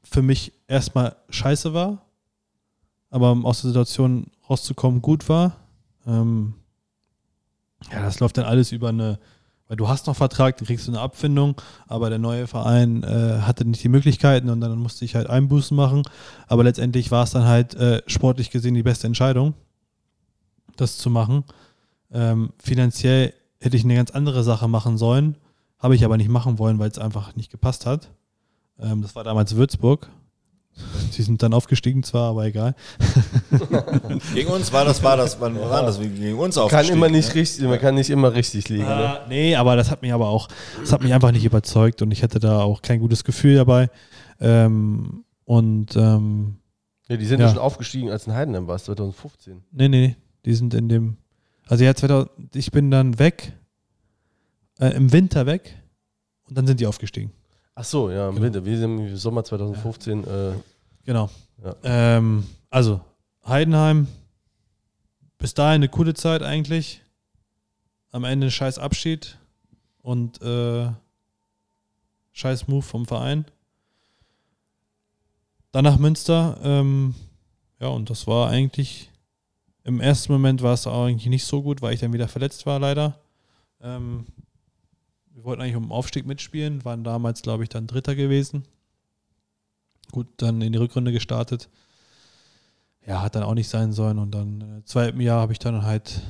[0.03, 2.02] für mich erstmal scheiße war,
[3.13, 5.55] aber aus der Situation rauszukommen gut war.
[6.07, 6.55] Ähm,
[7.91, 9.19] ja, das läuft dann alles über eine,
[9.67, 13.41] weil du hast noch Vertrag, dann kriegst du eine Abfindung, aber der neue Verein äh,
[13.41, 16.01] hatte nicht die Möglichkeiten und dann musste ich halt Einbußen machen.
[16.47, 19.53] Aber letztendlich war es dann halt äh, sportlich gesehen die beste Entscheidung,
[20.75, 21.43] das zu machen.
[22.11, 25.37] Ähm, finanziell hätte ich eine ganz andere Sache machen sollen,
[25.77, 28.09] habe ich aber nicht machen wollen, weil es einfach nicht gepasst hat.
[28.79, 30.09] Ähm, das war damals Würzburg.
[31.15, 32.75] Die sind dann aufgestiegen zwar, aber egal.
[34.33, 36.01] Gegen uns war das, war das, wann war das?
[36.01, 37.35] Wie Gegen uns Kann aufgestiegen, immer nicht ne?
[37.35, 38.83] richtig, man kann nicht immer richtig liegen.
[38.85, 38.89] Ne?
[39.19, 40.47] Ah, nee, aber das hat mich aber auch,
[40.79, 43.89] das hat mich einfach nicht überzeugt und ich hatte da auch kein gutes Gefühl dabei.
[44.39, 46.55] Ähm, und ähm,
[47.07, 47.45] Ja, die sind Ja.
[47.47, 49.61] ja schon aufgestiegen, als ein Heidenheim war 2015.
[49.71, 51.17] nee, nee, die sind in dem,
[51.67, 53.53] also ja, 2000, ich bin dann weg,
[54.79, 55.77] äh, im Winter weg
[56.49, 57.31] und dann sind die aufgestiegen.
[57.75, 58.45] Ach so, ja, im Genau.
[58.45, 58.65] Winter.
[58.65, 60.23] Wir sind im Sommer 2015.
[60.23, 60.53] Äh,
[61.05, 61.29] Genau.
[61.63, 61.75] Ja.
[61.83, 63.01] Ähm, also,
[63.45, 64.07] Heidenheim,
[65.37, 67.01] bis dahin eine coole Zeit eigentlich.
[68.11, 69.37] Am Ende ein scheiß Abschied
[70.01, 70.87] und äh,
[72.31, 73.45] scheiß Move vom Verein.
[75.71, 76.57] Dann nach Münster.
[76.63, 77.15] Ähm,
[77.79, 79.09] ja, und das war eigentlich,
[79.83, 82.79] im ersten Moment war es eigentlich nicht so gut, weil ich dann wieder verletzt war,
[82.79, 83.19] leider.
[83.81, 84.25] Ähm,
[85.33, 88.65] wir wollten eigentlich um den Aufstieg mitspielen, waren damals, glaube ich, dann Dritter gewesen
[90.13, 91.69] gut dann in die Rückrunde gestartet.
[93.05, 95.59] Ja, hat dann auch nicht sein sollen und dann äh, im zweiten Jahr habe ich
[95.59, 96.21] dann halt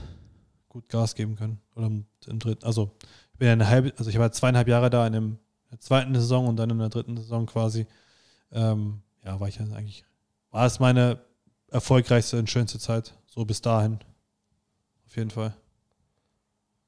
[0.70, 1.60] gut Gas geben können.
[1.76, 2.96] Oder im, im dritten, also
[3.34, 5.38] ich bin eine halbe, also ich war zweieinhalb Jahre da in, dem,
[5.70, 7.86] der zweiten Saison und dann in der dritten Saison quasi.
[8.52, 10.04] Ähm, ja, war ich dann eigentlich,
[10.50, 11.20] war es meine
[11.70, 14.00] erfolgreichste und schönste Zeit, so bis dahin.
[15.06, 15.54] Auf jeden Fall.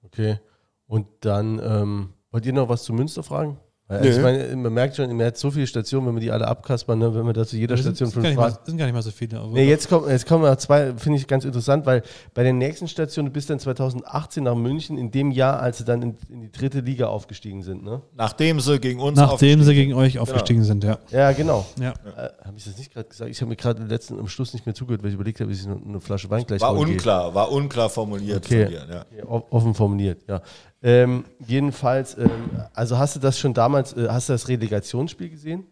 [0.03, 0.39] okay.
[0.87, 3.57] Und dann, ähm, wollt ihr noch was zu Münster fragen?
[3.87, 4.09] Weil, Nee.
[4.09, 6.97] Ich meine, man merkt schon, man hat so viele Stationen, wenn wir die alle abkaspern,
[6.97, 8.57] ne, wenn wir da zu jeder sind, Station fünf Fragen.
[8.65, 9.39] sind gar nicht mal so viele.
[9.39, 12.01] Aber Nee, jetzt kommen, jetzt kommen noch zwei, finde ich ganz interessant, weil
[12.33, 15.85] bei der nächsten Station, du bist dann 2018 nach München, in dem Jahr, als sie
[15.85, 18.01] dann in, in die dritte Liga aufgestiegen sind, ne?
[18.15, 20.97] Nachdem sie gegen uns Nachdem sie aufgestiegen gegen euch aufgestiegen sind, ja.
[21.11, 21.63] Ja, genau.
[21.79, 21.91] Ja.
[21.91, 23.29] Äh, habe ich das nicht gerade gesagt?
[23.29, 25.59] Ich habe mir gerade letzten am Schluss nicht mehr zugehört, weil ich überlegt habe, dass
[25.59, 28.63] ich noch eine Flasche Wein gleich War unklar, war unklar formuliert Okay.
[28.63, 28.79] von dir.
[28.89, 29.05] Ja.
[29.15, 30.41] Ja, Offen formuliert, ja.
[30.87, 32.29] Ähm, jedenfalls, ähm,
[32.75, 35.63] also hast du das schon damals, äh, hast du das Relegationsspiel gesehen?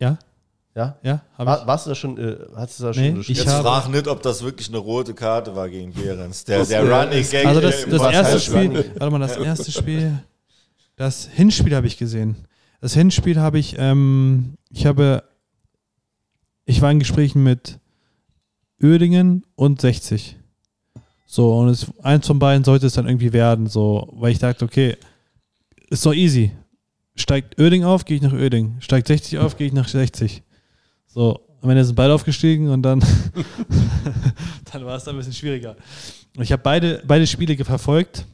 [0.00, 0.16] Ja,
[0.74, 0.96] Ja?
[1.02, 1.66] ja, habe War, ich.
[1.66, 4.08] warst du da schon, äh, hast du da Nee, schon ich Jetzt habe- frag nicht,
[4.08, 6.44] ob das wirklich eine rote Karte war gegen Behrens.
[6.44, 8.84] Der, der Running ist- Gag Also das, im das erste heißt Spiel, Running?
[8.96, 10.22] warte mal, das erste Spiel,
[10.96, 12.36] das Hinspiel habe ich gesehen.
[12.80, 15.22] Das Hinspiel habe ich, ähm, ich habe,
[16.64, 17.78] ich war in Gesprächen mit
[18.82, 20.35] Oerdingen und 60.
[21.26, 24.64] So, und es, eins von beiden sollte es dann irgendwie werden, so, weil ich dachte,
[24.64, 24.96] okay,
[25.90, 26.52] ist doch easy.
[27.16, 28.76] Steigt Oerding auf, gehe ich nach Oerding.
[28.80, 30.42] Steigt 60 auf, gehe ich nach 60.
[31.06, 33.00] So, am Ende sind beide aufgestiegen und dann,
[34.72, 35.76] dann war es dann ein bisschen schwieriger.
[36.38, 38.26] Ich habe beide, beide Spiele verfolgt.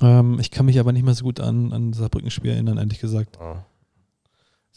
[0.00, 3.00] Ähm, ich kann mich aber nicht mehr so gut an, an das Saarbrücken-Spiel erinnern, ehrlich
[3.00, 3.38] gesagt.
[3.40, 3.64] Ah.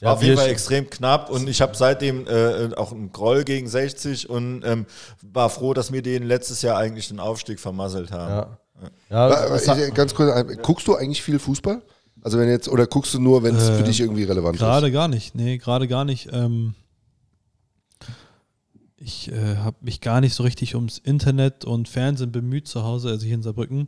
[0.02, 3.68] War auf jeden Fall extrem knapp und ich habe seitdem äh, auch einen Groll gegen
[3.68, 4.86] 60 und ähm,
[5.22, 8.32] war froh, dass wir den letztes Jahr eigentlich den Aufstieg vermasselt haben.
[8.32, 8.57] Ja.
[9.10, 11.82] Ja, Ganz kurz, ein- guckst du eigentlich viel Fußball?
[12.22, 14.88] Also wenn jetzt, oder guckst du nur, wenn es für Äh, dich irgendwie relevant Gerade
[14.88, 14.94] ist?
[14.94, 15.34] gar nicht.
[15.34, 16.30] Nee, gerade gar nicht.
[16.32, 16.76] Ähm,
[18.98, 23.10] ich äh, habe mich gar nicht so richtig ums Internet und Fernsehen bemüht zu Hause,
[23.10, 23.88] also hier in Saarbrücken,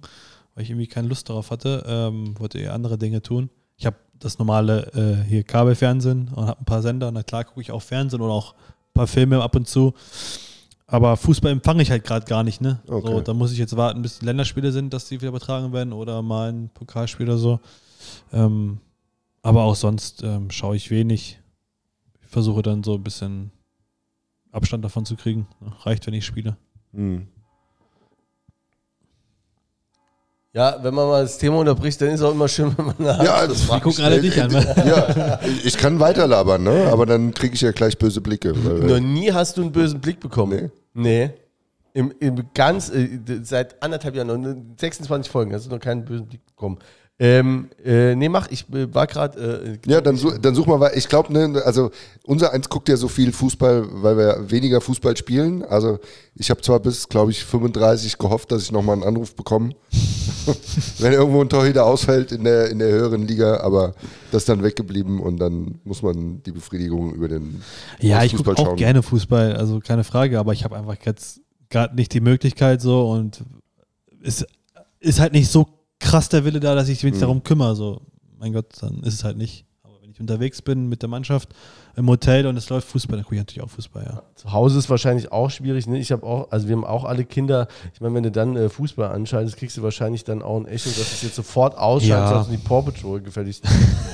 [0.54, 1.84] weil ich irgendwie keine Lust darauf hatte.
[1.88, 3.50] Ähm, wollte eher andere Dinge tun.
[3.78, 7.12] Ich habe das normale äh, hier Kabelfernsehen und habe ein paar Sender.
[7.12, 9.94] Na klar gucke ich auch Fernsehen oder auch ein paar Filme ab und zu.
[10.88, 12.80] Aber Fußball empfange ich halt gerade gar nicht, ne?
[12.88, 13.22] So, Okay.
[13.24, 16.22] da muss ich jetzt warten, bis die Länderspiele sind, dass die wieder übertragen werden oder
[16.24, 17.60] mal ein Pokalspiel oder so.
[18.34, 18.80] Ähm,
[19.44, 21.40] aber auch sonst ähm, schaue ich wenig.
[22.22, 23.52] Ich versuche dann so ein bisschen
[24.52, 25.48] Abstand davon zu kriegen.
[25.84, 26.58] Reicht, wenn ich spiele.
[26.92, 27.28] Hm.
[30.54, 32.96] Ja, wenn man mal das Thema unterbricht, dann ist es auch immer schön, wenn man
[33.00, 34.52] eine Ja, das Die gucken alle dich an.
[34.52, 34.76] ne?
[34.86, 36.90] Ja, ich kann weiterlabern, ne?
[36.92, 38.54] aber dann kriege ich ja gleich böse Blicke.
[38.66, 40.72] Weil, Noch nie hast du einen bösen Blick bekommen.
[40.94, 41.28] Nee.
[41.28, 41.30] Nee.
[41.94, 46.28] Im, im ganz, äh, seit anderthalb Jahren, noch 26 Folgen, hast du noch keinen bösen
[46.28, 46.78] Blick bekommen.
[47.22, 49.78] Ähm, äh, nee, mach, ich äh, war gerade.
[49.86, 51.92] Äh, ja, dann, such, dann such mal, weil ich glaube, ne, also
[52.24, 55.64] unser Eins guckt ja so viel Fußball, weil wir weniger Fußball spielen.
[55.66, 56.00] Also
[56.36, 59.72] ich habe zwar bis, glaube ich, 35 gehofft, dass ich nochmal einen Anruf bekomme,
[61.00, 63.96] wenn irgendwo ein Torhüter ausfällt in der, in der höheren Liga, aber
[64.32, 67.62] das ist dann weggeblieben und dann muss man die Befriedigung über den
[68.00, 68.76] Ja, ich gucke auch schauen.
[68.78, 73.10] gerne Fußball, also keine Frage, aber ich habe einfach jetzt gerade nicht die Möglichkeit so
[73.12, 73.44] und
[74.24, 74.46] es
[75.02, 75.68] ist halt nicht so
[76.00, 77.20] krass der Wille da, dass ich mich mhm.
[77.20, 77.76] darum kümmere.
[77.76, 78.02] So,
[78.38, 79.66] mein Gott, dann ist es halt nicht.
[79.84, 81.50] Aber wenn ich unterwegs bin mit der Mannschaft
[81.96, 84.24] im Hotel und es läuft Fußball, dann gucke ich natürlich auch Fußball, ja.
[84.36, 85.88] Zu Hause ist wahrscheinlich auch schwierig.
[85.88, 86.00] Ne?
[86.00, 87.68] Ich habe auch, also wir haben auch alle Kinder.
[87.94, 90.90] Ich meine, wenn du dann äh, Fußball anschaltest, kriegst du wahrscheinlich dann auch ein Echo,
[90.90, 92.38] dass du es jetzt sofort ausschaltest, ja.
[92.38, 93.66] dass du die Paw Patrol gefälligst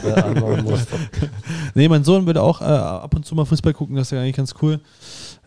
[0.04, 0.88] äh, anmachen musst.
[1.76, 4.22] nee, mein Sohn würde auch äh, ab und zu mal Fußball gucken, das ist ja
[4.22, 4.80] eigentlich ganz cool.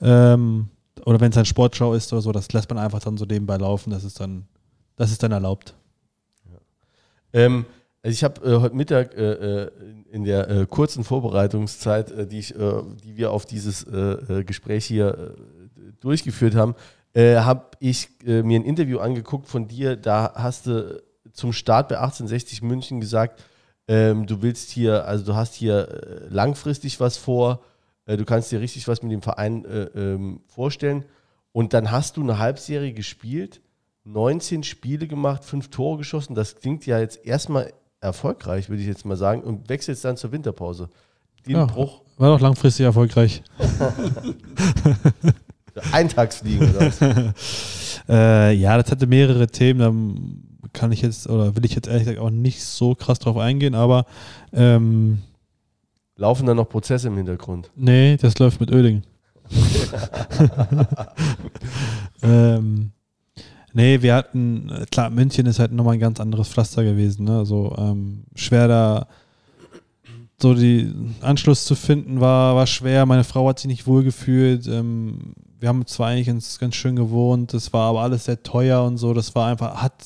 [0.01, 0.69] Ähm,
[1.05, 3.57] oder wenn es ein Sportschau ist oder so, das lässt man einfach dann so nebenbei
[3.57, 4.47] laufen, das ist dann,
[4.97, 5.75] das ist dann erlaubt.
[7.33, 7.67] Ähm,
[8.03, 9.33] also ich habe äh, heute Mittag äh,
[9.65, 9.71] äh,
[10.11, 13.87] in der äh, kurzen Vorbereitungszeit, äh, die, ich, äh, die wir auf dieses
[14.47, 15.35] Gespräch hier
[16.01, 16.75] durchgeführt haben,
[17.17, 19.97] habe ich mir ein Interview angeguckt von dir.
[19.97, 21.03] Da hast du
[21.33, 23.43] zum Start bei 1860 München gesagt,
[23.89, 27.61] ähm, du willst hier, also du hast hier langfristig was vor,
[28.07, 31.05] du kannst dir richtig was mit dem Verein ähm, vorstellen.
[31.53, 33.61] Und dann hast du eine Halbserie gespielt
[34.09, 36.35] 19 Spiele gemacht, fünf Tore geschossen.
[36.35, 40.33] Das klingt ja jetzt erstmal erfolgreich, würde ich jetzt mal sagen, und wechselt dann zur
[40.33, 40.89] Winterpause.
[41.47, 42.03] Den ja, Bruch.
[42.17, 43.43] War doch langfristig erfolgreich.
[45.93, 47.01] Eintagsfliegen oder was?
[48.09, 50.59] äh, ja, das hatte mehrere Themen.
[50.63, 53.37] Da kann ich jetzt, oder will ich jetzt ehrlich gesagt auch nicht so krass drauf
[53.37, 54.07] eingehen, aber
[54.53, 55.23] ähm,
[56.17, 57.71] Laufen da noch Prozesse im Hintergrund?
[57.77, 59.03] Nee, das läuft mit Öding.
[62.23, 62.91] ähm,
[63.79, 67.27] Nee, wir hatten, klar, München ist halt nochmal ein ganz anderes Pflaster gewesen.
[67.27, 67.39] Ne?
[67.39, 69.07] Also ähm, schwer da
[70.43, 73.07] so die Anschluss zu finden war, war schwer.
[73.07, 74.67] Meine Frau hat sich nicht wohl gefühlt.
[74.67, 78.83] Ähm, wir haben zwar eigentlich ganz, ganz schön gewohnt, das war aber alles sehr teuer
[78.83, 79.15] und so.
[79.15, 80.05] Das war einfach, hat,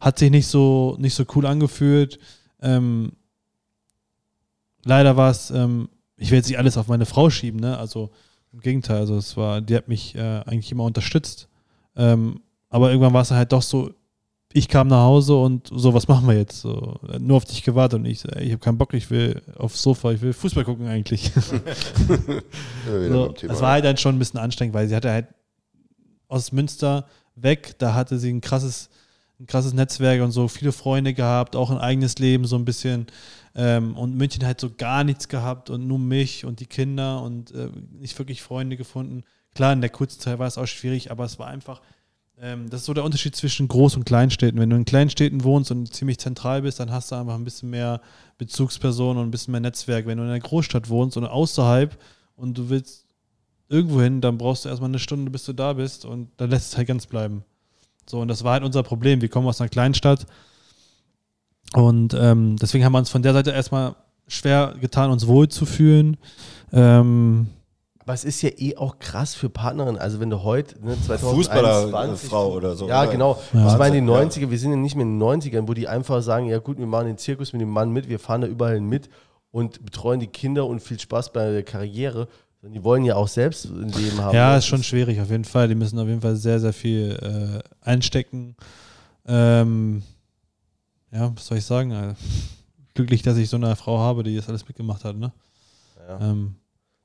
[0.00, 2.18] hat sich nicht so, nicht so cool angefühlt.
[2.62, 3.12] Ähm,
[4.84, 7.78] leider war es, ähm, ich will jetzt nicht alles auf meine Frau schieben, ne?
[7.78, 8.10] Also
[8.52, 11.46] im Gegenteil, also es war, die hat mich äh, eigentlich immer unterstützt.
[11.94, 12.40] Ähm,
[12.74, 13.94] aber irgendwann war es halt doch so,
[14.52, 16.62] ich kam nach Hause und so, was machen wir jetzt?
[16.62, 20.10] So, nur auf dich gewartet und ich, ich habe keinen Bock, ich will aufs Sofa,
[20.10, 21.30] ich will Fußball gucken eigentlich.
[22.88, 25.28] so, das war halt dann schon ein bisschen anstrengend, weil sie hatte halt
[26.26, 27.06] aus Münster
[27.36, 28.90] weg, da hatte sie ein krasses,
[29.38, 33.06] ein krasses Netzwerk und so viele Freunde gehabt, auch ein eigenes Leben so ein bisschen.
[33.54, 37.52] Ähm, und München halt so gar nichts gehabt und nur mich und die Kinder und
[37.52, 37.68] äh,
[38.00, 39.22] nicht wirklich Freunde gefunden.
[39.54, 41.80] Klar, in der kurzen Zeit war es auch schwierig, aber es war einfach,
[42.40, 44.60] ähm, das ist so der Unterschied zwischen Groß- und Kleinstädten.
[44.60, 47.70] Wenn du in Kleinstädten wohnst und ziemlich zentral bist, dann hast du einfach ein bisschen
[47.70, 48.00] mehr
[48.38, 50.06] Bezugspersonen und ein bisschen mehr Netzwerk.
[50.06, 51.96] Wenn du in einer Großstadt wohnst und außerhalb
[52.36, 53.06] und du willst
[53.68, 56.72] irgendwo hin, dann brauchst du erstmal eine Stunde, bis du da bist und dann lässt
[56.72, 57.44] es halt ganz bleiben.
[58.06, 59.20] So, und das war halt unser Problem.
[59.20, 60.26] Wir kommen aus einer Kleinstadt
[61.72, 63.96] und ähm, deswegen haben wir uns von der Seite erstmal
[64.28, 66.16] schwer getan, uns wohlzufühlen.
[66.72, 67.48] Ähm,
[68.04, 69.98] aber es ist ja eh auch krass für Partnerinnen.
[69.98, 72.28] Also wenn du heute, ne, 2021...
[72.28, 72.86] Frau oder so.
[72.86, 73.10] Ja, oder?
[73.10, 73.40] genau.
[73.54, 73.72] Ja.
[73.72, 76.22] Ich meine die 90er, wir sind ja nicht mehr in den 90ern, wo die einfach
[76.22, 78.80] sagen, ja gut, wir machen den Zirkus mit dem Mann mit, wir fahren da überall
[78.80, 79.08] mit
[79.50, 82.28] und betreuen die Kinder und viel Spaß bei der Karriere.
[82.62, 84.34] Die wollen ja auch selbst ein Leben haben.
[84.34, 84.58] Ja, ne?
[84.58, 85.68] ist schon schwierig auf jeden Fall.
[85.68, 88.56] Die müssen auf jeden Fall sehr, sehr viel äh, einstecken.
[89.26, 90.02] Ähm,
[91.10, 91.92] ja, was soll ich sagen?
[91.92, 92.16] Also,
[92.94, 95.16] glücklich, dass ich so eine Frau habe, die das alles mitgemacht hat.
[95.16, 95.32] Ne?
[96.08, 96.20] Ja.
[96.20, 96.56] Ähm,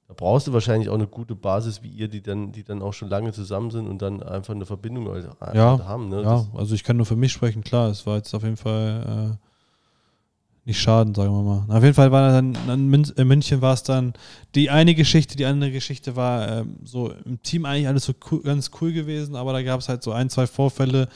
[0.10, 2.94] da brauchst du wahrscheinlich auch eine gute Basis wie ihr, die dann, die dann auch
[2.94, 5.06] schon lange zusammen sind und dann einfach eine Verbindung
[5.54, 6.10] ja, haben.
[6.10, 6.24] Ne?
[6.24, 9.38] Ja, also ich kann nur für mich sprechen, klar, es war jetzt auf jeden Fall
[9.38, 11.78] äh, nicht schaden, sagen wir mal.
[11.78, 14.14] Auf jeden Fall war dann, in München war es dann
[14.56, 18.42] die eine Geschichte, die andere Geschichte war äh, so im Team eigentlich alles so cool,
[18.42, 21.08] ganz cool gewesen, aber da gab es halt so ein, zwei Vorfälle,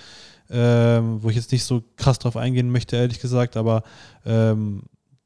[0.50, 0.56] äh,
[1.02, 3.82] wo ich jetzt nicht so krass drauf eingehen möchte, ehrlich gesagt, aber
[4.24, 4.84] ähm,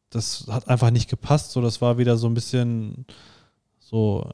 [0.09, 1.51] das hat einfach nicht gepasst.
[1.51, 3.05] So, das war wieder so ein bisschen
[3.89, 4.29] so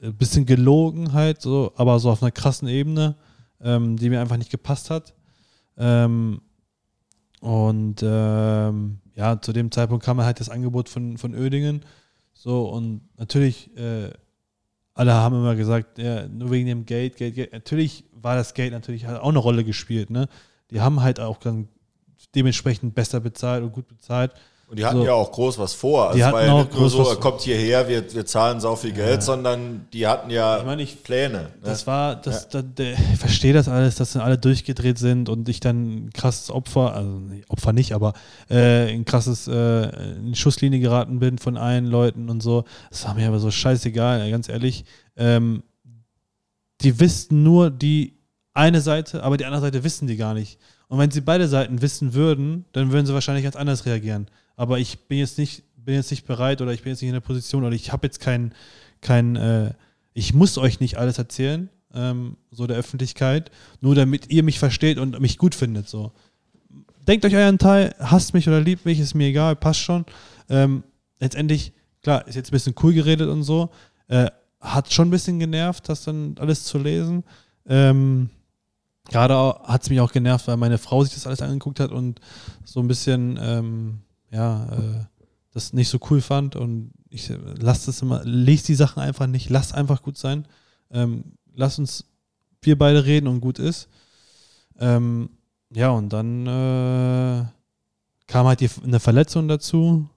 [0.00, 3.16] ein äh, bisschen gelogen halt, so, aber so auf einer krassen Ebene,
[3.60, 5.14] ähm, die mir einfach nicht gepasst hat.
[5.76, 6.40] Ähm,
[7.40, 11.84] und ähm, ja, zu dem Zeitpunkt kam halt das Angebot von, von Oedingen.
[12.32, 14.10] So, und natürlich, äh,
[14.94, 17.52] alle haben immer gesagt, ja, nur wegen dem Geld, Geld, Geld.
[17.52, 20.28] Natürlich war das Geld natürlich halt auch eine Rolle gespielt, ne?
[20.70, 21.38] Die haben halt auch
[22.34, 24.32] dementsprechend besser bezahlt und gut bezahlt.
[24.72, 25.04] Und die hatten So.
[25.04, 26.04] ja auch groß was vor.
[26.06, 27.88] Also Die es hatten war ja auch nicht nur groß so, was- er kommt hierher,
[27.88, 31.38] wir, wir zahlen sau viel Geld, sondern die hatten ja Ich meine, ich- Pläne.
[31.42, 31.48] Ne?
[31.62, 35.46] Das war, das, da, der, ich verstehe das alles, dass dann alle durchgedreht sind und
[35.50, 38.14] ich dann ein krasses Opfer, also Opfer nicht, aber
[38.48, 42.64] äh, ein krasses, äh, in Schusslinie geraten bin von allen Leuten und so.
[42.88, 44.86] Das war mir aber so scheißegal, ganz ehrlich.
[45.18, 45.64] Ähm,
[46.80, 48.16] die wissen nur die
[48.54, 50.58] eine Seite, aber die andere Seite wissen die gar nicht.
[50.88, 54.28] Und wenn sie beide Seiten wissen würden, dann würden sie wahrscheinlich ganz anders reagieren.
[54.62, 57.14] Aber ich bin jetzt nicht, bin jetzt nicht bereit oder ich bin jetzt nicht in
[57.14, 58.54] der Position oder ich habe jetzt kein,
[59.00, 59.74] kein äh,
[60.12, 64.98] ich muss euch nicht alles erzählen, ähm, so der Öffentlichkeit, nur damit ihr mich versteht
[64.98, 65.88] und mich gut findet.
[65.88, 66.12] So.
[67.08, 70.06] Denkt euch euren Teil, hasst mich oder liebt mich, ist mir egal, passt schon.
[70.48, 70.84] Ähm,
[71.18, 73.70] letztendlich, klar, ist jetzt ein bisschen cool geredet und so.
[74.06, 74.30] Äh,
[74.60, 77.24] hat schon ein bisschen genervt, das dann alles zu lesen.
[77.66, 78.30] Ähm,
[79.10, 79.34] Gerade
[79.64, 82.20] hat es mich auch genervt, weil meine Frau sich das alles angeguckt hat und
[82.64, 83.98] so ein bisschen, ähm,
[84.32, 85.04] ja, äh,
[85.52, 86.56] das nicht so cool fand.
[86.56, 90.46] Und ich äh, lass das immer, lese die Sachen einfach nicht, lass einfach gut sein.
[90.90, 92.06] Ähm, lass uns
[92.62, 93.88] wir beide reden und gut ist.
[94.78, 95.30] Ähm,
[95.74, 97.44] ja, und dann äh,
[98.26, 100.08] kam halt die, eine Verletzung dazu.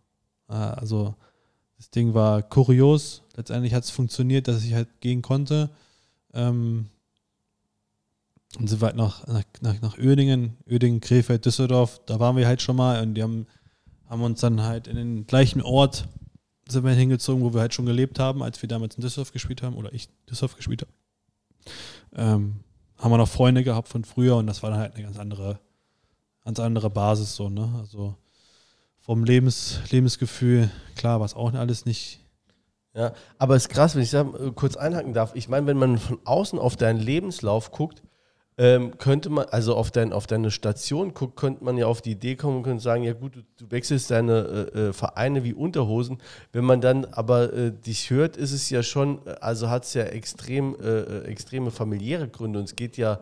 [0.48, 1.16] Äh, also
[1.78, 3.24] das Ding war kurios.
[3.36, 5.70] Letztendlich hat es funktioniert, dass ich halt gehen konnte.
[6.34, 6.90] Ähm,
[8.58, 12.00] und sind wir halt nach, nach, nach, nach Ödingen, Ödingen, Krefeld, Düsseldorf.
[12.06, 13.48] Da waren wir halt schon mal und die haben,
[14.10, 16.08] haben uns dann halt in den gleichen Ort
[16.68, 19.62] sind wir hingezogen, wo wir halt schon gelebt haben, als wir damals in Düsseldorf gespielt
[19.62, 20.92] haben oder ich Düsseldorf gespielt habe.
[22.16, 22.56] Ähm,
[22.98, 25.60] haben wir noch Freunde gehabt von früher und das war dann halt eine ganz andere,
[26.44, 27.70] ganz andere Basis so, ne?
[27.80, 28.16] Also
[29.00, 32.22] vom Lebens, Lebensgefühl, klar, war es auch alles nicht.
[32.96, 34.24] Ja, aber es ist krass, wenn ich da
[34.56, 35.36] kurz einhaken darf.
[35.36, 38.02] Ich meine, wenn man von außen auf deinen Lebenslauf guckt,
[38.58, 42.12] ähm, könnte man, also auf, dein, auf deine Station guckt, könnte man ja auf die
[42.12, 45.54] Idee kommen und könnte sagen, ja gut, du, du wechselst deine äh, äh, Vereine wie
[45.54, 46.20] Unterhosen.
[46.54, 50.04] Wenn man dann aber äh, dich hört, ist es ja schon, also hat es ja
[50.04, 53.20] extrem, äh, äh, extreme familiäre Gründe und es geht ja,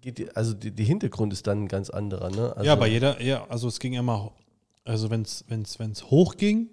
[0.00, 2.30] geht, also die, die Hintergrund ist dann ein ganz anderer.
[2.30, 2.56] Ne?
[2.56, 4.30] Also, ja, bei jeder, ja, also es ging immer,
[4.84, 6.70] also wenn es wenn's, wenn's hoch ging,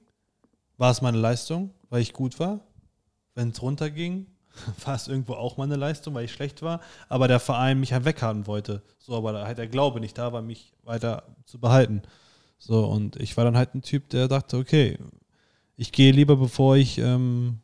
[0.78, 2.60] war es meine Leistung, weil ich gut war.
[3.34, 4.28] Wenn es runter ging,
[4.86, 8.06] war es irgendwo auch meine Leistung, weil ich schlecht war, aber der Verein mich halt
[8.06, 8.82] weghaben wollte.
[9.00, 12.02] So, aber da halt der Glaube nicht da war, mich weiter zu behalten.
[12.58, 14.98] So, und ich war dann halt ein Typ, der dachte, okay,
[15.76, 17.60] ich gehe lieber, bevor ich, ähm,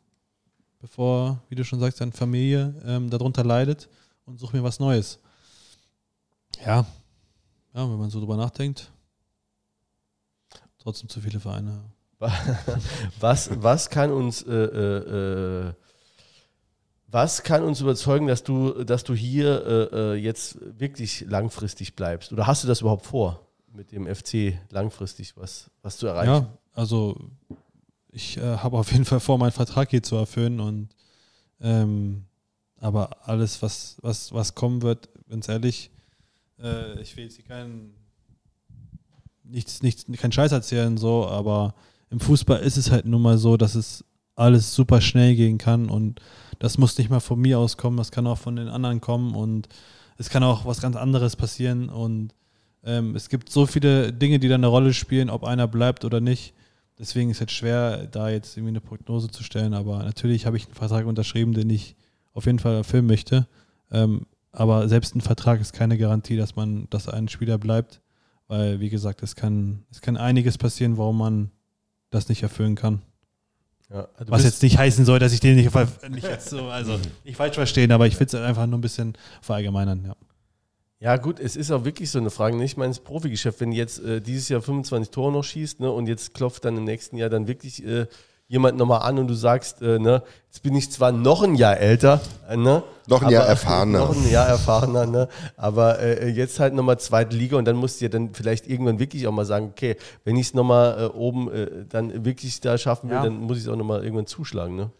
[0.80, 3.88] bevor, wie du schon sagst, deine Familie ähm, darunter leidet
[4.24, 5.18] und suche mir was Neues.
[6.64, 6.86] Ja,
[7.74, 8.92] ja, wenn man so drüber nachdenkt,
[10.78, 11.84] trotzdem zu viele Vereine.
[13.20, 15.74] Was, was kann uns äh, äh, äh,
[17.14, 22.32] was kann uns überzeugen, dass du, dass du hier äh, äh, jetzt wirklich langfristig bleibst?
[22.32, 26.32] Oder hast du das überhaupt vor, mit dem FC langfristig was, was zu erreichen?
[26.32, 27.16] Ja, also
[28.10, 30.88] ich äh, habe auf jeden Fall vor, meinen Vertrag hier zu erfüllen und
[31.60, 32.24] ähm,
[32.80, 35.92] aber alles, was, was, was kommen wird, ganz ehrlich,
[36.60, 37.94] äh, ich will jetzt hier keinen
[39.44, 41.76] nichts, nichts, keinen Scheiß erzählen, so, aber
[42.10, 44.04] im Fußball ist es halt nun mal so, dass es
[44.34, 46.20] alles super schnell gehen kann und
[46.64, 49.34] das muss nicht mal von mir aus kommen, das kann auch von den anderen kommen
[49.34, 49.68] und
[50.16, 52.34] es kann auch was ganz anderes passieren und
[52.82, 56.22] ähm, es gibt so viele Dinge, die da eine Rolle spielen, ob einer bleibt oder
[56.22, 56.54] nicht.
[56.98, 60.64] Deswegen ist es schwer, da jetzt irgendwie eine Prognose zu stellen, aber natürlich habe ich
[60.64, 61.96] einen Vertrag unterschrieben, den ich
[62.32, 63.46] auf jeden Fall erfüllen möchte.
[63.90, 68.00] Ähm, aber selbst ein Vertrag ist keine Garantie, dass man, dass ein Spieler bleibt,
[68.48, 71.50] weil wie gesagt, es kann, es kann einiges passieren, warum man
[72.08, 73.02] das nicht erfüllen kann.
[73.94, 75.72] Ja, also Was jetzt nicht heißen soll, dass ich den nicht,
[76.10, 79.16] nicht jetzt so, also nicht falsch verstehen, aber ich will es einfach nur ein bisschen
[79.40, 80.16] verallgemeinern, ja.
[80.98, 82.56] Ja, gut, es ist auch wirklich so eine Frage.
[82.56, 82.64] ne?
[82.64, 86.08] Ich meine, das Profigeschäft, wenn jetzt äh, dieses Jahr 25 Tore noch schießt ne, und
[86.08, 88.06] jetzt klopft dann im nächsten Jahr dann wirklich äh,
[88.48, 91.78] jemand nochmal an und du sagst, äh, ne, jetzt bin ich zwar noch ein Jahr
[91.78, 92.82] älter, äh, ne?
[93.06, 93.98] Noch ein Jahr erfahrener.
[94.00, 95.28] Noch ein Jahr erfahrener, ne?
[95.56, 98.98] Aber äh, jetzt halt nochmal zweite Liga und dann musst du ja dann vielleicht irgendwann
[98.98, 102.78] wirklich auch mal sagen, okay, wenn ich es nochmal äh, oben äh, dann wirklich da
[102.78, 103.22] schaffen will, Ja.
[103.24, 104.90] dann muss ich es auch nochmal irgendwann zuschlagen, ne?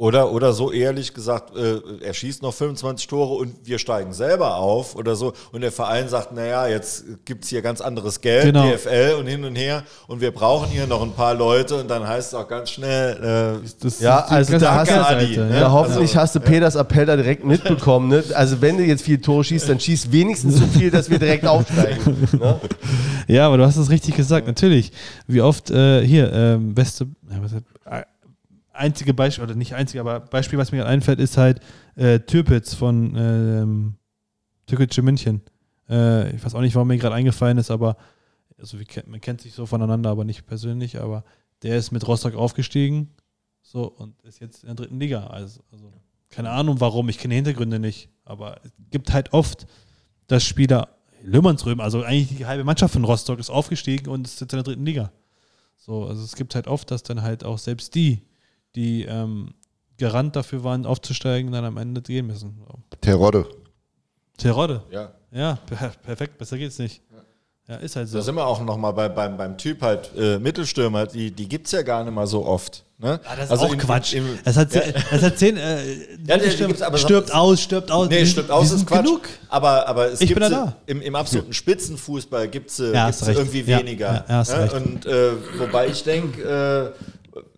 [0.00, 4.54] Oder, oder so ehrlich gesagt, äh, er schießt noch 25 Tore und wir steigen selber
[4.54, 5.32] auf oder so.
[5.50, 8.70] Und der Verein sagt, naja, jetzt gibt's hier ganz anderes Geld, Genau.
[8.70, 9.82] DFL und hin und her.
[10.06, 11.80] Und wir brauchen hier noch ein paar Leute.
[11.80, 15.36] Und dann heißt es auch ganz schnell, äh, Das Ja, also da hast du- Adi,
[15.36, 15.58] ne?
[15.62, 18.08] Ja, hoffentlich Also, hast du Peters Appell da direkt mitbekommen.
[18.08, 18.22] Ne?
[18.34, 21.44] Also wenn du jetzt viel Tore schießt, dann schießt wenigstens so viel, dass wir direkt
[21.44, 22.28] aufsteigen.
[22.38, 22.60] Ne?
[23.26, 24.92] Ja, aber du hast es richtig gesagt, natürlich.
[25.26, 28.04] Wie oft äh, hier, ähm, beste, ja, was, äh,
[28.78, 31.60] einzige Beispiel, oder nicht einzige, aber Beispiel, was mir gerade einfällt, ist halt
[31.96, 33.94] äh, Türpitz von ähm,
[34.66, 35.42] Türkische München.
[35.88, 37.96] Äh, ich weiß auch nicht, warum mir gerade eingefallen ist, aber
[38.58, 38.76] also
[39.06, 41.24] man kennt sich so voneinander, aber nicht persönlich, aber
[41.62, 43.10] der ist mit Rostock aufgestiegen,
[43.62, 45.26] so, und ist jetzt in der dritten Liga.
[45.26, 45.92] Also, also
[46.30, 49.66] keine Ahnung warum, ich kenne Hintergründe nicht, aber es gibt halt oft,
[50.26, 50.88] dass Spieler,
[51.22, 54.64] Löhmannsröben, also eigentlich die halbe Mannschaft von Rostock ist aufgestiegen und ist jetzt in der
[54.64, 55.12] dritten Liga.
[55.76, 58.22] So, also es gibt halt oft, dass dann halt auch selbst die,
[58.74, 59.54] die ähm,
[59.98, 62.60] Garant dafür waren, aufzusteigen, dann am Ende gehen müssen.
[63.00, 63.46] Terodde.
[64.36, 64.82] Terodde.
[64.90, 65.12] Ja.
[65.30, 67.02] Ja, per perfekt, besser geht's nicht.
[67.68, 68.16] Ja, ist halt so.
[68.16, 71.66] Da sind wir auch nochmal bei, beim, beim Typ halt äh, Mittelstürmer, die, die gibt
[71.66, 72.82] es ja gar nicht mal so oft.
[72.96, 73.20] Ne?
[73.24, 74.14] Ah, das ist auch in- Quatsch.
[74.14, 74.80] in- im- das hat, ja,
[75.10, 75.56] das hat zehn.
[75.58, 78.08] Äh, Ja, stirbt, gibt's aber so- stirbt aus, stirbt aus.
[78.08, 79.04] Nee, stimmt aus, ist Quatsch.
[79.04, 79.20] genug.
[79.50, 80.40] Aber, aber es Ich gibt.
[80.86, 84.24] Im, im absoluten Spitzenfußball gibt es Ja, irgendwie Ja, weniger.
[84.28, 84.40] ja.
[84.74, 87.04] Und äh, wobei ich denke, äh,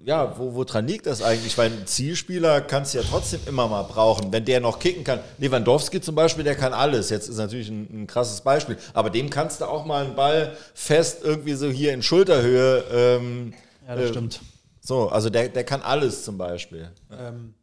[0.04, 1.56] ja, wo, woran liegt das eigentlich?
[1.58, 5.20] Weil ein Zielspieler kannst du ja trotzdem immer mal brauchen, wenn der noch kicken kann.
[5.38, 7.10] Lewandowski zum Beispiel, der kann alles.
[7.10, 8.76] Jetzt ist natürlich ein, ein krasses Beispiel.
[8.94, 12.84] Aber dem kannst du auch mal einen Ball fest irgendwie so hier in Schulterhöhe.
[12.92, 13.52] Ähm,
[13.86, 14.40] Ja, das äh, stimmt.
[14.80, 16.90] So, also der, der kann alles zum Beispiel.
[17.10, 17.54] Ähm,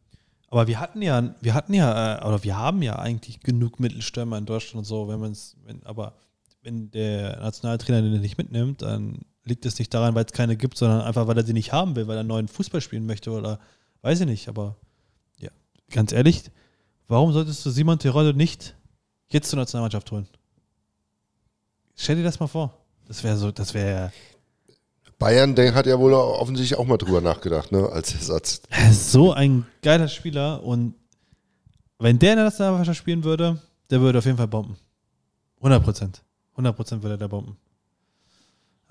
[0.50, 4.38] aber wir hatten ja, wir hatten ja, äh, oder wir haben ja eigentlich genug Mittelstürmer
[4.38, 6.14] in Deutschland und so, wenn man es, wenn, aber
[6.62, 10.76] wenn der Nationaltrainer den nicht mitnimmt, dann liegt es nicht daran, weil es keine gibt,
[10.76, 13.58] sondern einfach, weil er sie nicht haben will, weil er neuen Fußball spielen möchte oder
[14.02, 14.48] weiß ich nicht.
[14.48, 14.76] Aber
[15.38, 15.50] ja,
[15.90, 16.44] ganz ehrlich,
[17.08, 18.76] warum solltest du Simon Terodde nicht
[19.28, 20.28] jetzt zur Nationalmannschaft holen?
[21.96, 22.78] Stell dir das mal vor.
[23.06, 24.12] Das wäre so, das wäre
[25.18, 28.62] Bayern, der hat ja wohl offensichtlich auch mal drüber nachgedacht, ne, als Ersatz.
[28.70, 30.94] Er so ein geiler Spieler und
[31.98, 33.60] wenn der in der Nationalmannschaft spielen würde,
[33.90, 34.76] der würde auf jeden Fall bomben.
[35.56, 36.22] 100 Prozent.
[36.52, 37.56] 100 Prozent würde der bomben.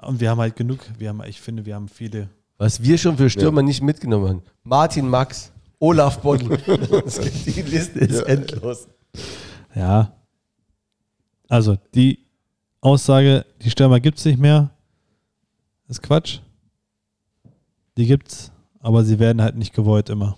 [0.01, 2.29] Und wir haben halt genug, wir haben, ich finde, wir haben viele.
[2.57, 4.41] Was wir schon für Stürmer nicht mitgenommen haben.
[4.63, 8.87] Martin Max, Olaf gibt- Die Liste ist endlos.
[9.75, 10.13] Ja.
[11.49, 12.19] Also, die
[12.81, 14.69] Aussage, die Stürmer gibt es nicht mehr,
[15.87, 16.39] ist Quatsch.
[17.95, 20.37] Die gibt's, aber sie werden halt nicht gewollt immer.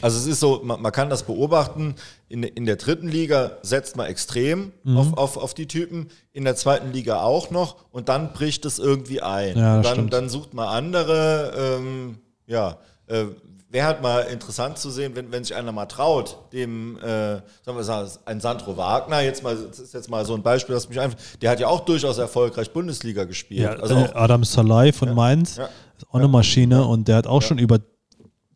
[0.00, 1.94] Also es ist so, man, man kann das beobachten,
[2.28, 4.96] in, in der dritten Liga setzt man extrem Mhm.
[4.96, 7.76] auf, auf, auf die Typen, in der zweiten Liga auch noch.
[7.90, 9.56] Und dann bricht es irgendwie ein.
[9.58, 13.24] Ja, dann, dann sucht man andere, ähm, ja, äh,
[13.68, 17.42] wäre halt mal interessant zu sehen, wenn, wenn sich einer mal traut, dem, äh, sagen
[17.66, 20.88] wir mal, ein Sandro Wagner, jetzt mal, das ist jetzt mal so ein Beispiel, das
[20.88, 23.62] mich einfach, der hat ja auch durchaus erfolgreich Bundesliga gespielt.
[23.62, 25.68] Ja, also äh, auch, Adam Salai von Mainz ja.
[25.96, 26.86] ist auch eine Maschine.
[26.86, 27.80] Und der hat auch schon über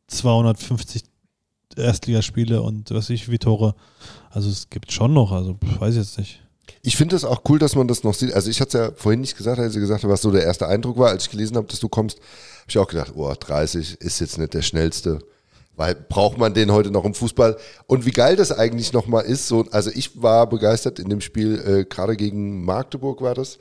[0.06, 1.02] 250
[1.76, 3.74] Erstligaspiele und was weiß ich, wie Tore.
[4.30, 6.42] Also es gibt schon noch, also weiß ich jetzt nicht.
[6.82, 8.32] Ich finde es auch cool, dass man das noch sieht.
[8.32, 10.44] Also ich hatte es ja vorhin nicht gesagt, als ich gesagt habe, was so der
[10.44, 13.32] erste Eindruck war, als ich gelesen habe, dass du kommst, habe ich auch gedacht, oh,
[13.38, 15.18] 30 ist jetzt nicht der schnellste.
[15.76, 17.56] Weil braucht man den heute noch im Fußball?
[17.86, 21.58] Und wie geil das eigentlich nochmal ist, so, also ich war begeistert in dem Spiel,
[21.58, 23.58] äh, gerade gegen Magdeburg war das,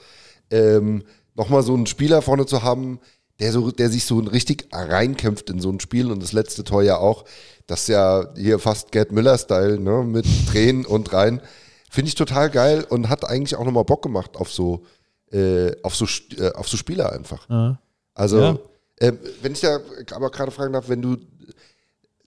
[0.52, 1.04] ähm,
[1.36, 3.00] nochmal so einen Spieler vorne zu haben,
[3.40, 6.84] der, so, der sich so richtig reinkämpft in so ein Spiel und das letzte Tor
[6.84, 7.24] ja auch,
[7.70, 11.42] das ist ja hier fast Gerd Müller-Style, ne, mit Tränen und rein.
[11.90, 14.84] Finde ich total geil und hat eigentlich auch nochmal Bock gemacht auf so,
[15.32, 16.06] äh, auf so,
[16.38, 17.48] äh, auf so Spieler einfach.
[17.50, 17.80] Ja.
[18.14, 18.58] Also, Ja.
[18.98, 19.80] äh, wenn ich da
[20.14, 21.18] aber gerade fragen darf, wenn du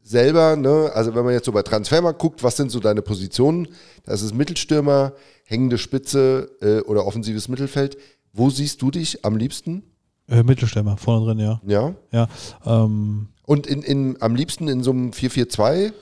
[0.03, 3.69] selber, ne, also wenn man jetzt so bei Transfermarkt guckt, was sind so deine Positionen?
[4.05, 5.13] Das ist Mittelstürmer,
[5.45, 7.97] hängende Spitze äh, oder offensives Mittelfeld.
[8.33, 9.85] Wo siehst du dich am liebsten?
[10.29, 11.61] Äh, Mittelstürmer, vorne drin, ja.
[11.67, 11.95] Ja.
[12.11, 12.29] Ja.
[12.65, 15.93] Ähm, Und in, in, am liebsten in so einem 4-4-2?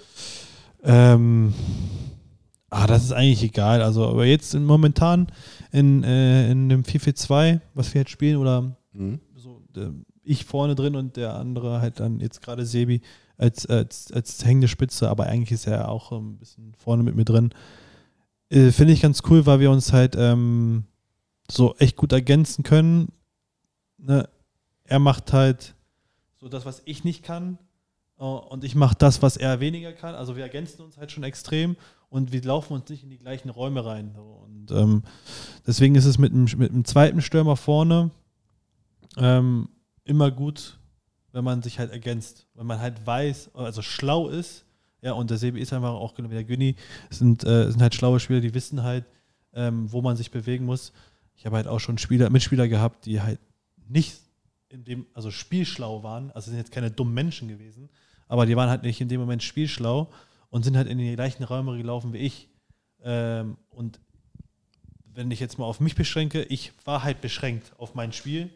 [0.85, 1.53] ähm,
[2.71, 3.83] ah, das ist eigentlich egal.
[3.83, 5.27] Also, aber jetzt in, momentan
[5.73, 9.21] in, äh, in dem 4-4-2, was wir jetzt spielen, oder Mhm.
[9.37, 9.91] so, äh,
[10.25, 13.01] ich vorne drin und der andere halt dann jetzt gerade Sebi
[13.37, 17.25] als, als, als hängende Spitze, aber eigentlich ist er auch ein bisschen vorne mit mir
[17.25, 17.51] drin.
[18.51, 20.85] Äh, Finde ich ganz cool, weil wir uns halt ähm,
[21.51, 23.09] so echt gut ergänzen können.
[23.97, 24.29] Ne?
[24.85, 25.75] Er macht halt
[26.41, 27.59] so das, was ich nicht kann.
[28.19, 30.15] äh, Und ich mache das, was er weniger kann.
[30.15, 31.77] Also wir ergänzen uns halt schon extrem
[32.09, 34.17] und wir laufen uns nicht in die gleichen Räume rein.
[34.17, 35.03] Und ähm,
[35.67, 38.11] deswegen ist es mit einem, mit einem zweiten Stürmer vorne
[39.17, 39.69] ähm,
[40.05, 40.79] immer gut,
[41.33, 42.47] wenn man sich halt ergänzt.
[42.55, 44.65] Wenn man halt weiß, also schlau ist,
[45.03, 46.77] ja, und der Sebi ist einfach auch genau wie der Günni,
[47.11, 49.05] sind, äh, sind halt schlaue Spieler, die wissen halt,
[49.55, 50.93] ähm, wo man sich bewegen muss.
[51.35, 53.41] Ich habe halt auch schon Spieler, Mitspieler gehabt, die halt
[53.89, 54.21] nicht
[54.71, 57.91] in dem, also spielschlau waren, also sind jetzt keine dummen Menschen gewesen,
[58.29, 60.09] aber die waren halt nicht in dem Moment spielschlau
[60.49, 62.49] und sind halt in die gleichen Räume gelaufen wie ich.
[63.03, 64.01] Ähm, und
[65.13, 68.51] wenn ich jetzt mal auf mich beschränke, ich war halt beschränkt auf mein Spiel,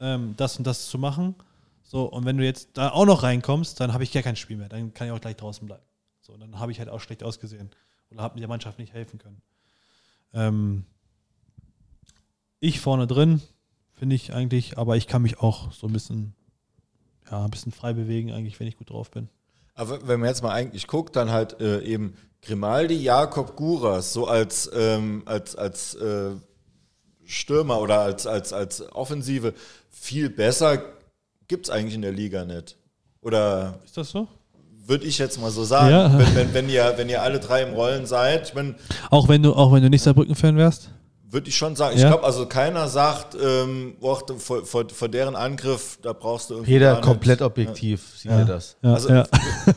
[0.00, 1.34] ähm, das und das zu machen.
[1.82, 4.56] So, und wenn du jetzt da auch noch reinkommst, dann habe ich gar kein Spiel
[4.56, 4.68] mehr.
[4.68, 5.84] Dann kann ich auch gleich draußen bleiben.
[6.20, 7.70] So, dann habe ich halt auch schlecht ausgesehen
[8.10, 9.42] oder habe der Mannschaft nicht helfen können.
[10.32, 10.84] Ähm,
[12.60, 13.40] ich vorne drin,
[13.96, 16.34] finde ich eigentlich, aber ich kann mich auch so ein bisschen,
[17.30, 19.28] ja, ein bisschen frei bewegen, eigentlich, wenn ich gut drauf bin.
[19.74, 24.26] Aber wenn man jetzt mal eigentlich guckt, dann halt äh, eben Grimaldi, Jakob Guras, so
[24.26, 26.30] als, ähm, als, als äh,
[27.24, 29.52] Stürmer oder als, als, als Offensive
[29.90, 30.82] viel besser
[31.48, 32.76] gibt es eigentlich in der Liga nicht.
[33.20, 34.28] Oder Ist das so?
[34.88, 36.16] würde ich jetzt mal so sagen, Ja.
[36.18, 38.76] wenn, wenn, wenn, ihr, wenn ihr alle drei im Rollen seid, ich meine,
[39.10, 40.90] Auch wenn du, auch wenn du nicht Saarbrücken-Fan wärst?
[41.28, 42.08] Würde ich schon sagen, ich Ja.
[42.10, 46.72] glaube, also keiner sagt, ähm, boah, vor, vor, vor deren Angriff, da brauchst du irgendwie.
[46.72, 48.76] Jeder gar nicht- komplett objektiv sieht er das.
[48.82, 49.24] Ja, Also ja.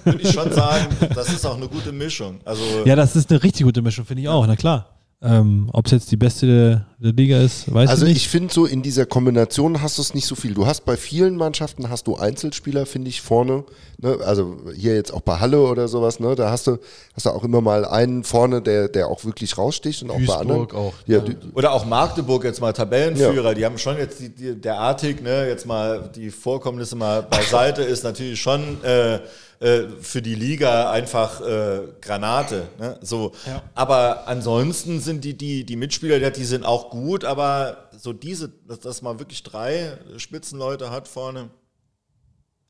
[0.04, 2.40] würde ich schon sagen, das ist auch eine gute Mischung.
[2.46, 4.99] Also ja, das ist eine richtig gute Mischung, finde ich auch, na klar.
[5.22, 8.30] Ähm, Ob es jetzt die beste der, der Liga ist, weiß Also ich ich nicht.
[8.30, 10.54] finde so in dieser Kombination hast du es nicht so viel.
[10.54, 13.66] Du hast bei vielen Mannschaften hast du Einzelspieler, finde ich, vorne.
[13.98, 14.18] Ne?
[14.26, 16.36] Also hier jetzt auch bei Halle oder sowas, ne?
[16.36, 16.78] Da hast du,
[17.14, 20.36] hast du auch immer mal einen vorne, der, der auch wirklich raussticht und auch bei
[20.36, 20.68] anderen.
[20.68, 20.94] Duisburg auch.
[21.06, 21.22] Ja,
[21.54, 25.50] Oder auch Magdeburg jetzt mal Tabellenführer, die haben schon jetzt die, die, der Artig, ne,
[25.50, 29.20] jetzt mal die Vorkommnisse mal beiseite, ist natürlich schon äh,
[29.60, 32.70] äh, für die Liga einfach äh, Granate.
[32.80, 32.98] Ne?
[33.02, 33.34] So.
[33.46, 33.62] Ja.
[33.76, 38.80] Aber ansonsten sind die, die, die Mitspieler, die sind auch gut, aber so diese, dass,
[38.80, 41.50] dass man wirklich drei Spitzenleute hat vorne,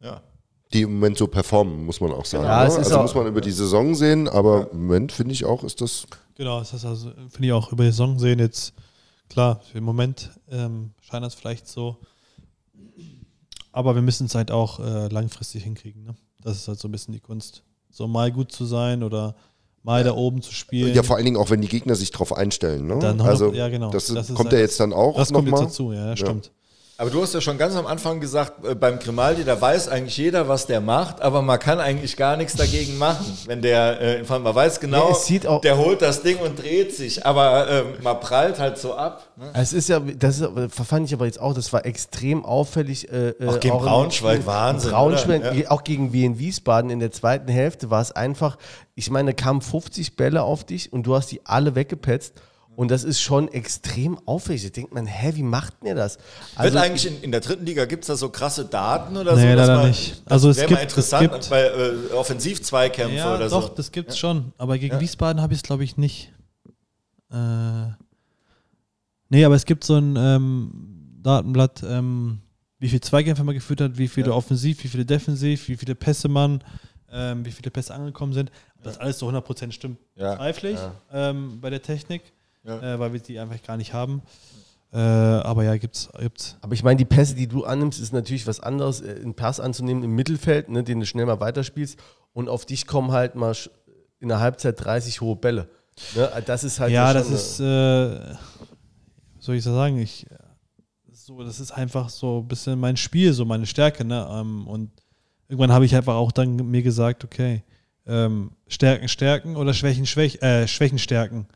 [0.02, 0.24] ja.
[0.74, 2.46] die im Moment so performen, muss man auch sagen.
[2.46, 2.74] Ja, ne?
[2.76, 5.82] Also auch- muss man über die Saison sehen, aber im Moment finde ich auch, ist
[5.82, 6.08] das.
[6.34, 8.74] Genau, das ist also, finde ich auch über die Saison sehen jetzt,
[9.30, 11.98] klar, für den Moment ähm, scheint das vielleicht so.
[13.72, 16.04] Aber wir müssen es halt auch äh, langfristig hinkriegen.
[16.04, 16.16] Ne?
[16.44, 17.64] Das ist halt so ein bisschen die Kunst.
[17.92, 19.36] So mal gut zu sein oder
[19.84, 20.94] mal da oben zu spielen.
[20.94, 22.86] Ja, vor allen Dingen auch, wenn die Gegner sich darauf einstellen.
[22.88, 23.00] Ne?
[23.00, 23.90] Dann noch- also ja, genau.
[23.92, 26.52] das, Das kommt halt- ja jetzt dann auch das kommt jetzt dazu, ja, das stimmt.
[27.00, 30.18] Aber du hast ja schon ganz am Anfang gesagt, äh, beim Grimaldi, da weiß eigentlich
[30.18, 33.26] jeder, was der macht, aber man kann eigentlich gar nichts dagegen machen.
[33.46, 35.04] Wenn der, äh, man weiß genau,
[35.48, 39.28] auch- der holt das Ding und dreht sich, aber ähm, man prallt halt so ab.
[39.38, 39.50] Ne?
[39.54, 43.10] Es ist ja, das ist, fand ich aber jetzt auch, das war extrem auffällig.
[43.10, 45.56] Äh, äh, Auch gegen in- Braunschweig, in- Wahnsinn, Braunschweig?
[45.56, 45.72] Ja.
[45.72, 48.58] auch gegen Wien Wiesbaden in der zweiten Hälfte war es einfach,
[48.96, 52.34] ich meine, kamen 50 Bälle auf dich und du hast die alle weggepetzt.
[52.80, 54.64] Und das ist schon extrem auffällig.
[54.64, 56.18] Da denkt man, hä, wie macht ihr das?
[56.58, 59.50] Wird eigentlich in, in der dritten Liga, gibt es da so krasse Daten oder Nee,
[59.52, 59.56] so?
[59.58, 60.22] dass leider man- nicht.
[60.24, 63.68] Das Also es wäre mal gibt- es interessant gibt- bei äh, Offensivzweikämpfe Ja, oder doch,
[63.68, 63.74] so.
[63.76, 64.54] das gibt's schon.
[64.58, 66.32] Aber gegen Wiesbaden habe ich es, glaube ich, nicht.
[67.34, 67.88] Äh,
[69.28, 70.72] nee, aber es gibt so ein ähm,
[71.22, 72.40] Datenblatt, ähm,
[72.80, 76.30] wie viele Zweikämpfe man geführt hat, wie viele offensiv, wie viele defensiv, wie viele Pässe
[76.30, 76.64] man,
[77.12, 78.52] ähm, wie viele Pässe angekommen sind.
[78.82, 80.38] Das alles so 100% stimmt, Ja.
[80.38, 80.80] zweifle ich
[81.12, 82.22] ähm, bei der Technik,
[82.64, 82.96] Ja.
[82.96, 84.22] äh, weil wir die einfach gar nicht haben.
[84.92, 86.58] Äh, aber ja, gibt's, gibt's.
[86.62, 89.60] Aber ich meine, die Pässe, die du annimmst, ist natürlich was anderes, äh, einen Pass
[89.60, 91.98] anzunehmen im Mittelfeld, ne, den du schnell mal weiterspielst.
[92.34, 93.56] Und auf dich kommen halt mal
[94.20, 95.70] in der Halbzeit 30 hohe Bälle.
[96.16, 98.36] Ne, das ist halt ja, das eine- ist, äh,
[99.40, 99.98] soll ich so sagen?
[100.00, 100.26] Ich,
[101.12, 104.04] so, das ist einfach so ein bisschen mein Spiel, so meine Stärke.
[104.04, 104.28] Ne?
[104.32, 104.92] Ähm, und
[105.48, 107.64] irgendwann habe ich einfach auch dann mir gesagt, okay,
[108.08, 111.48] ähm, Stärken, Stärken oder Schwächen, Schwäch, äh, Schwächen, Stärken.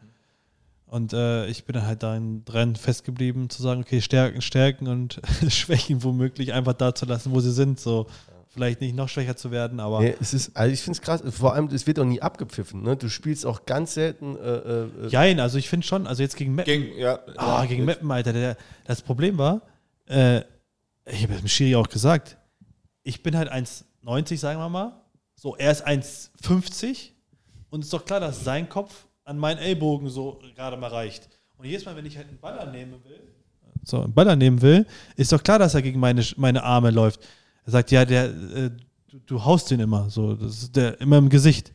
[0.93, 5.19] Und äh, ich bin dann halt daran dran festgeblieben, zu sagen, okay, Stärken, Stärken und
[5.49, 7.79] Schwächen womöglich einfach da zu lassen, wo sie sind.
[7.79, 8.05] So,
[8.49, 11.23] vielleicht nicht noch schwächer zu werden, aber Nee, es ist, also ich finde es krass,
[11.31, 12.83] vor allem, es wird auch nie abgepfiffen.
[12.83, 12.95] Ne?
[12.95, 14.37] Du spielst auch ganz selten.
[14.37, 16.71] Äh, äh, Jein, also ich finde schon, also jetzt gegen Meppen.
[16.71, 18.31] Gegen, ja, Ah, gegen Meppen, Alter.
[18.31, 18.55] Der,
[18.85, 19.63] das Problem war,
[20.05, 20.41] äh,
[21.07, 22.37] ich habe es dem Schiri auch gesagt,
[23.01, 24.93] ich bin halt 1,90, sagen wir mal.
[25.33, 27.09] So, er ist 1,50
[27.71, 31.29] und es ist doch klar, dass sein Kopf an meinen Ellbogen so gerade mal reicht.
[31.57, 33.21] Und jedes Mal, wenn ich halt einen Ball annehmen will,
[33.83, 34.85] so, einen Ball annehmen will,
[35.15, 37.21] ist doch klar, dass er gegen meine, meine Arme läuft.
[37.65, 38.71] Er sagt, ja, der, äh,
[39.09, 41.73] du, du haust den immer, so, das ist der immer im Gesicht.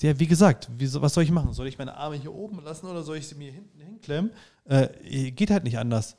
[0.00, 1.52] Ja, wie gesagt, wie, was soll ich machen?
[1.52, 4.32] Soll ich meine Arme hier oben lassen oder soll ich sie mir hinten hinklemmen?
[4.64, 6.16] Äh, geht halt nicht anders.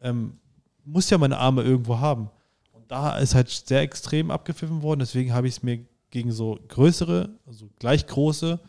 [0.00, 0.38] Ähm,
[0.84, 2.30] muss ja meine Arme irgendwo haben.
[2.72, 6.58] Und da ist halt sehr extrem abgepfiffen worden, deswegen habe ich es mir gegen so
[6.68, 8.60] größere, also gleich große,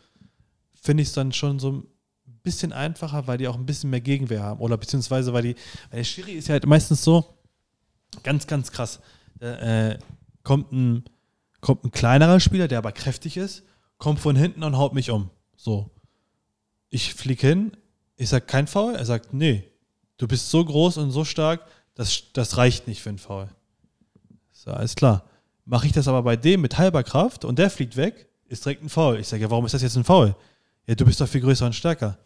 [0.88, 1.86] finde ich es dann schon so ein
[2.42, 4.58] bisschen einfacher, weil die auch ein bisschen mehr Gegenwehr haben.
[4.60, 5.54] Oder beziehungsweise, weil die,
[5.90, 7.26] weil der Schiri ist ja halt meistens so
[8.22, 8.98] ganz, ganz krass.
[9.38, 9.98] Da, äh,
[10.44, 11.04] kommt, ein,
[11.60, 13.64] kommt ein kleinerer Spieler, der aber kräftig ist,
[13.98, 15.28] kommt von hinten und haut mich um.
[15.56, 15.90] So.
[16.88, 17.76] Ich fliege hin,
[18.16, 19.70] ich sage kein Foul, er sagt, nee,
[20.16, 21.66] du bist so groß und so stark,
[21.96, 23.50] das, das reicht nicht für ein Foul.
[24.52, 25.24] So, alles klar.
[25.66, 28.82] Mache ich das aber bei dem mit halber Kraft und der fliegt weg, ist direkt
[28.82, 29.18] ein Foul.
[29.20, 30.34] Ich sage, ja, warum ist das jetzt ein Foul?
[30.88, 32.16] Ja, du bist doch viel größer und stärker.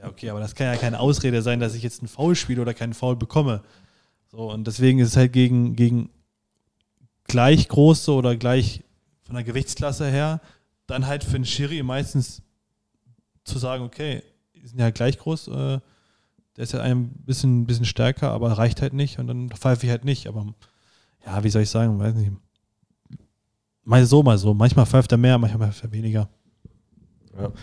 [0.00, 2.62] Ja, okay, aber das kann ja keine Ausrede sein, dass ich jetzt einen Foul spiele
[2.62, 3.62] oder keinen Foul bekomme.
[4.30, 6.08] So, und deswegen ist es halt gegen, gegen
[7.24, 8.82] gleich große oder gleich
[9.20, 10.40] von der Gewichtsklasse her,
[10.86, 12.40] dann halt für einen Schiri meistens
[13.44, 14.22] zu sagen, okay,
[14.54, 15.82] die sind ja gleich groß, äh, der,
[16.56, 19.90] Der ist ja ein bisschen, bisschen stärker, aber reicht halt nicht und dann pfeife ich
[19.90, 20.26] halt nicht.
[20.26, 20.46] Aber
[21.26, 22.32] ja, wie soll ich sagen, weiß nicht.
[23.84, 24.54] Mal so, mal so.
[24.54, 26.30] Manchmal pfeift er mehr, manchmal pfeift er weniger.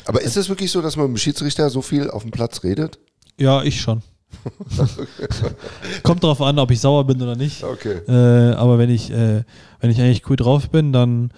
[0.06, 2.64] Aber ist es wirklich so, dass man mit dem Schiedsrichter so viel auf dem Platz
[2.64, 3.00] redet?
[3.38, 4.02] Ja, ich schon.
[6.04, 7.64] Kommt drauf an, ob ich sauer bin oder nicht.
[7.64, 8.02] Okay.
[8.08, 9.44] Äh, aber wenn ich, äh,
[9.80, 11.32] wenn ich eigentlich cool drauf bin, dann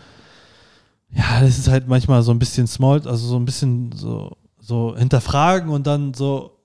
[1.14, 4.96] ja, das ist halt manchmal so ein bisschen small, also so ein bisschen so, so
[4.96, 6.58] hinterfragen und dann so,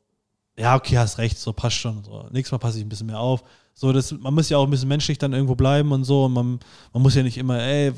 [0.57, 2.05] ja, okay, hast recht, so passt schon.
[2.05, 2.27] So.
[2.31, 3.43] Nächstes Mal passe ich ein bisschen mehr auf.
[3.75, 6.25] So, das, man muss ja auch ein bisschen menschlich dann irgendwo bleiben und so.
[6.25, 6.61] Und man,
[6.93, 7.93] man muss ja nicht immer, ey,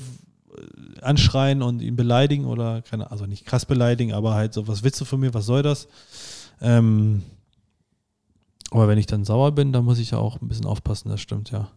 [1.00, 5.00] anschreien und ihn beleidigen oder keine, also nicht krass beleidigen, aber halt so, was willst
[5.00, 5.88] du von mir, was soll das?
[6.60, 7.22] Ähm,
[8.70, 11.20] aber wenn ich dann sauer bin, dann muss ich ja auch ein bisschen aufpassen, das
[11.20, 11.70] stimmt, ja.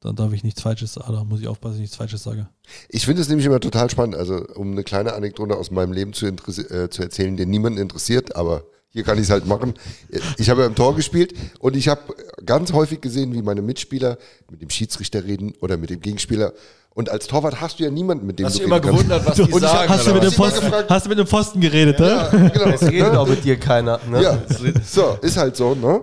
[0.00, 2.46] Dann darf ich nichts Falsches sagen, da muss ich aufpassen, dass ich nichts Falsches sage.
[2.90, 6.12] Ich finde es nämlich immer total spannend, also um eine kleine Anekdote aus meinem Leben
[6.12, 9.74] zu, äh, zu erzählen, die niemanden interessiert, aber hier kann ich es halt machen.
[10.38, 12.14] Ich habe ja im Tor gespielt und ich habe
[12.46, 14.18] ganz häufig gesehen, wie meine Mitspieler
[14.50, 16.52] mit dem Schiedsrichter reden oder mit dem Gegenspieler.
[16.94, 19.42] Und als Torwart hast du ja niemanden, mit dem Hast du immer gewundert, was die
[19.52, 19.88] Und sagen?
[19.88, 22.50] Hast du, oder mit dem gefragt- hast du mit dem Pfosten geredet, Ja, ne?
[22.54, 22.66] genau.
[22.66, 23.18] Es redet Ne?
[23.20, 23.98] auch mit dir keiner.
[24.08, 24.22] Ne?
[24.22, 24.38] Ja,
[24.86, 26.00] so, ist halt so, ne?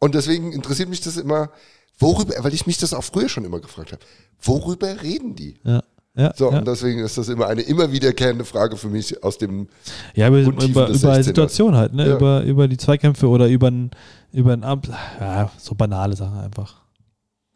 [0.00, 1.50] Und deswegen interessiert mich das immer,
[1.98, 4.02] worüber, weil ich mich das auch früher schon immer gefragt habe,
[4.42, 5.54] worüber reden die?
[5.62, 5.82] Ja.
[6.14, 6.58] Ja, So, ja.
[6.58, 9.68] und deswegen ist das immer eine immer wiederkehrende Frage für mich aus dem,
[10.14, 11.22] Ja, über, über, des über 16ers.
[11.22, 12.06] Situation halt, ne?
[12.08, 12.16] Ja.
[12.16, 13.92] Über, über die Zweikämpfe oder über ein,
[14.32, 14.90] über ein Amt.
[15.20, 16.81] Ja, so banale Sachen einfach.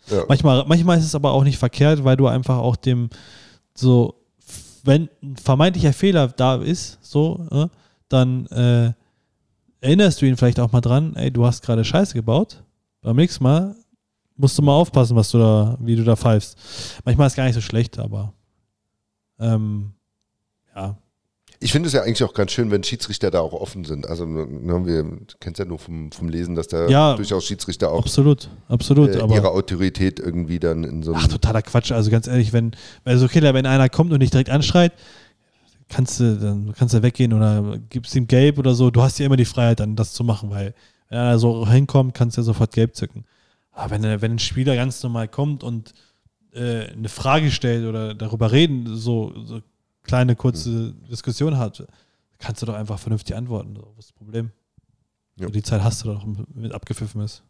[0.09, 0.25] Ja.
[0.29, 3.11] Manchmal, manchmal ist es aber auch nicht verkehrt, weil du einfach auch dem
[3.75, 4.15] so,
[4.85, 7.71] wenn ein vermeintlicher Fehler da ist, so, ne,
[8.09, 8.93] dann äh,
[9.81, 12.63] erinnerst du ihn vielleicht auch mal dran, ey, du hast gerade Scheiße gebaut.
[13.03, 13.75] Beim nächsten Mal
[14.37, 16.57] musst du mal aufpassen, was du da, wie du da pfeifst.
[17.05, 18.33] Manchmal ist es gar nicht so schlecht, aber
[19.39, 19.93] ähm,
[20.75, 20.97] ja,
[21.61, 24.07] Ich finde es ja eigentlich auch ganz schön, wenn Schiedsrichter da auch offen sind.
[24.07, 27.15] Also, wir kennen es ja nur vom, vom Lesen, dass da Ja.
[27.17, 29.11] durchaus Schiedsrichter auch absolut, absolut.
[29.11, 31.15] äh, ihre Autorität irgendwie dann in so.
[31.17, 31.93] Ach, totaler Quatsch.
[31.93, 32.73] Also ganz ehrlich, wenn,
[33.05, 34.93] also Killer, wenn einer kommt und dich direkt anschreit,
[35.89, 38.91] kannst du, dann kannst du weggehen oder gibst ihm gelb oder so.
[38.91, 40.75] Du hast ja immer die Freiheit, dann das zu machen, weil
[41.09, 43.25] wenn einer so hinkommt, kannst du ja sofort gelb zücken.
[43.73, 45.93] Aber wenn, wenn ein Spieler ganz normal kommt und
[46.55, 49.61] äh, eine Frage stellt oder darüber reden, so, so
[50.07, 51.87] kleine, kurze Diskussion hat,
[52.39, 53.77] kannst du doch einfach vernünftig antworten.
[53.77, 54.51] Was ist das Problem?
[55.39, 55.49] Ja.
[55.49, 56.25] Die Zeit hast du doch,
[56.55, 57.43] mit abgepfiffen ist.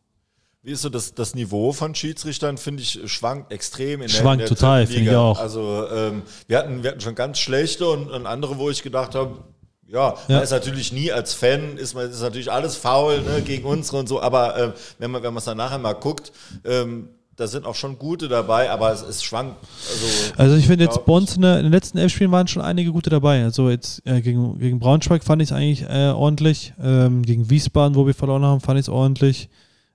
[0.63, 4.41] Wie ist so das, das Niveau von Schiedsrichtern, finde ich, schwankt extrem in der, Schwankt
[4.41, 5.39] der total, dritten finde ich auch.
[5.39, 9.15] Also ähm, wir, hatten, wir hatten schon ganz schlechte und, und andere, wo ich gedacht
[9.15, 9.45] habe,
[9.87, 10.35] ja, Ja.
[10.35, 13.99] man ist natürlich nie als Fan, ist, man, ist natürlich alles faul ne, gegen unsere
[13.99, 16.33] und so, aber ähm, wenn man wenn man es dann nachher mal guckt,
[16.65, 19.57] ähm, da sind auch schon gute dabei, aber es, es schwankt.
[19.91, 20.07] Also,
[20.39, 22.93] Also ich finde jetzt uns in, der, in den letzten elf Spielen waren schon einige
[22.93, 23.45] gute dabei.
[23.45, 26.73] Also jetzt äh, gegen, gegen Braunschweig fand ich es eigentlich äh, ordentlich.
[26.83, 29.51] Ähm, gegen Wiesbaden, wo wir verloren haben, fand ich es ordentlich.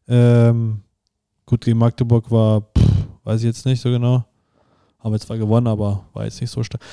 [0.08, 0.82] Ähm,
[1.48, 2.84] gut, gegen Magdeburg war, pff,
[3.24, 4.24] weiß ich jetzt nicht so genau.
[5.00, 6.84] Haben wir zwar gewonnen, aber war jetzt nicht so stark.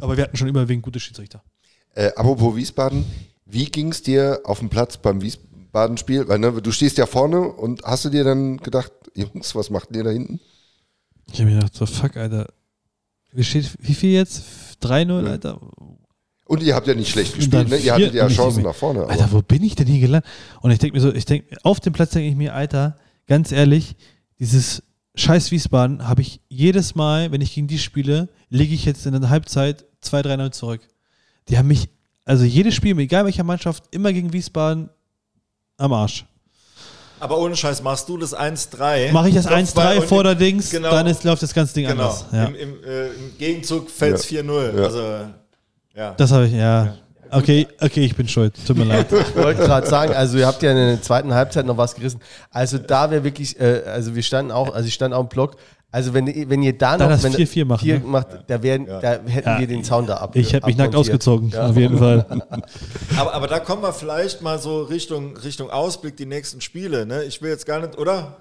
[0.00, 1.42] Aber wir hatten schon überwiegend gute Schiedsrichter.
[1.94, 3.04] Äh, apropos Wiesbaden,
[3.46, 5.22] wie ging es dir auf dem Platz beim
[5.74, 6.28] Wiesbaden-Spiel?
[6.28, 9.94] Weil ne, du stehst ja vorne und hast du dir dann gedacht, Jungs, was macht
[9.94, 10.40] ihr da hinten?
[11.32, 12.46] Ich habe mir gedacht, so fuck, Alter.
[13.32, 14.44] Wie steht, wie viel jetzt?
[14.82, 15.30] 3-0, Ja.
[15.30, 15.60] Alter.
[16.46, 17.78] Und ihr habt ja nicht schlecht gespielt, ne?
[17.78, 19.00] Ihr hattet ja Chancen nach vorne.
[19.00, 20.30] Aber Alter, wo bin ich denn hier gelandet?
[20.60, 23.50] Und ich denke mir so, ich denke, auf dem Platz denke ich mir, Alter, ganz
[23.50, 23.96] ehrlich,
[24.38, 24.82] dieses
[25.14, 29.18] scheiß Wiesbaden habe ich jedes Mal, wenn ich gegen die spiele, lege ich jetzt in
[29.18, 30.82] der Halbzeit 2-3-0 zurück.
[31.48, 31.88] Die haben mich,
[32.26, 34.90] also jedes Spiel, egal welcher Mannschaft, immer gegen Wiesbaden
[35.78, 36.24] am Arsch.
[37.20, 39.12] aber ohne Scheiß, machst du das 1-3.
[39.12, 40.90] Mache ich das Kopfball 1-3 und vor der Dings, genau.
[40.90, 42.26] dann ist, läuft das ganze Ding Genau, anders.
[42.32, 42.44] Ja.
[42.44, 44.42] Im, im, äh, im Gegenzug fällt es Ja.
[44.42, 44.76] 4-0.
[44.76, 44.82] Ja.
[44.84, 45.02] Also,
[45.94, 46.14] ja.
[46.16, 46.94] Das habe ich, ja.
[47.30, 48.54] Okay, okay, ich bin schuld.
[48.66, 49.06] Tut mir leid.
[49.12, 52.20] Ich wollte gerade sagen, also ihr habt ja in der zweiten Halbzeit noch was gerissen.
[52.50, 55.56] Also da wäre wirklich, äh, also wir standen auch, also ich stand auch im Block.
[55.94, 58.04] Also wenn, ihr- wenn ihr da Dann noch das wenn 4-4 machen, vier ne?
[58.04, 59.60] macht, da, wären, da hätten Ja.
[59.60, 60.34] wir den Zaun da ab.
[60.34, 62.26] Ich habe mich nackt ausgezogen, auf jeden Fall.
[63.16, 67.06] Aber, aber da kommen wir vielleicht mal so Richtung, Richtung Ausblick, die nächsten Spiele.
[67.06, 67.22] Ne?
[67.22, 68.38] Ich will jetzt gar nicht, oder?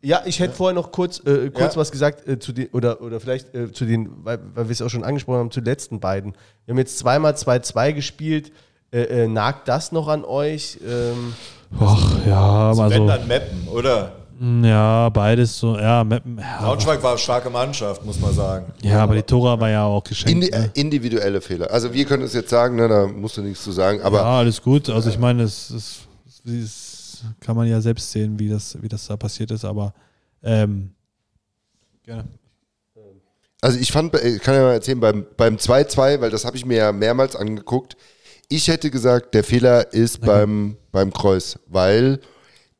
[0.00, 1.80] Ja, ich hätte vorher noch kurz, äh, kurz Ja.
[1.80, 4.80] was gesagt äh, zu den, oder, oder vielleicht äh, zu den, weil, weil wir es
[4.80, 6.34] auch schon angesprochen haben, zu den letzten beiden.
[6.66, 8.52] Wir haben jetzt zweimal 2-2 gespielt.
[8.92, 10.78] Äh, äh, nagt das noch an euch?
[10.86, 11.34] Ähm,
[11.80, 13.06] Och, ja, mal Wenn so.
[13.08, 14.12] dann Meppen, oder?
[14.40, 15.78] Ja, beides so.
[15.78, 16.38] Ja, Meppen.
[16.38, 18.72] Ja, Braunschweig war eine starke Mannschaft, muss man sagen.
[18.82, 20.30] ja aber die Tora war ja auch geschenkt.
[20.30, 20.70] Indi ne?
[20.74, 21.70] individuelle Fehler.
[21.70, 24.38] Also wir können es jetzt sagen, ne, da musst du nichts zu sagen, aber ja,
[24.38, 24.90] alles gut.
[24.90, 26.08] Also ich meine, es, es,
[26.46, 29.94] es kann man ja selbst sehen, wie das, wie das da passiert ist, aber
[30.42, 30.90] ähm,
[32.02, 32.24] gerne.
[33.60, 36.66] Also ich fand, ich kann ja mal erzählen, beim beim 2-2, weil das habe ich
[36.66, 37.96] mir ja mehrmals angeguckt,
[38.48, 42.20] ich hätte gesagt, der Fehler ist beim, beim Kreuz, weil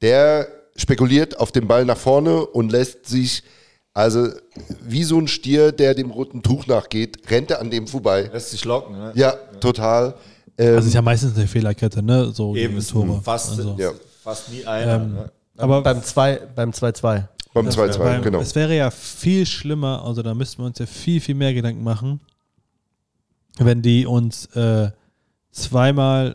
[0.02, 3.42] der spekuliert auf den Ball nach vorne und lässt sich,
[3.92, 4.28] also
[4.82, 8.28] wie so ein Stier, der dem roten Tuch nachgeht, rennt er an dem vorbei.
[8.32, 9.12] Lässt sich locken, ne?
[9.14, 10.14] Ja, total.
[10.59, 12.30] Ähm, Also ist ja meistens eine Fehlerkette, ne?
[12.32, 13.20] So Eben, Tore.
[13.22, 13.92] fast, Also, Ja.
[14.22, 14.94] fast nie einer.
[14.96, 15.30] Ähm, ne?
[15.56, 17.28] aber beim 2 beim 2-2.
[17.52, 18.40] beim 2-2, Weil genau.
[18.40, 21.84] Es wäre ja viel schlimmer, also da müssten wir uns ja viel, viel mehr Gedanken
[21.84, 22.20] machen,
[23.59, 24.90] wenn die uns äh,
[25.52, 26.34] zweimal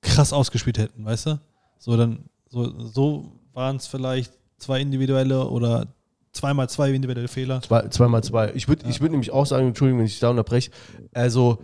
[0.00, 1.40] krass ausgespielt hätten, weißt du?
[1.78, 5.88] So, dann, so, so waren es vielleicht zwei individuelle oder
[6.32, 7.60] zweimal zwei individuelle Fehler.
[7.60, 8.52] Zwei, zweimal zwei.
[8.54, 10.70] Ich würde ich würd nämlich auch sagen, Entschuldigung, wenn ich da unterbreche,
[11.12, 11.58] also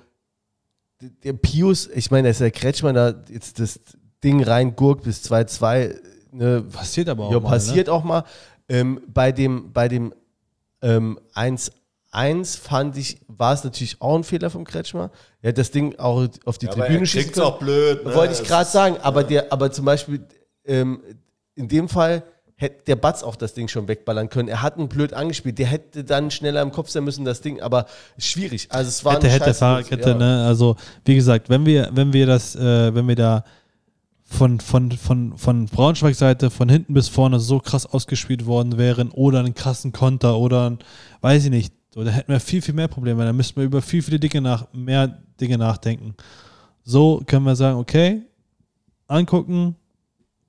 [1.23, 3.81] der Pius, ich meine, dass der Kretschmann da jetzt das
[4.25, 5.95] Ding reingurkt bis 2-2,
[6.33, 7.49] ne, Passiert aber auch ja, mal.
[7.49, 8.25] passiert auch mal.
[8.69, 10.15] Ähm, bei dem, bei dem
[10.83, 15.11] ähm, 1-1 fand ich, war es natürlich auch ein Fehler vom Kretschmer.
[15.43, 18.05] Er hat das Ding auch auf die Ja, Tribüne schießen kriegt's auch blöd.
[18.05, 18.15] Ne?
[18.15, 20.27] wollte ich gerade sagen, aber der, aber zum Beispiel
[20.65, 21.03] ähm,
[21.55, 22.25] in dem Fall
[22.57, 24.49] hätte der Batz auch das Ding schon wegballern können.
[24.49, 25.59] Er hat ihn blöd angespielt.
[25.59, 27.87] Der hätte dann schneller im Kopf sein müssen, das Ding, aber
[28.17, 28.69] schwierig.
[28.71, 30.15] Also es war hätte, eine hätte, Fahrradkette, ja.
[30.15, 30.45] ne?
[30.47, 33.45] Also, wie gesagt, wenn wir, wenn wir das, äh, wenn wir da
[34.25, 39.41] von, von, von, von Braunschweig-Seite von hinten bis vorne so krass ausgespielt worden wären oder
[39.41, 40.79] einen krassen Konter oder ein,
[41.21, 43.25] weiß ich nicht, so, da hätten wir viel, viel mehr Probleme.
[43.25, 46.15] Da müssten wir über viel, viele Dinge nach, mehr Dinge nachdenken.
[46.83, 48.23] So können wir sagen, okay,
[49.07, 49.77] angucken,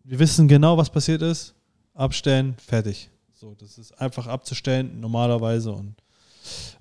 [0.05, 1.53] wir wissen genau, was passiert ist,
[1.93, 3.09] abstellen, fertig.
[3.33, 5.95] So, das ist einfach abzustellen, normalerweise und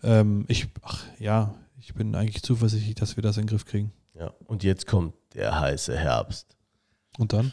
[0.03, 3.93] ähm, ich, ach ja, ich bin eigentlich zuversichtlich, dass wir das in den Griff kriegen.
[4.19, 4.33] Ja.
[4.47, 6.47] Und jetzt kommt der heiße Herbst.
[7.19, 7.53] Und dann?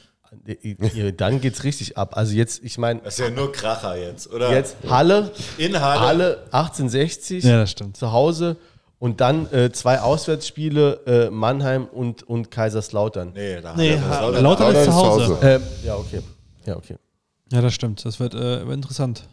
[1.18, 2.16] Dann geht's richtig ab.
[2.16, 4.52] Also jetzt, ich meine, Das ist ja nur Kracher jetzt, oder?
[4.54, 6.00] jetzt Halle, in Halle.
[6.00, 7.98] Halle 1860 Ja, das stimmt.
[7.98, 8.58] zu Hause
[9.02, 13.32] und dann äh, zwei Auswärtsspiele, äh, Mannheim und, und Kaiserslautern.
[13.34, 15.38] Nee, da Nee, Ha- er- Lautern ist zu Hause.
[15.42, 16.22] Ähm, ja, okay.
[16.66, 16.96] Ja, okay.
[17.52, 18.06] Ja, das stimmt.
[18.06, 19.24] Das wird, äh, wird interessant.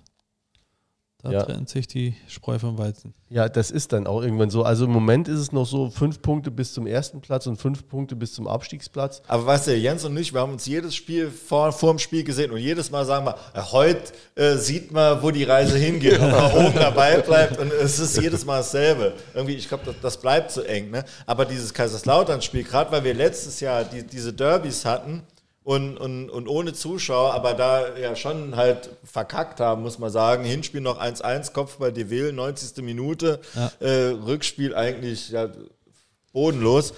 [1.20, 1.43] Da Ja.
[1.43, 3.12] trennt sich die Spreu vom Weizen.
[3.28, 4.62] Ja, das ist dann auch irgendwann so.
[4.62, 7.89] Also im Moment ist es noch so fünf Punkte bis zum ersten Platz und fünf
[7.89, 9.20] Punkte bis zum Abstiegsplatz.
[9.27, 12.23] Aber weißt du, Jens und ich, wir haben uns jedes Spiel vor, vor dem Spiel
[12.23, 13.35] gesehen und jedes Mal sagen wir,
[13.73, 17.99] heute äh, sieht man, wo die Reise hingeht, ob man oben dabei bleibt und es
[17.99, 19.15] ist jedes Mal dasselbe.
[19.35, 20.93] Irgendwie, ich glaube, das, das bleibt zu eng.
[20.93, 21.05] Ne?
[21.27, 25.24] Aber dieses Kaiserslautern-Spiel, gerade weil wir letztes Jahr die, diese Derbys hatten
[25.69, 30.45] und, und, und ohne Zuschauer, aber da ja schon halt verkackt haben, muss man sagen.
[30.45, 32.82] Hinspiel noch 1-1, Kopfball Deville, 90.
[32.82, 33.40] Minute,
[33.81, 35.49] äh, Rückspiel eigentlich ja,
[36.32, 36.95] bodenlos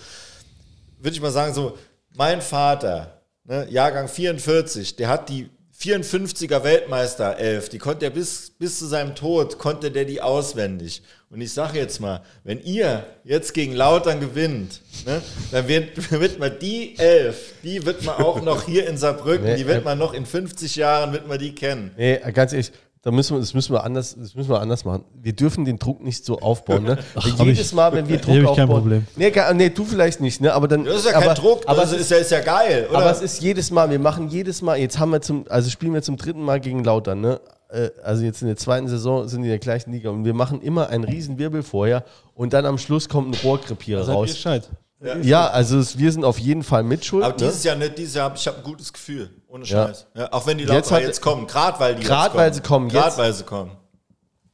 [1.01, 1.77] würde ich mal sagen, so,
[2.15, 5.49] mein Vater, ne, Jahrgang 44, der hat die
[5.81, 11.03] 54er Weltmeister 11, die konnte er bis, bis zu seinem Tod, konnte der die auswendig.
[11.31, 16.39] Und ich sage jetzt mal, wenn ihr jetzt gegen Lautern gewinnt, ne, dann wird, wird
[16.39, 19.97] man die 11, die wird man auch noch hier in Saarbrücken, Nee, die wird man
[19.97, 21.93] noch in 50 Jahren, wird man die kennen.
[21.97, 25.05] Nee, ganz ehrlich, da müssen wir, das müssen wir anders, das müssen wir anders machen.
[25.15, 26.83] Wir dürfen den Druck nicht so aufbauen.
[26.83, 26.99] Ne?
[27.17, 28.57] hab Jedes ich- Mal, wenn wir Druck hab ich aufbauen.
[28.57, 29.07] kein Problem.
[29.17, 30.53] Nee, nee, du vielleicht nicht, ne?
[30.53, 30.85] Aber dann.
[30.85, 32.99] Das ist ja aber, kein Druck, aber es ist, ja, ist ja geil, oder?
[32.99, 35.95] Aber es ist jedes Mal, wir machen jedes Mal, jetzt haben wir zum, also spielen
[35.95, 37.41] wir zum dritten Mal gegen Lautern, ne?
[37.71, 40.35] Äh, Also jetzt in der zweiten Saison sind die in der gleichen Liga und wir
[40.35, 42.05] machen immer einen riesen Wirbel vorher
[42.35, 44.61] und dann am Schluss kommt ein Rohrkrepierer Seid ihr raus.
[45.01, 45.25] Gescheit?
[45.25, 47.25] Ja, also es, wir sind auf jeden Fall mitschuld.
[47.25, 47.39] Aber ne?
[47.39, 49.87] dieses Jahr nicht, dieses Jahr habe ich hab ein gutes Gefühl, ohne Ja.
[49.89, 50.07] Scheiß.
[50.17, 52.55] Ja, auch wenn die Jetzt Lauterer hat- jetzt kommen, gerade weil die Grad jetzt weil
[52.55, 53.73] sie kommen, Gerade jetzt- weil sie kommen.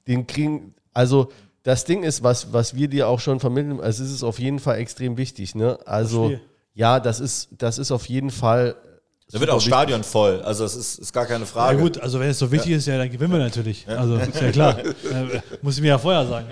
[0.06, 1.28] den kriegen, also
[1.62, 4.60] das Ding ist, was, was wir dir auch schon vermitteln, also es ist auf jeden
[4.60, 5.78] Fall extrem wichtig, ne?
[5.84, 6.40] Also Spiel.
[6.74, 8.76] ja, das ist, das ist auf jeden Fall.
[9.32, 11.78] Da wird auch Stadion voll, also das ist, ist gar keine Ja Frage.
[11.80, 13.84] gut, also wenn es so wichtig ist, ja, dann gewinnen wir natürlich.
[13.88, 14.78] Also ist ja klar.
[14.84, 16.46] Äh, muss ich mir ja vorher sagen.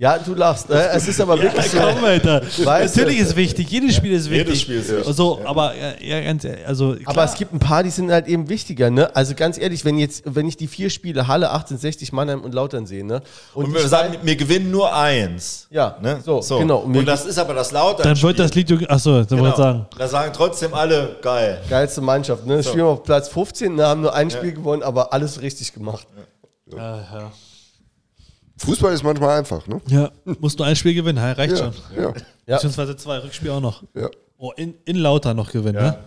[0.00, 0.68] Ja, du lachst.
[0.68, 0.76] Ne?
[0.92, 1.78] Es ist aber wirklich so.
[1.78, 2.40] Komm, Alter.
[2.62, 4.46] Weißt Natürlich ist wichtig, jedes Spiel ist wichtig.
[4.46, 7.24] Jedes Spiel ist wichtig, Also, aber ja, ja, ganz ehrlich, also Aber klar.
[7.24, 9.14] es gibt ein paar, die sind halt eben wichtiger, ne?
[9.16, 12.86] Also ganz ehrlich, wenn jetzt, wenn ich die vier Spiele Halle, 1860, Mannheim und Lautern
[12.86, 13.22] sehe, ne?
[13.54, 15.66] und ich wir sagen, wir gewinnen nur eins.
[15.70, 16.20] Ja, ne?
[16.24, 16.78] so, genau.
[16.78, 18.04] Und Und, das ist aber das Lautern.
[18.04, 19.86] dann wird das Lied, achso, da wollte ich sagen.
[19.98, 21.60] Da sagen trotzdem alle geil.
[21.68, 22.62] geilste Mannschaft, ne?
[22.62, 23.84] Spielen wir auf Platz 15, ne?
[23.84, 26.06] haben nur ein Spiel gewonnen, aber alles richtig gemacht.
[26.72, 27.32] Ja, ja.
[28.58, 29.80] Fußball ist manchmal einfach, ne?
[29.88, 30.10] ja,
[30.40, 31.72] musst nur ein Spiel gewinnen, ja, reicht schon.
[31.96, 32.12] Ja,
[32.46, 32.56] Ja.
[32.56, 33.82] Beziehungsweise zwei, Rückspiel auch noch.
[33.94, 34.08] ja.
[34.40, 35.98] Oh, in, in Lauter noch gewinnen, ne?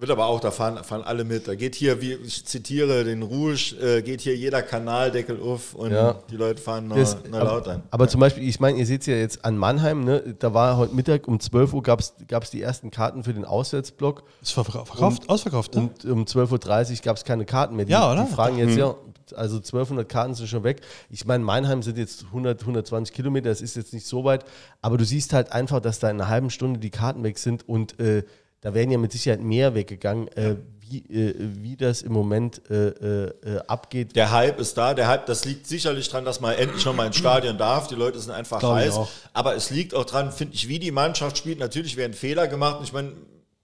[0.00, 1.48] Wird aber auch, da fahren, fahren alle mit.
[1.48, 5.90] Da geht hier, wie ich zitiere den Rouge, äh, geht hier jeder Kanaldeckel auf und
[5.90, 6.14] Ja.
[6.30, 7.82] die Leute fahren nach, Das, nach aber, Lautern.
[7.90, 10.36] aber zum Beispiel, ich meine, ihr seht es ja jetzt an Mannheim, ne?
[10.38, 14.22] Da war heute Mittag um 12 Uhr gab es die ersten Karten für den Auswärtsblock.
[14.40, 15.80] Ist verkauft, verkauft ausverkauft, ne?
[15.80, 17.86] Und um 12.30 Uhr gab es keine Karten mehr.
[17.86, 18.24] Die, Ja, oder?
[18.24, 18.94] Die fragen jetzt ja,
[19.34, 20.80] also 1200 Karten sind schon weg.
[21.10, 24.44] Ich meine, Mannheim sind jetzt 100, 120 Kilometer, das ist jetzt nicht so weit,
[24.82, 27.68] aber du siehst halt einfach, dass da in einer halben Stunde die Karten weg sind
[27.68, 28.24] und äh,
[28.60, 30.28] da wären ja mit Sicherheit mehr weggegangen.
[30.28, 30.56] Äh,
[30.90, 34.16] wie, äh, wie das im Moment äh, äh, abgeht.
[34.16, 34.94] Der Hype ist da.
[34.94, 37.88] Der Hype, das liegt sicherlich daran, dass man endlich noch mal ins Stadion darf.
[37.88, 38.98] Die Leute sind einfach Glaube heiß.
[39.32, 41.58] Aber es liegt auch dran, finde ich, wie die Mannschaft spielt.
[41.58, 42.80] Natürlich werden Fehler gemacht.
[42.82, 43.12] Ich meine,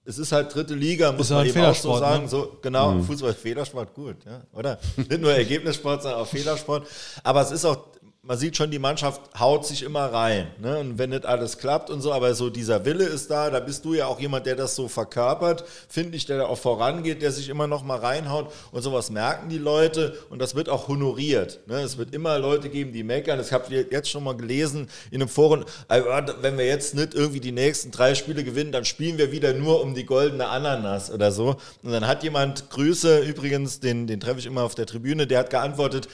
[0.04, 2.24] es ist halt dritte Liga, muss man eben auch so sagen.
[2.24, 2.28] Ne?
[2.28, 3.04] So, genau, mhm.
[3.04, 4.78] Fußball, Federsport, gut, ja, oder?
[4.96, 6.86] Nicht nur Ergebnissport, sondern auch Federsport.
[7.22, 7.78] Aber es ist auch
[8.26, 10.46] man sieht schon, die Mannschaft haut sich immer rein.
[10.58, 10.78] Ne?
[10.78, 13.84] Und wenn nicht alles klappt und so, aber so dieser Wille ist da, da bist
[13.84, 17.32] du ja auch jemand, der das so verkörpert, finde ich, der da auch vorangeht, der
[17.32, 21.60] sich immer noch mal reinhaut und sowas merken die Leute und das wird auch honoriert.
[21.66, 21.82] Ne?
[21.82, 23.36] Es wird immer Leute geben, die meckern.
[23.36, 26.00] Das habt ihr jetzt schon mal gelesen in einem Forum, äh,
[26.40, 29.82] wenn wir jetzt nicht irgendwie die nächsten drei Spiele gewinnen, dann spielen wir wieder nur
[29.82, 31.56] um die goldene Ananas oder so.
[31.82, 35.40] Und dann hat jemand, Grüße übrigens, den, den treffe ich immer auf der Tribüne, der
[35.40, 36.08] hat geantwortet,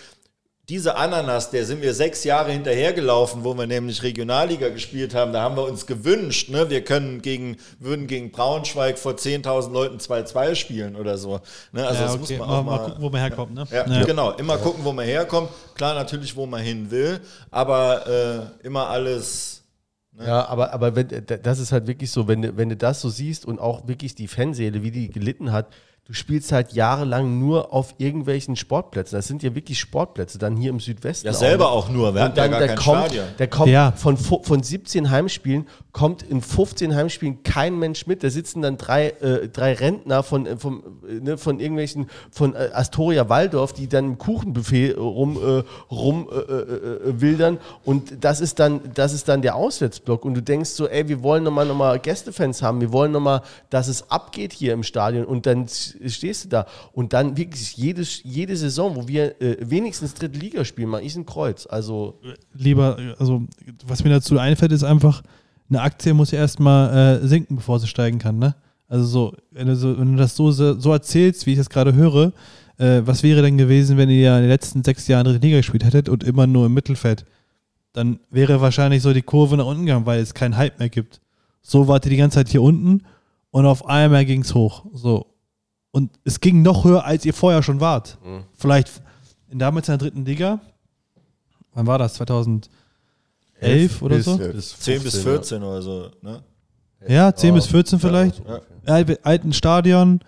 [0.71, 5.33] diese Ananas, der sind wir sechs Jahre hinterhergelaufen, wo wir nämlich Regionalliga gespielt haben.
[5.33, 9.97] Da haben wir uns gewünscht, ne, wir können gegen, würden gegen Braunschweig vor 10.000 Leuten
[9.97, 11.41] 2-2 spielen oder so.
[11.73, 12.21] Ne, also ja, das okay.
[12.21, 13.55] muss man auch mal, mal, gucken, wo man herkommt.
[13.55, 13.67] Ne?
[13.73, 14.05] Ja, ja.
[14.05, 15.51] Genau, immer gucken, wo man herkommt.
[15.75, 17.19] Klar, natürlich, wo man hin will,
[17.51, 19.65] aber äh, immer alles.
[20.13, 20.25] Ne?
[20.25, 21.09] Ja, aber, aber wenn,
[21.43, 24.29] das ist halt wirklich so, wenn, wenn du das so siehst und auch wirklich die
[24.29, 25.67] Fanseele, wie die gelitten hat,
[26.11, 29.17] du spielst halt jahrelang nur auf irgendwelchen Sportplätzen.
[29.17, 31.29] Das sind ja wirklich Sportplätze, dann hier im Südwesten.
[31.29, 33.27] Ja, selber auch, auch nur, wir hatten dann, ja gar kein kommt, Stadion.
[33.39, 33.93] Der kommt ja.
[33.93, 38.25] von, von 17 Heimspielen, kommt in 15 Heimspielen kein Mensch mit.
[38.25, 42.57] Da sitzen dann drei, äh, drei Rentner von, äh, vom, äh, ne, von irgendwelchen, von
[42.57, 45.63] äh, Astoria Waldorf, die dann im Kuchenbuffet rum, äh,
[45.93, 47.59] rum äh, äh, wildern.
[47.85, 50.25] Und das ist, dann, das ist dann der Auswärtsblock.
[50.25, 53.43] Und du denkst so, ey, wir wollen nochmal noch mal Gästefans haben, wir wollen nochmal,
[53.71, 55.25] dass es abgeht hier im Stadion.
[55.25, 55.69] Und dann
[56.07, 56.67] stehst du da.
[56.93, 61.17] Und dann wirklich jedes, jede Saison, wo wir äh, wenigstens dritte Liga spielen, mache ich
[61.17, 61.67] ein Kreuz.
[61.69, 62.21] Also
[62.55, 63.43] Lieber, also
[63.87, 65.23] was mir dazu einfällt, ist einfach,
[65.69, 68.55] eine Aktie muss ja erstmal äh, sinken, bevor sie steigen kann, ne?
[68.89, 71.95] Also so, wenn du, so, wenn du das so, so erzählst, wie ich das gerade
[71.95, 72.33] höre,
[72.77, 75.59] äh, was wäre denn gewesen, wenn ihr ja in den letzten sechs Jahren dritte Liga
[75.59, 77.25] gespielt hättet und immer nur im Mittelfeld?
[77.93, 81.21] Dann wäre wahrscheinlich so die Kurve nach unten gegangen, weil es keinen Hype mehr gibt.
[81.63, 83.03] So wart ihr die ganze Zeit hier unten
[83.51, 84.87] und auf einmal ging es hoch.
[84.93, 85.27] So.
[85.93, 88.19] Und es ging noch höher, als ihr vorher schon wart.
[88.25, 88.45] Mhm.
[88.55, 89.03] Vielleicht
[89.51, 90.61] in damals in der dritten Liga.
[91.75, 92.15] Wann war das?
[92.15, 92.71] 2011
[93.61, 94.39] 11 oder bis, so?
[94.39, 95.69] Bis 10 bis 14 ja.
[95.69, 96.43] oder so, ne?
[97.09, 98.43] Ja, 10 oh, bis 14 vielleicht.
[98.87, 98.99] Ja.
[98.99, 99.15] Ja.
[99.23, 100.21] Alten Stadion.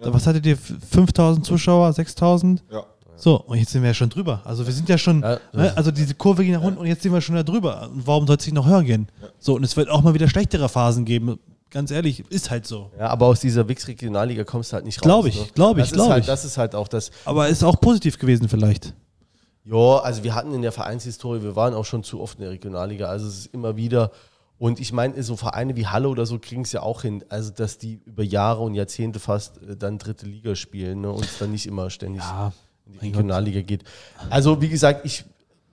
[0.00, 0.56] Was hattet ihr?
[0.56, 2.62] 5000 Zuschauer, 6000?
[2.70, 2.84] Ja.
[3.16, 4.42] So, und jetzt sind wir ja schon drüber.
[4.44, 5.40] Also wir sind ja schon, ne?
[5.74, 7.90] also diese Kurve ging nach unten und jetzt sind wir schon da drüber.
[7.92, 9.08] Und warum soll es sich noch höher gehen?
[9.40, 11.36] So, und es wird auch mal wieder schlechtere Phasen geben
[11.70, 12.90] ganz ehrlich, ist halt so.
[12.98, 15.04] Ja, aber aus dieser Wix-Regionalliga kommst du halt nicht raus.
[15.04, 15.46] Glaube ich, ne?
[15.54, 16.26] glaube ich, glaube halt, ich.
[16.26, 17.10] Das ist halt auch das.
[17.24, 18.94] Aber ist auch positiv gewesen vielleicht.
[19.64, 22.52] Ja, also wir hatten in der Vereinshistorie, wir waren auch schon zu oft in der
[22.52, 24.12] Regionalliga, also es ist immer wieder.
[24.56, 27.52] Und ich meine, so Vereine wie Halle oder so kriegen es ja auch hin, also
[27.52, 31.38] dass die über Jahre und Jahrzehnte fast äh, dann dritte Liga spielen ne, und es
[31.38, 32.52] dann nicht immer ständig ja,
[32.86, 33.84] in die Regionalliga geht.
[34.30, 35.24] Also wie gesagt, ich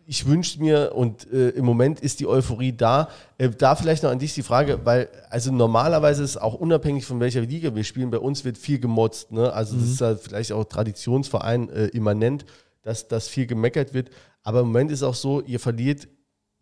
[0.08, 3.10] ich wünsche mir und äh, im Moment ist die Euphorie da.
[3.38, 7.20] Äh, da vielleicht noch an dich die Frage, weil also normalerweise ist auch unabhängig von
[7.20, 9.32] welcher Liga wir spielen, bei uns wird viel gemotzt.
[9.32, 9.52] Ne?
[9.52, 9.80] Also mhm.
[9.82, 12.46] das ist ja vielleicht auch Traditionsverein äh, immanent,
[12.84, 14.10] dass, dass viel gemeckert wird.
[14.44, 16.08] Aber im Moment ist auch so, ihr verliert,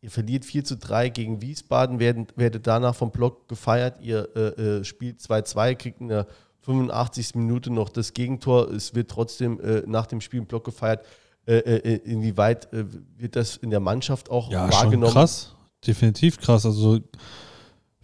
[0.01, 4.79] ihr verliert 4 zu 3 gegen Wiesbaden, werden, werdet danach vom Block gefeiert, ihr äh,
[4.79, 6.27] äh spielt 2-2, kriegt in der
[6.61, 7.35] 85.
[7.35, 8.71] Minute noch das Gegentor.
[8.71, 11.05] Es wird trotzdem äh, nach dem Spiel im Block gefeiert.
[11.45, 12.85] Äh, äh, inwieweit äh,
[13.17, 15.07] wird das in der Mannschaft auch ja, wahrgenommen?
[15.07, 15.55] Schon krass,
[15.85, 16.65] definitiv krass.
[16.65, 17.01] Also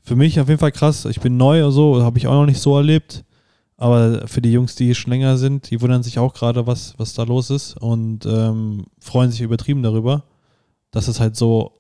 [0.02, 1.06] für mich auf jeden Fall krass.
[1.06, 3.24] Ich bin neu oder so, habe ich auch noch nicht so erlebt.
[3.78, 7.14] Aber für die Jungs, die schon länger sind, die wundern sich auch gerade, was, was
[7.14, 10.26] da los ist und ähm, freuen sich übertrieben darüber,
[10.92, 11.72] dass es halt so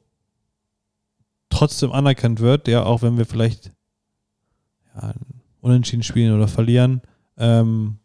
[1.49, 3.73] trotzdem anerkannt wird, ja, auch wenn wir vielleicht
[4.95, 5.13] ja,
[5.59, 7.01] unentschieden spielen oder verlieren,
[7.37, 7.97] ähm,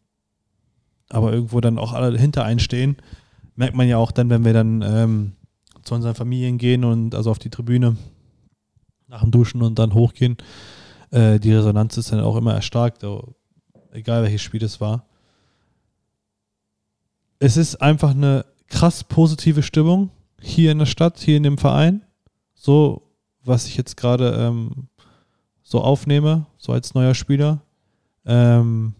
[1.09, 2.97] aber irgendwo dann auch alle hinter einstehen
[3.57, 5.33] merkt man ja auch dann, wenn wir dann ähm,
[5.83, 7.97] zu unseren Familien gehen und also auf die Tribüne
[9.09, 10.37] nach dem Duschen und dann hochgehen.
[11.11, 13.05] Äh, die Resonanz ist dann auch immer erstarkt,
[13.93, 15.07] egal welches Spiel es war.
[17.39, 20.11] Es ist einfach eine krass positive Stimmung
[20.41, 22.03] hier in der Stadt, hier in dem Verein.
[22.55, 23.03] So,
[23.45, 24.89] was ich jetzt gerade ähm,
[25.63, 27.61] so aufnehme, so als neuer Spieler.
[28.25, 28.95] Ähm,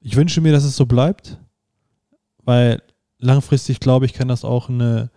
[0.00, 1.38] ich wünsche mir, dass es so bleibt,
[2.44, 2.82] weil
[3.18, 5.10] langfristig, glaube ich, kann das auch eine,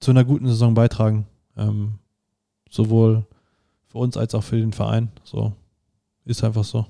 [0.00, 1.26] zu einer guten Saison beitragen.
[1.56, 1.94] Ähm,
[2.70, 3.24] sowohl
[3.86, 5.10] für uns als auch für den Verein.
[5.24, 5.52] So
[6.24, 6.86] ist einfach so.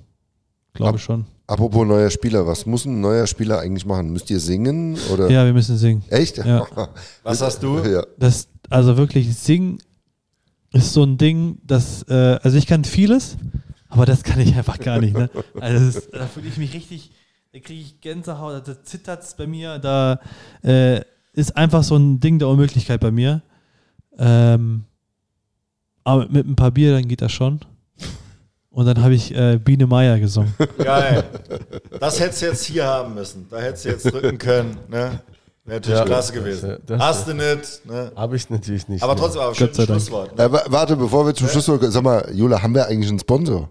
[0.72, 1.24] Glaube ich schon.
[1.46, 4.10] Apropos neuer Spieler, was muss ein neuer Spieler eigentlich machen?
[4.10, 4.98] Müsst ihr singen?
[5.12, 5.30] Oder?
[5.30, 6.02] Ja, wir müssen singen.
[6.10, 6.38] Echt?
[6.38, 6.66] Ja.
[7.22, 7.78] was hast du?
[7.78, 8.04] Ja.
[8.18, 9.78] Das, also wirklich, singen
[10.72, 13.36] ist so ein Ding, das, äh, also ich kann vieles,
[13.88, 15.16] Aber das kann ich einfach gar nicht.
[15.16, 15.30] Ne?
[15.60, 17.10] Also das ist, da fühle ich mich richtig,
[17.56, 20.20] da kriege ich Gänsehaut, da zittert es bei mir, da
[20.62, 21.00] äh,
[21.32, 23.40] ist einfach so ein Ding der Unmöglichkeit bei mir.
[24.18, 24.84] Ähm,
[26.04, 27.60] aber mit ein paar Bier, dann geht das schon.
[28.68, 30.54] Und dann habe ich äh, Biene Meier gesungen.
[30.76, 31.24] Geil.
[31.98, 33.46] Das hättest du jetzt hier haben müssen.
[33.50, 34.76] Da hättest du jetzt drücken können.
[34.90, 35.22] Ne?
[35.64, 36.76] Wäre natürlich Ja, klasse das- gewesen.
[36.84, 37.86] das- Hast du nicht.
[37.86, 38.12] Ne?
[38.14, 39.02] Habe ich natürlich nicht.
[39.02, 39.20] Aber nee.
[39.20, 40.00] trotzdem, aber Gott schönes sei Dank.
[40.02, 40.36] Schlusswort.
[40.36, 40.44] Ne?
[40.44, 43.18] Äh, wa- warte, bevor wir zum Schluss kommen, sag mal, Jula, haben wir eigentlich einen
[43.18, 43.70] Sponsor?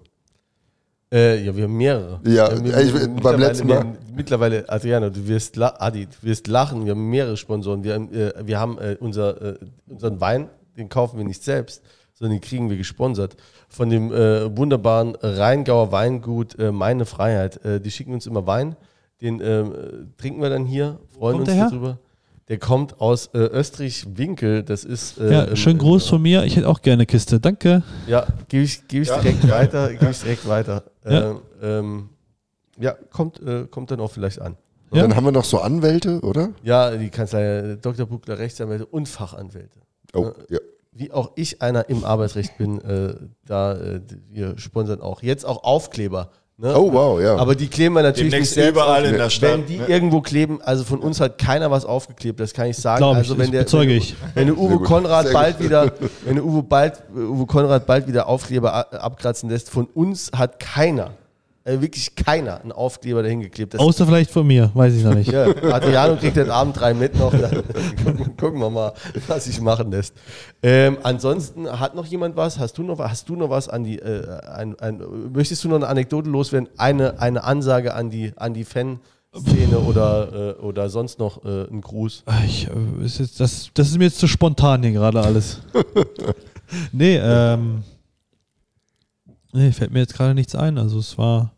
[1.16, 2.20] Äh, ja, wir haben mehrere.
[2.26, 6.06] Ja, Äh, ich- beim mittlerweile- letzten Mal- wir haben- Mittlerweile, Adriano, du wirst, la Adi,
[6.08, 6.86] du wirst lachen.
[6.86, 7.84] Wir haben mehrere Sponsoren.
[7.84, 9.56] Wir haben, äh, wir haben äh, unser, äh,
[9.88, 11.82] unseren Wein, den kaufen wir nicht selbst,
[12.14, 13.36] sondern den kriegen wir gesponsert.
[13.70, 17.64] Von dem äh, wunderbaren Rheingauer Weingut äh, Meine Freiheit.
[17.66, 18.76] Äh, die schicken uns immer Wein.
[19.22, 19.64] Den äh,
[20.18, 21.98] trinken wir dann hier, freuen Kommt uns darüber.
[22.48, 24.64] Der kommt aus äh, Österreich-Winkel.
[24.64, 25.18] Das ist.
[25.18, 26.44] Äh, Ja, schön groß von mir.
[26.44, 27.40] Ich hätte auch gerne eine Kiste.
[27.40, 27.82] Danke.
[28.08, 29.20] Ja, gebe ich, geb ich Ja.
[29.20, 29.92] direkt weiter.
[29.94, 30.84] Gebe ich direkt weiter.
[31.04, 31.32] Ja.
[31.32, 32.10] Ähm, ähm,
[32.80, 34.58] ja, kommt, äh, kommt dann auch vielleicht an.
[34.92, 35.08] Und Ja.
[35.08, 36.50] dann haben wir noch so Anwälte, oder?
[36.62, 38.06] Ja, die Kanzlei äh, Dr.
[38.06, 39.80] Buckler, Rechtsanwälte und Fachanwälte.
[40.14, 40.60] Oh, ja.
[40.92, 43.16] Wie auch ich einer im Arbeitsrecht bin, äh,
[43.46, 45.22] da äh, wir sponsern auch.
[45.24, 46.30] Jetzt auch Aufkleber.
[46.58, 46.74] Ne?
[46.74, 47.36] Oh, wow, ja.
[47.36, 49.10] Aber die kleben wir natürlich Demnächst nicht selbst überall auf.
[49.10, 49.88] in der Stadt, Wenn die ne?
[49.88, 53.00] irgendwo kleben, also von uns hat keiner was aufgeklebt, das kann ich sagen.
[53.00, 54.16] Glaube ich, also wenn das der, bezeuge wenn, ich.
[54.36, 55.92] Wenn der Uwe Konrad bald wieder,
[56.24, 61.12] wenn der Uwe, bald, Uwe Konrad bald wieder Aufkleber abkratzen lässt, von uns hat keiner,
[61.66, 63.74] äh, wirklich keiner, einen Aufkleber dahin geklebt.
[63.74, 65.32] Das Außer vielleicht von mir, weiß ich noch nicht.
[65.32, 67.32] ja, Adriano kriegt den Abend drei mit noch.
[67.32, 67.64] Dann
[68.04, 68.94] gucken, gucken wir mal,
[69.28, 70.14] was sich machen lässt.
[70.62, 72.60] Ähm, ansonsten hat noch jemand was?
[72.60, 73.98] Hast du noch, hast du noch was an die?
[73.98, 75.02] Äh, ein, ein,
[75.34, 76.70] möchtest du noch eine Anekdote loswerden?
[76.78, 79.00] Eine, eine Ansage an die, an die Fanszene
[79.88, 82.26] oder, äh, oder sonst noch äh, ein Gruß?
[82.46, 85.62] Ich, äh, ist jetzt, das, das ist mir jetzt zu spontan hier gerade alles.
[86.92, 87.84] nee, ähm.
[89.52, 90.78] Nee, fällt mir jetzt gerade nichts ein.
[90.78, 91.55] Also es war.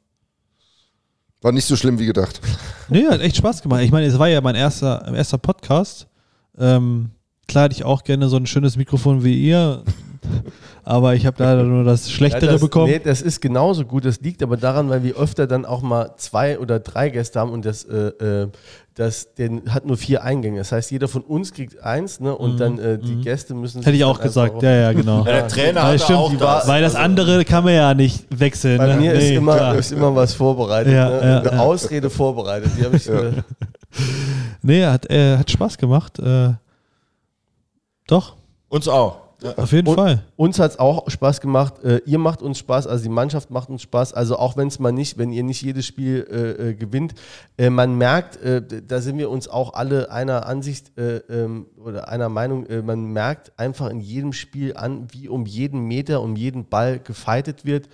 [1.48, 2.42] War nicht so schlimm wie gedacht.
[2.90, 3.82] Nee, hat echt Spaß gemacht.
[3.82, 6.06] Ich meine, es war ja mein erster, erster Podcast.
[6.58, 7.12] Ähm,
[7.48, 9.82] klar hätte ich auch gerne so ein schönes Mikrofon wie ihr.
[10.84, 12.92] Aber ich habe leider nur das Schlechtere das, bekommen.
[12.92, 14.06] Nee, das ist genauso gut.
[14.06, 17.52] Das liegt aber daran, weil wir öfter dann auch mal zwei oder drei Gäste haben
[17.52, 18.48] und das, äh, äh,
[18.96, 20.60] das den hat nur vier Eingänge.
[20.60, 22.36] Das heißt, jeder von uns kriegt eins, ne?
[22.36, 23.82] Und dann äh, die Gäste müssen.
[23.82, 23.84] Mhm.
[23.84, 24.64] Hätte ich auch gesagt.
[24.64, 25.20] Ja, ja, genau.
[25.26, 26.68] Ja, der Trainer Ja, hat stimmt, auch das.
[26.68, 28.78] Weil das andere kann man ja nicht wechseln.
[28.78, 28.96] Bei ne?
[28.96, 29.76] mir ist, Nee, immer, klar.
[29.76, 30.94] ist immer was vorbereitet.
[30.94, 31.16] Ja, ne?
[31.16, 31.60] ja, Eine ja.
[31.60, 32.72] Ausrede vorbereitet.
[32.78, 33.10] Die ich.
[33.10, 33.32] Äh,
[34.62, 36.20] Nee, hat, äh, hat Spaß gemacht.
[36.20, 36.54] Äh,
[38.08, 38.36] doch,
[38.70, 39.27] Uns auch.
[39.42, 39.56] Ja.
[39.58, 40.24] auf jeden Und- Fall.
[40.36, 41.84] Uns hat es auch Spaß gemacht.
[41.84, 44.14] Äh, ihr macht uns Spaß, also die Mannschaft macht uns Spaß.
[44.14, 47.14] Also auch wenn es mal nicht, wenn ihr nicht jedes Spiel äh, äh, gewinnt,
[47.58, 52.08] äh, man merkt, äh, da sind wir uns auch alle einer Ansicht äh, ähm, oder
[52.10, 56.66] einer Meinung, man merkt einfach in jedem Spiel an, wie um jeden Meter, um jeden
[56.68, 57.90] Ball gefeitet wird.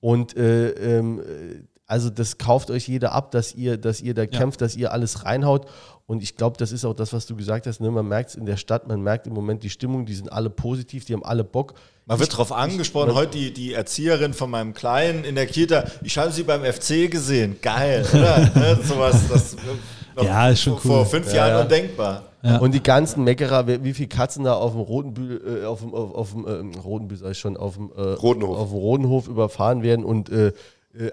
[0.00, 4.26] Und äh, ähm, äh, also das kauft euch jeder ab, dass ihr, dass ihr da
[4.26, 5.66] kämpft, dass ihr alles reinhaut.
[6.08, 7.80] Und ich glaube, das ist auch das, was du gesagt hast.
[7.80, 7.90] Ne?
[7.90, 10.48] Man merkt es in der Stadt, man merkt im Moment die Stimmung, die sind alle
[10.48, 11.74] positiv, die haben alle Bock.
[12.06, 16.16] Man wird darauf angesprochen, heute die, die Erzieherin von meinem Kleinen in der Kita, ich
[16.16, 17.56] habe sie beim FC gesehen.
[17.60, 18.38] Geil, oder?
[18.54, 18.78] ne?
[18.82, 19.54] Sowas, das
[20.16, 21.06] noch Ja, ist schon vor, vor cool.
[21.06, 21.60] fünf Ja, Jahren ja.
[21.62, 22.22] undenkbar.
[22.42, 22.56] Ja.
[22.58, 26.14] Und die ganzen Meckerer, wie viele Katzen da auf dem Rotenbühl, äh, auf dem, auf,
[26.14, 28.56] auf dem ähm, Rotenbühl, sag ich schon, auf dem, äh, Rotenhof.
[28.56, 30.52] auf dem Rodenhof überfahren werden und äh, äh,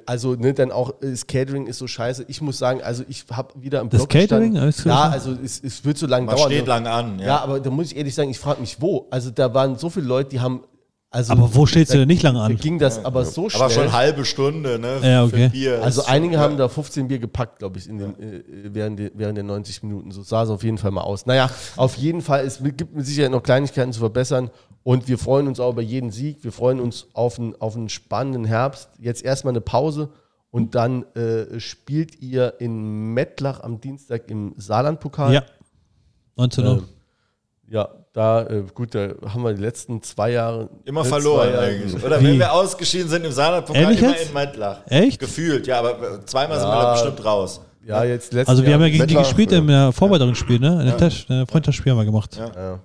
[0.06, 2.26] also ne, dann auch äh, das Catering ist so scheiße.
[2.28, 4.54] Ich muss sagen, also ich habe wieder im Das Blog Catering?
[4.54, 4.62] gestanden.
[4.62, 6.50] Alles Ja, also es, es wird so lange Man dauern.
[6.52, 6.68] steht ne?
[6.70, 7.20] lang an.
[7.20, 7.26] Ja.
[7.26, 9.08] Ja, aber da muss ich ehrlich sagen, ich frage mich wo.
[9.12, 10.62] Also da waren so viele Leute, die haben
[11.12, 12.58] also Aber wo steht's da- denn nicht lange Da an?
[12.58, 13.62] ging das aber so schnell.
[13.64, 15.00] aber schon halbe Stunde, ne?
[15.02, 15.46] Ja, okay.
[15.46, 15.82] Für Bier.
[15.82, 18.44] Also einige haben da 15 Bier gepackt, glaube ich, in den, äh,
[18.74, 20.12] während, der, während der 90 Minuten.
[20.12, 21.26] So sah es auf jeden Fall mal aus.
[21.26, 24.50] Naja, auf jeden Fall, es gibt mit Sicherheit noch Kleinigkeiten zu verbessern.
[24.88, 26.44] Und wir freuen uns auch über jeden Sieg.
[26.44, 28.88] Wir freuen uns auf einen, auf einen spannenden Herbst.
[29.00, 30.10] Jetzt erstmal eine Pause.
[30.52, 35.34] Und dann äh, spielt ihr in Mettlach am Dienstag im Saarlandpokal.
[35.34, 35.44] Ja.
[36.36, 36.72] 19 Uhr.
[36.74, 36.84] Ähm,
[37.68, 40.70] ja, da, äh, gut, da haben wir die letzten zwei Jahre.
[40.84, 42.04] Immer äh, verloren Jahre- eigentlich.
[42.04, 42.26] Oder Wie?
[42.26, 44.28] wenn wir ausgeschieden sind im Saarlandpokal, immer jetzt?
[44.28, 44.82] in Meitlach.
[44.86, 45.20] Echt?
[45.20, 46.84] Gefühlt, ja, aber zweimal sind wir Ja.
[46.84, 47.60] da bestimmt raus.
[47.88, 50.80] Ja, jetzt letztes Also wir Jahr, haben ja gegen die gespielt im äh, Vorbereitungsspiel, ne?
[50.82, 52.36] In der Tasch, äh, Freundschaftsspiel haben wir gemacht.
[52.38, 52.52] Ja.
[52.56, 52.80] Ja.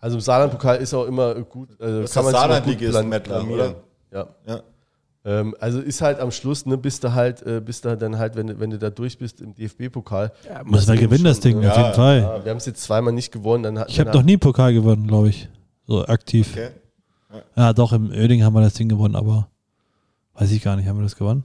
[0.00, 1.68] Also im Saarlandpokal ist auch immer gut.
[1.80, 3.74] Also ist kann das man Saarlandligist gut plan- Mettler, blamieren.
[4.12, 4.26] Ja.
[4.46, 4.60] Ja.
[5.22, 8.36] Ähm, also ist halt am Schluss, ne, bist du halt, äh, bist du dann halt,
[8.36, 10.32] wenn, du- wenn du da durch bist im DFB-Pokal.
[10.64, 12.20] Müssen wir gewinnen, das Ding, Ja, auf jeden Fall.
[12.20, 13.62] Ja, wir haben es jetzt zweimal nicht gewonnen.
[13.62, 15.48] Dann Ich habe noch nie einen Pokal gewonnen, glaube ich.
[15.86, 16.48] So aktiv.
[16.52, 16.70] Okay.
[17.54, 19.48] Ja, doch, im Öding haben wir das Ding gewonnen, aber
[20.34, 20.88] weiß ich gar nicht.
[20.88, 21.44] Haben wir das gewonnen?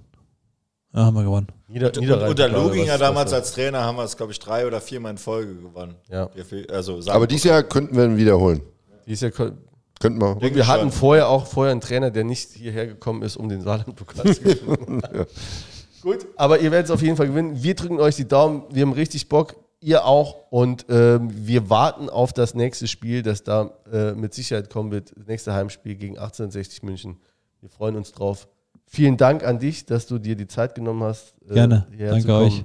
[0.96, 1.48] Ja, haben wir gewonnen.
[1.68, 4.80] Nieder, Und Niederrhein- unter Luginger damals als Trainer haben wir es, glaube ich, drei oder
[4.80, 5.96] viermal in Folge gewonnen.
[6.10, 6.30] Ja.
[6.72, 8.62] Also Aber dieses Jahr könnten wir ihn wiederholen.
[9.06, 9.52] Die ist ja, ko-
[10.00, 10.38] Könnten wir.
[10.38, 13.62] Und wir hatten vorher auch vorher einen Trainer, der nicht hierher gekommen ist, um den
[13.62, 15.02] Saarland-Pokal zu gewinnen.
[16.02, 17.62] Gut, aber ihr werdet es auf jeden Fall gewinnen.
[17.64, 18.64] Wir drücken euch die Daumen.
[18.72, 19.56] Wir haben richtig Bock.
[19.82, 20.36] Ihr auch.
[20.52, 25.14] Und ähm, wir warten auf das nächste Spiel, das da äh, mit Sicherheit kommen wird.
[25.18, 27.18] Das nächste Heimspiel gegen 1860 München.
[27.62, 28.48] Wir freuen uns drauf.
[28.96, 31.36] Vielen Dank an dich, dass du dir die Zeit genommen hast.
[31.50, 31.88] Äh, Gerne.
[32.00, 32.64] Danke euch.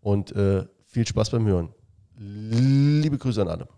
[0.00, 1.68] Und äh, viel Spaß beim Hören.
[2.18, 3.68] Liebe Grüße an alle.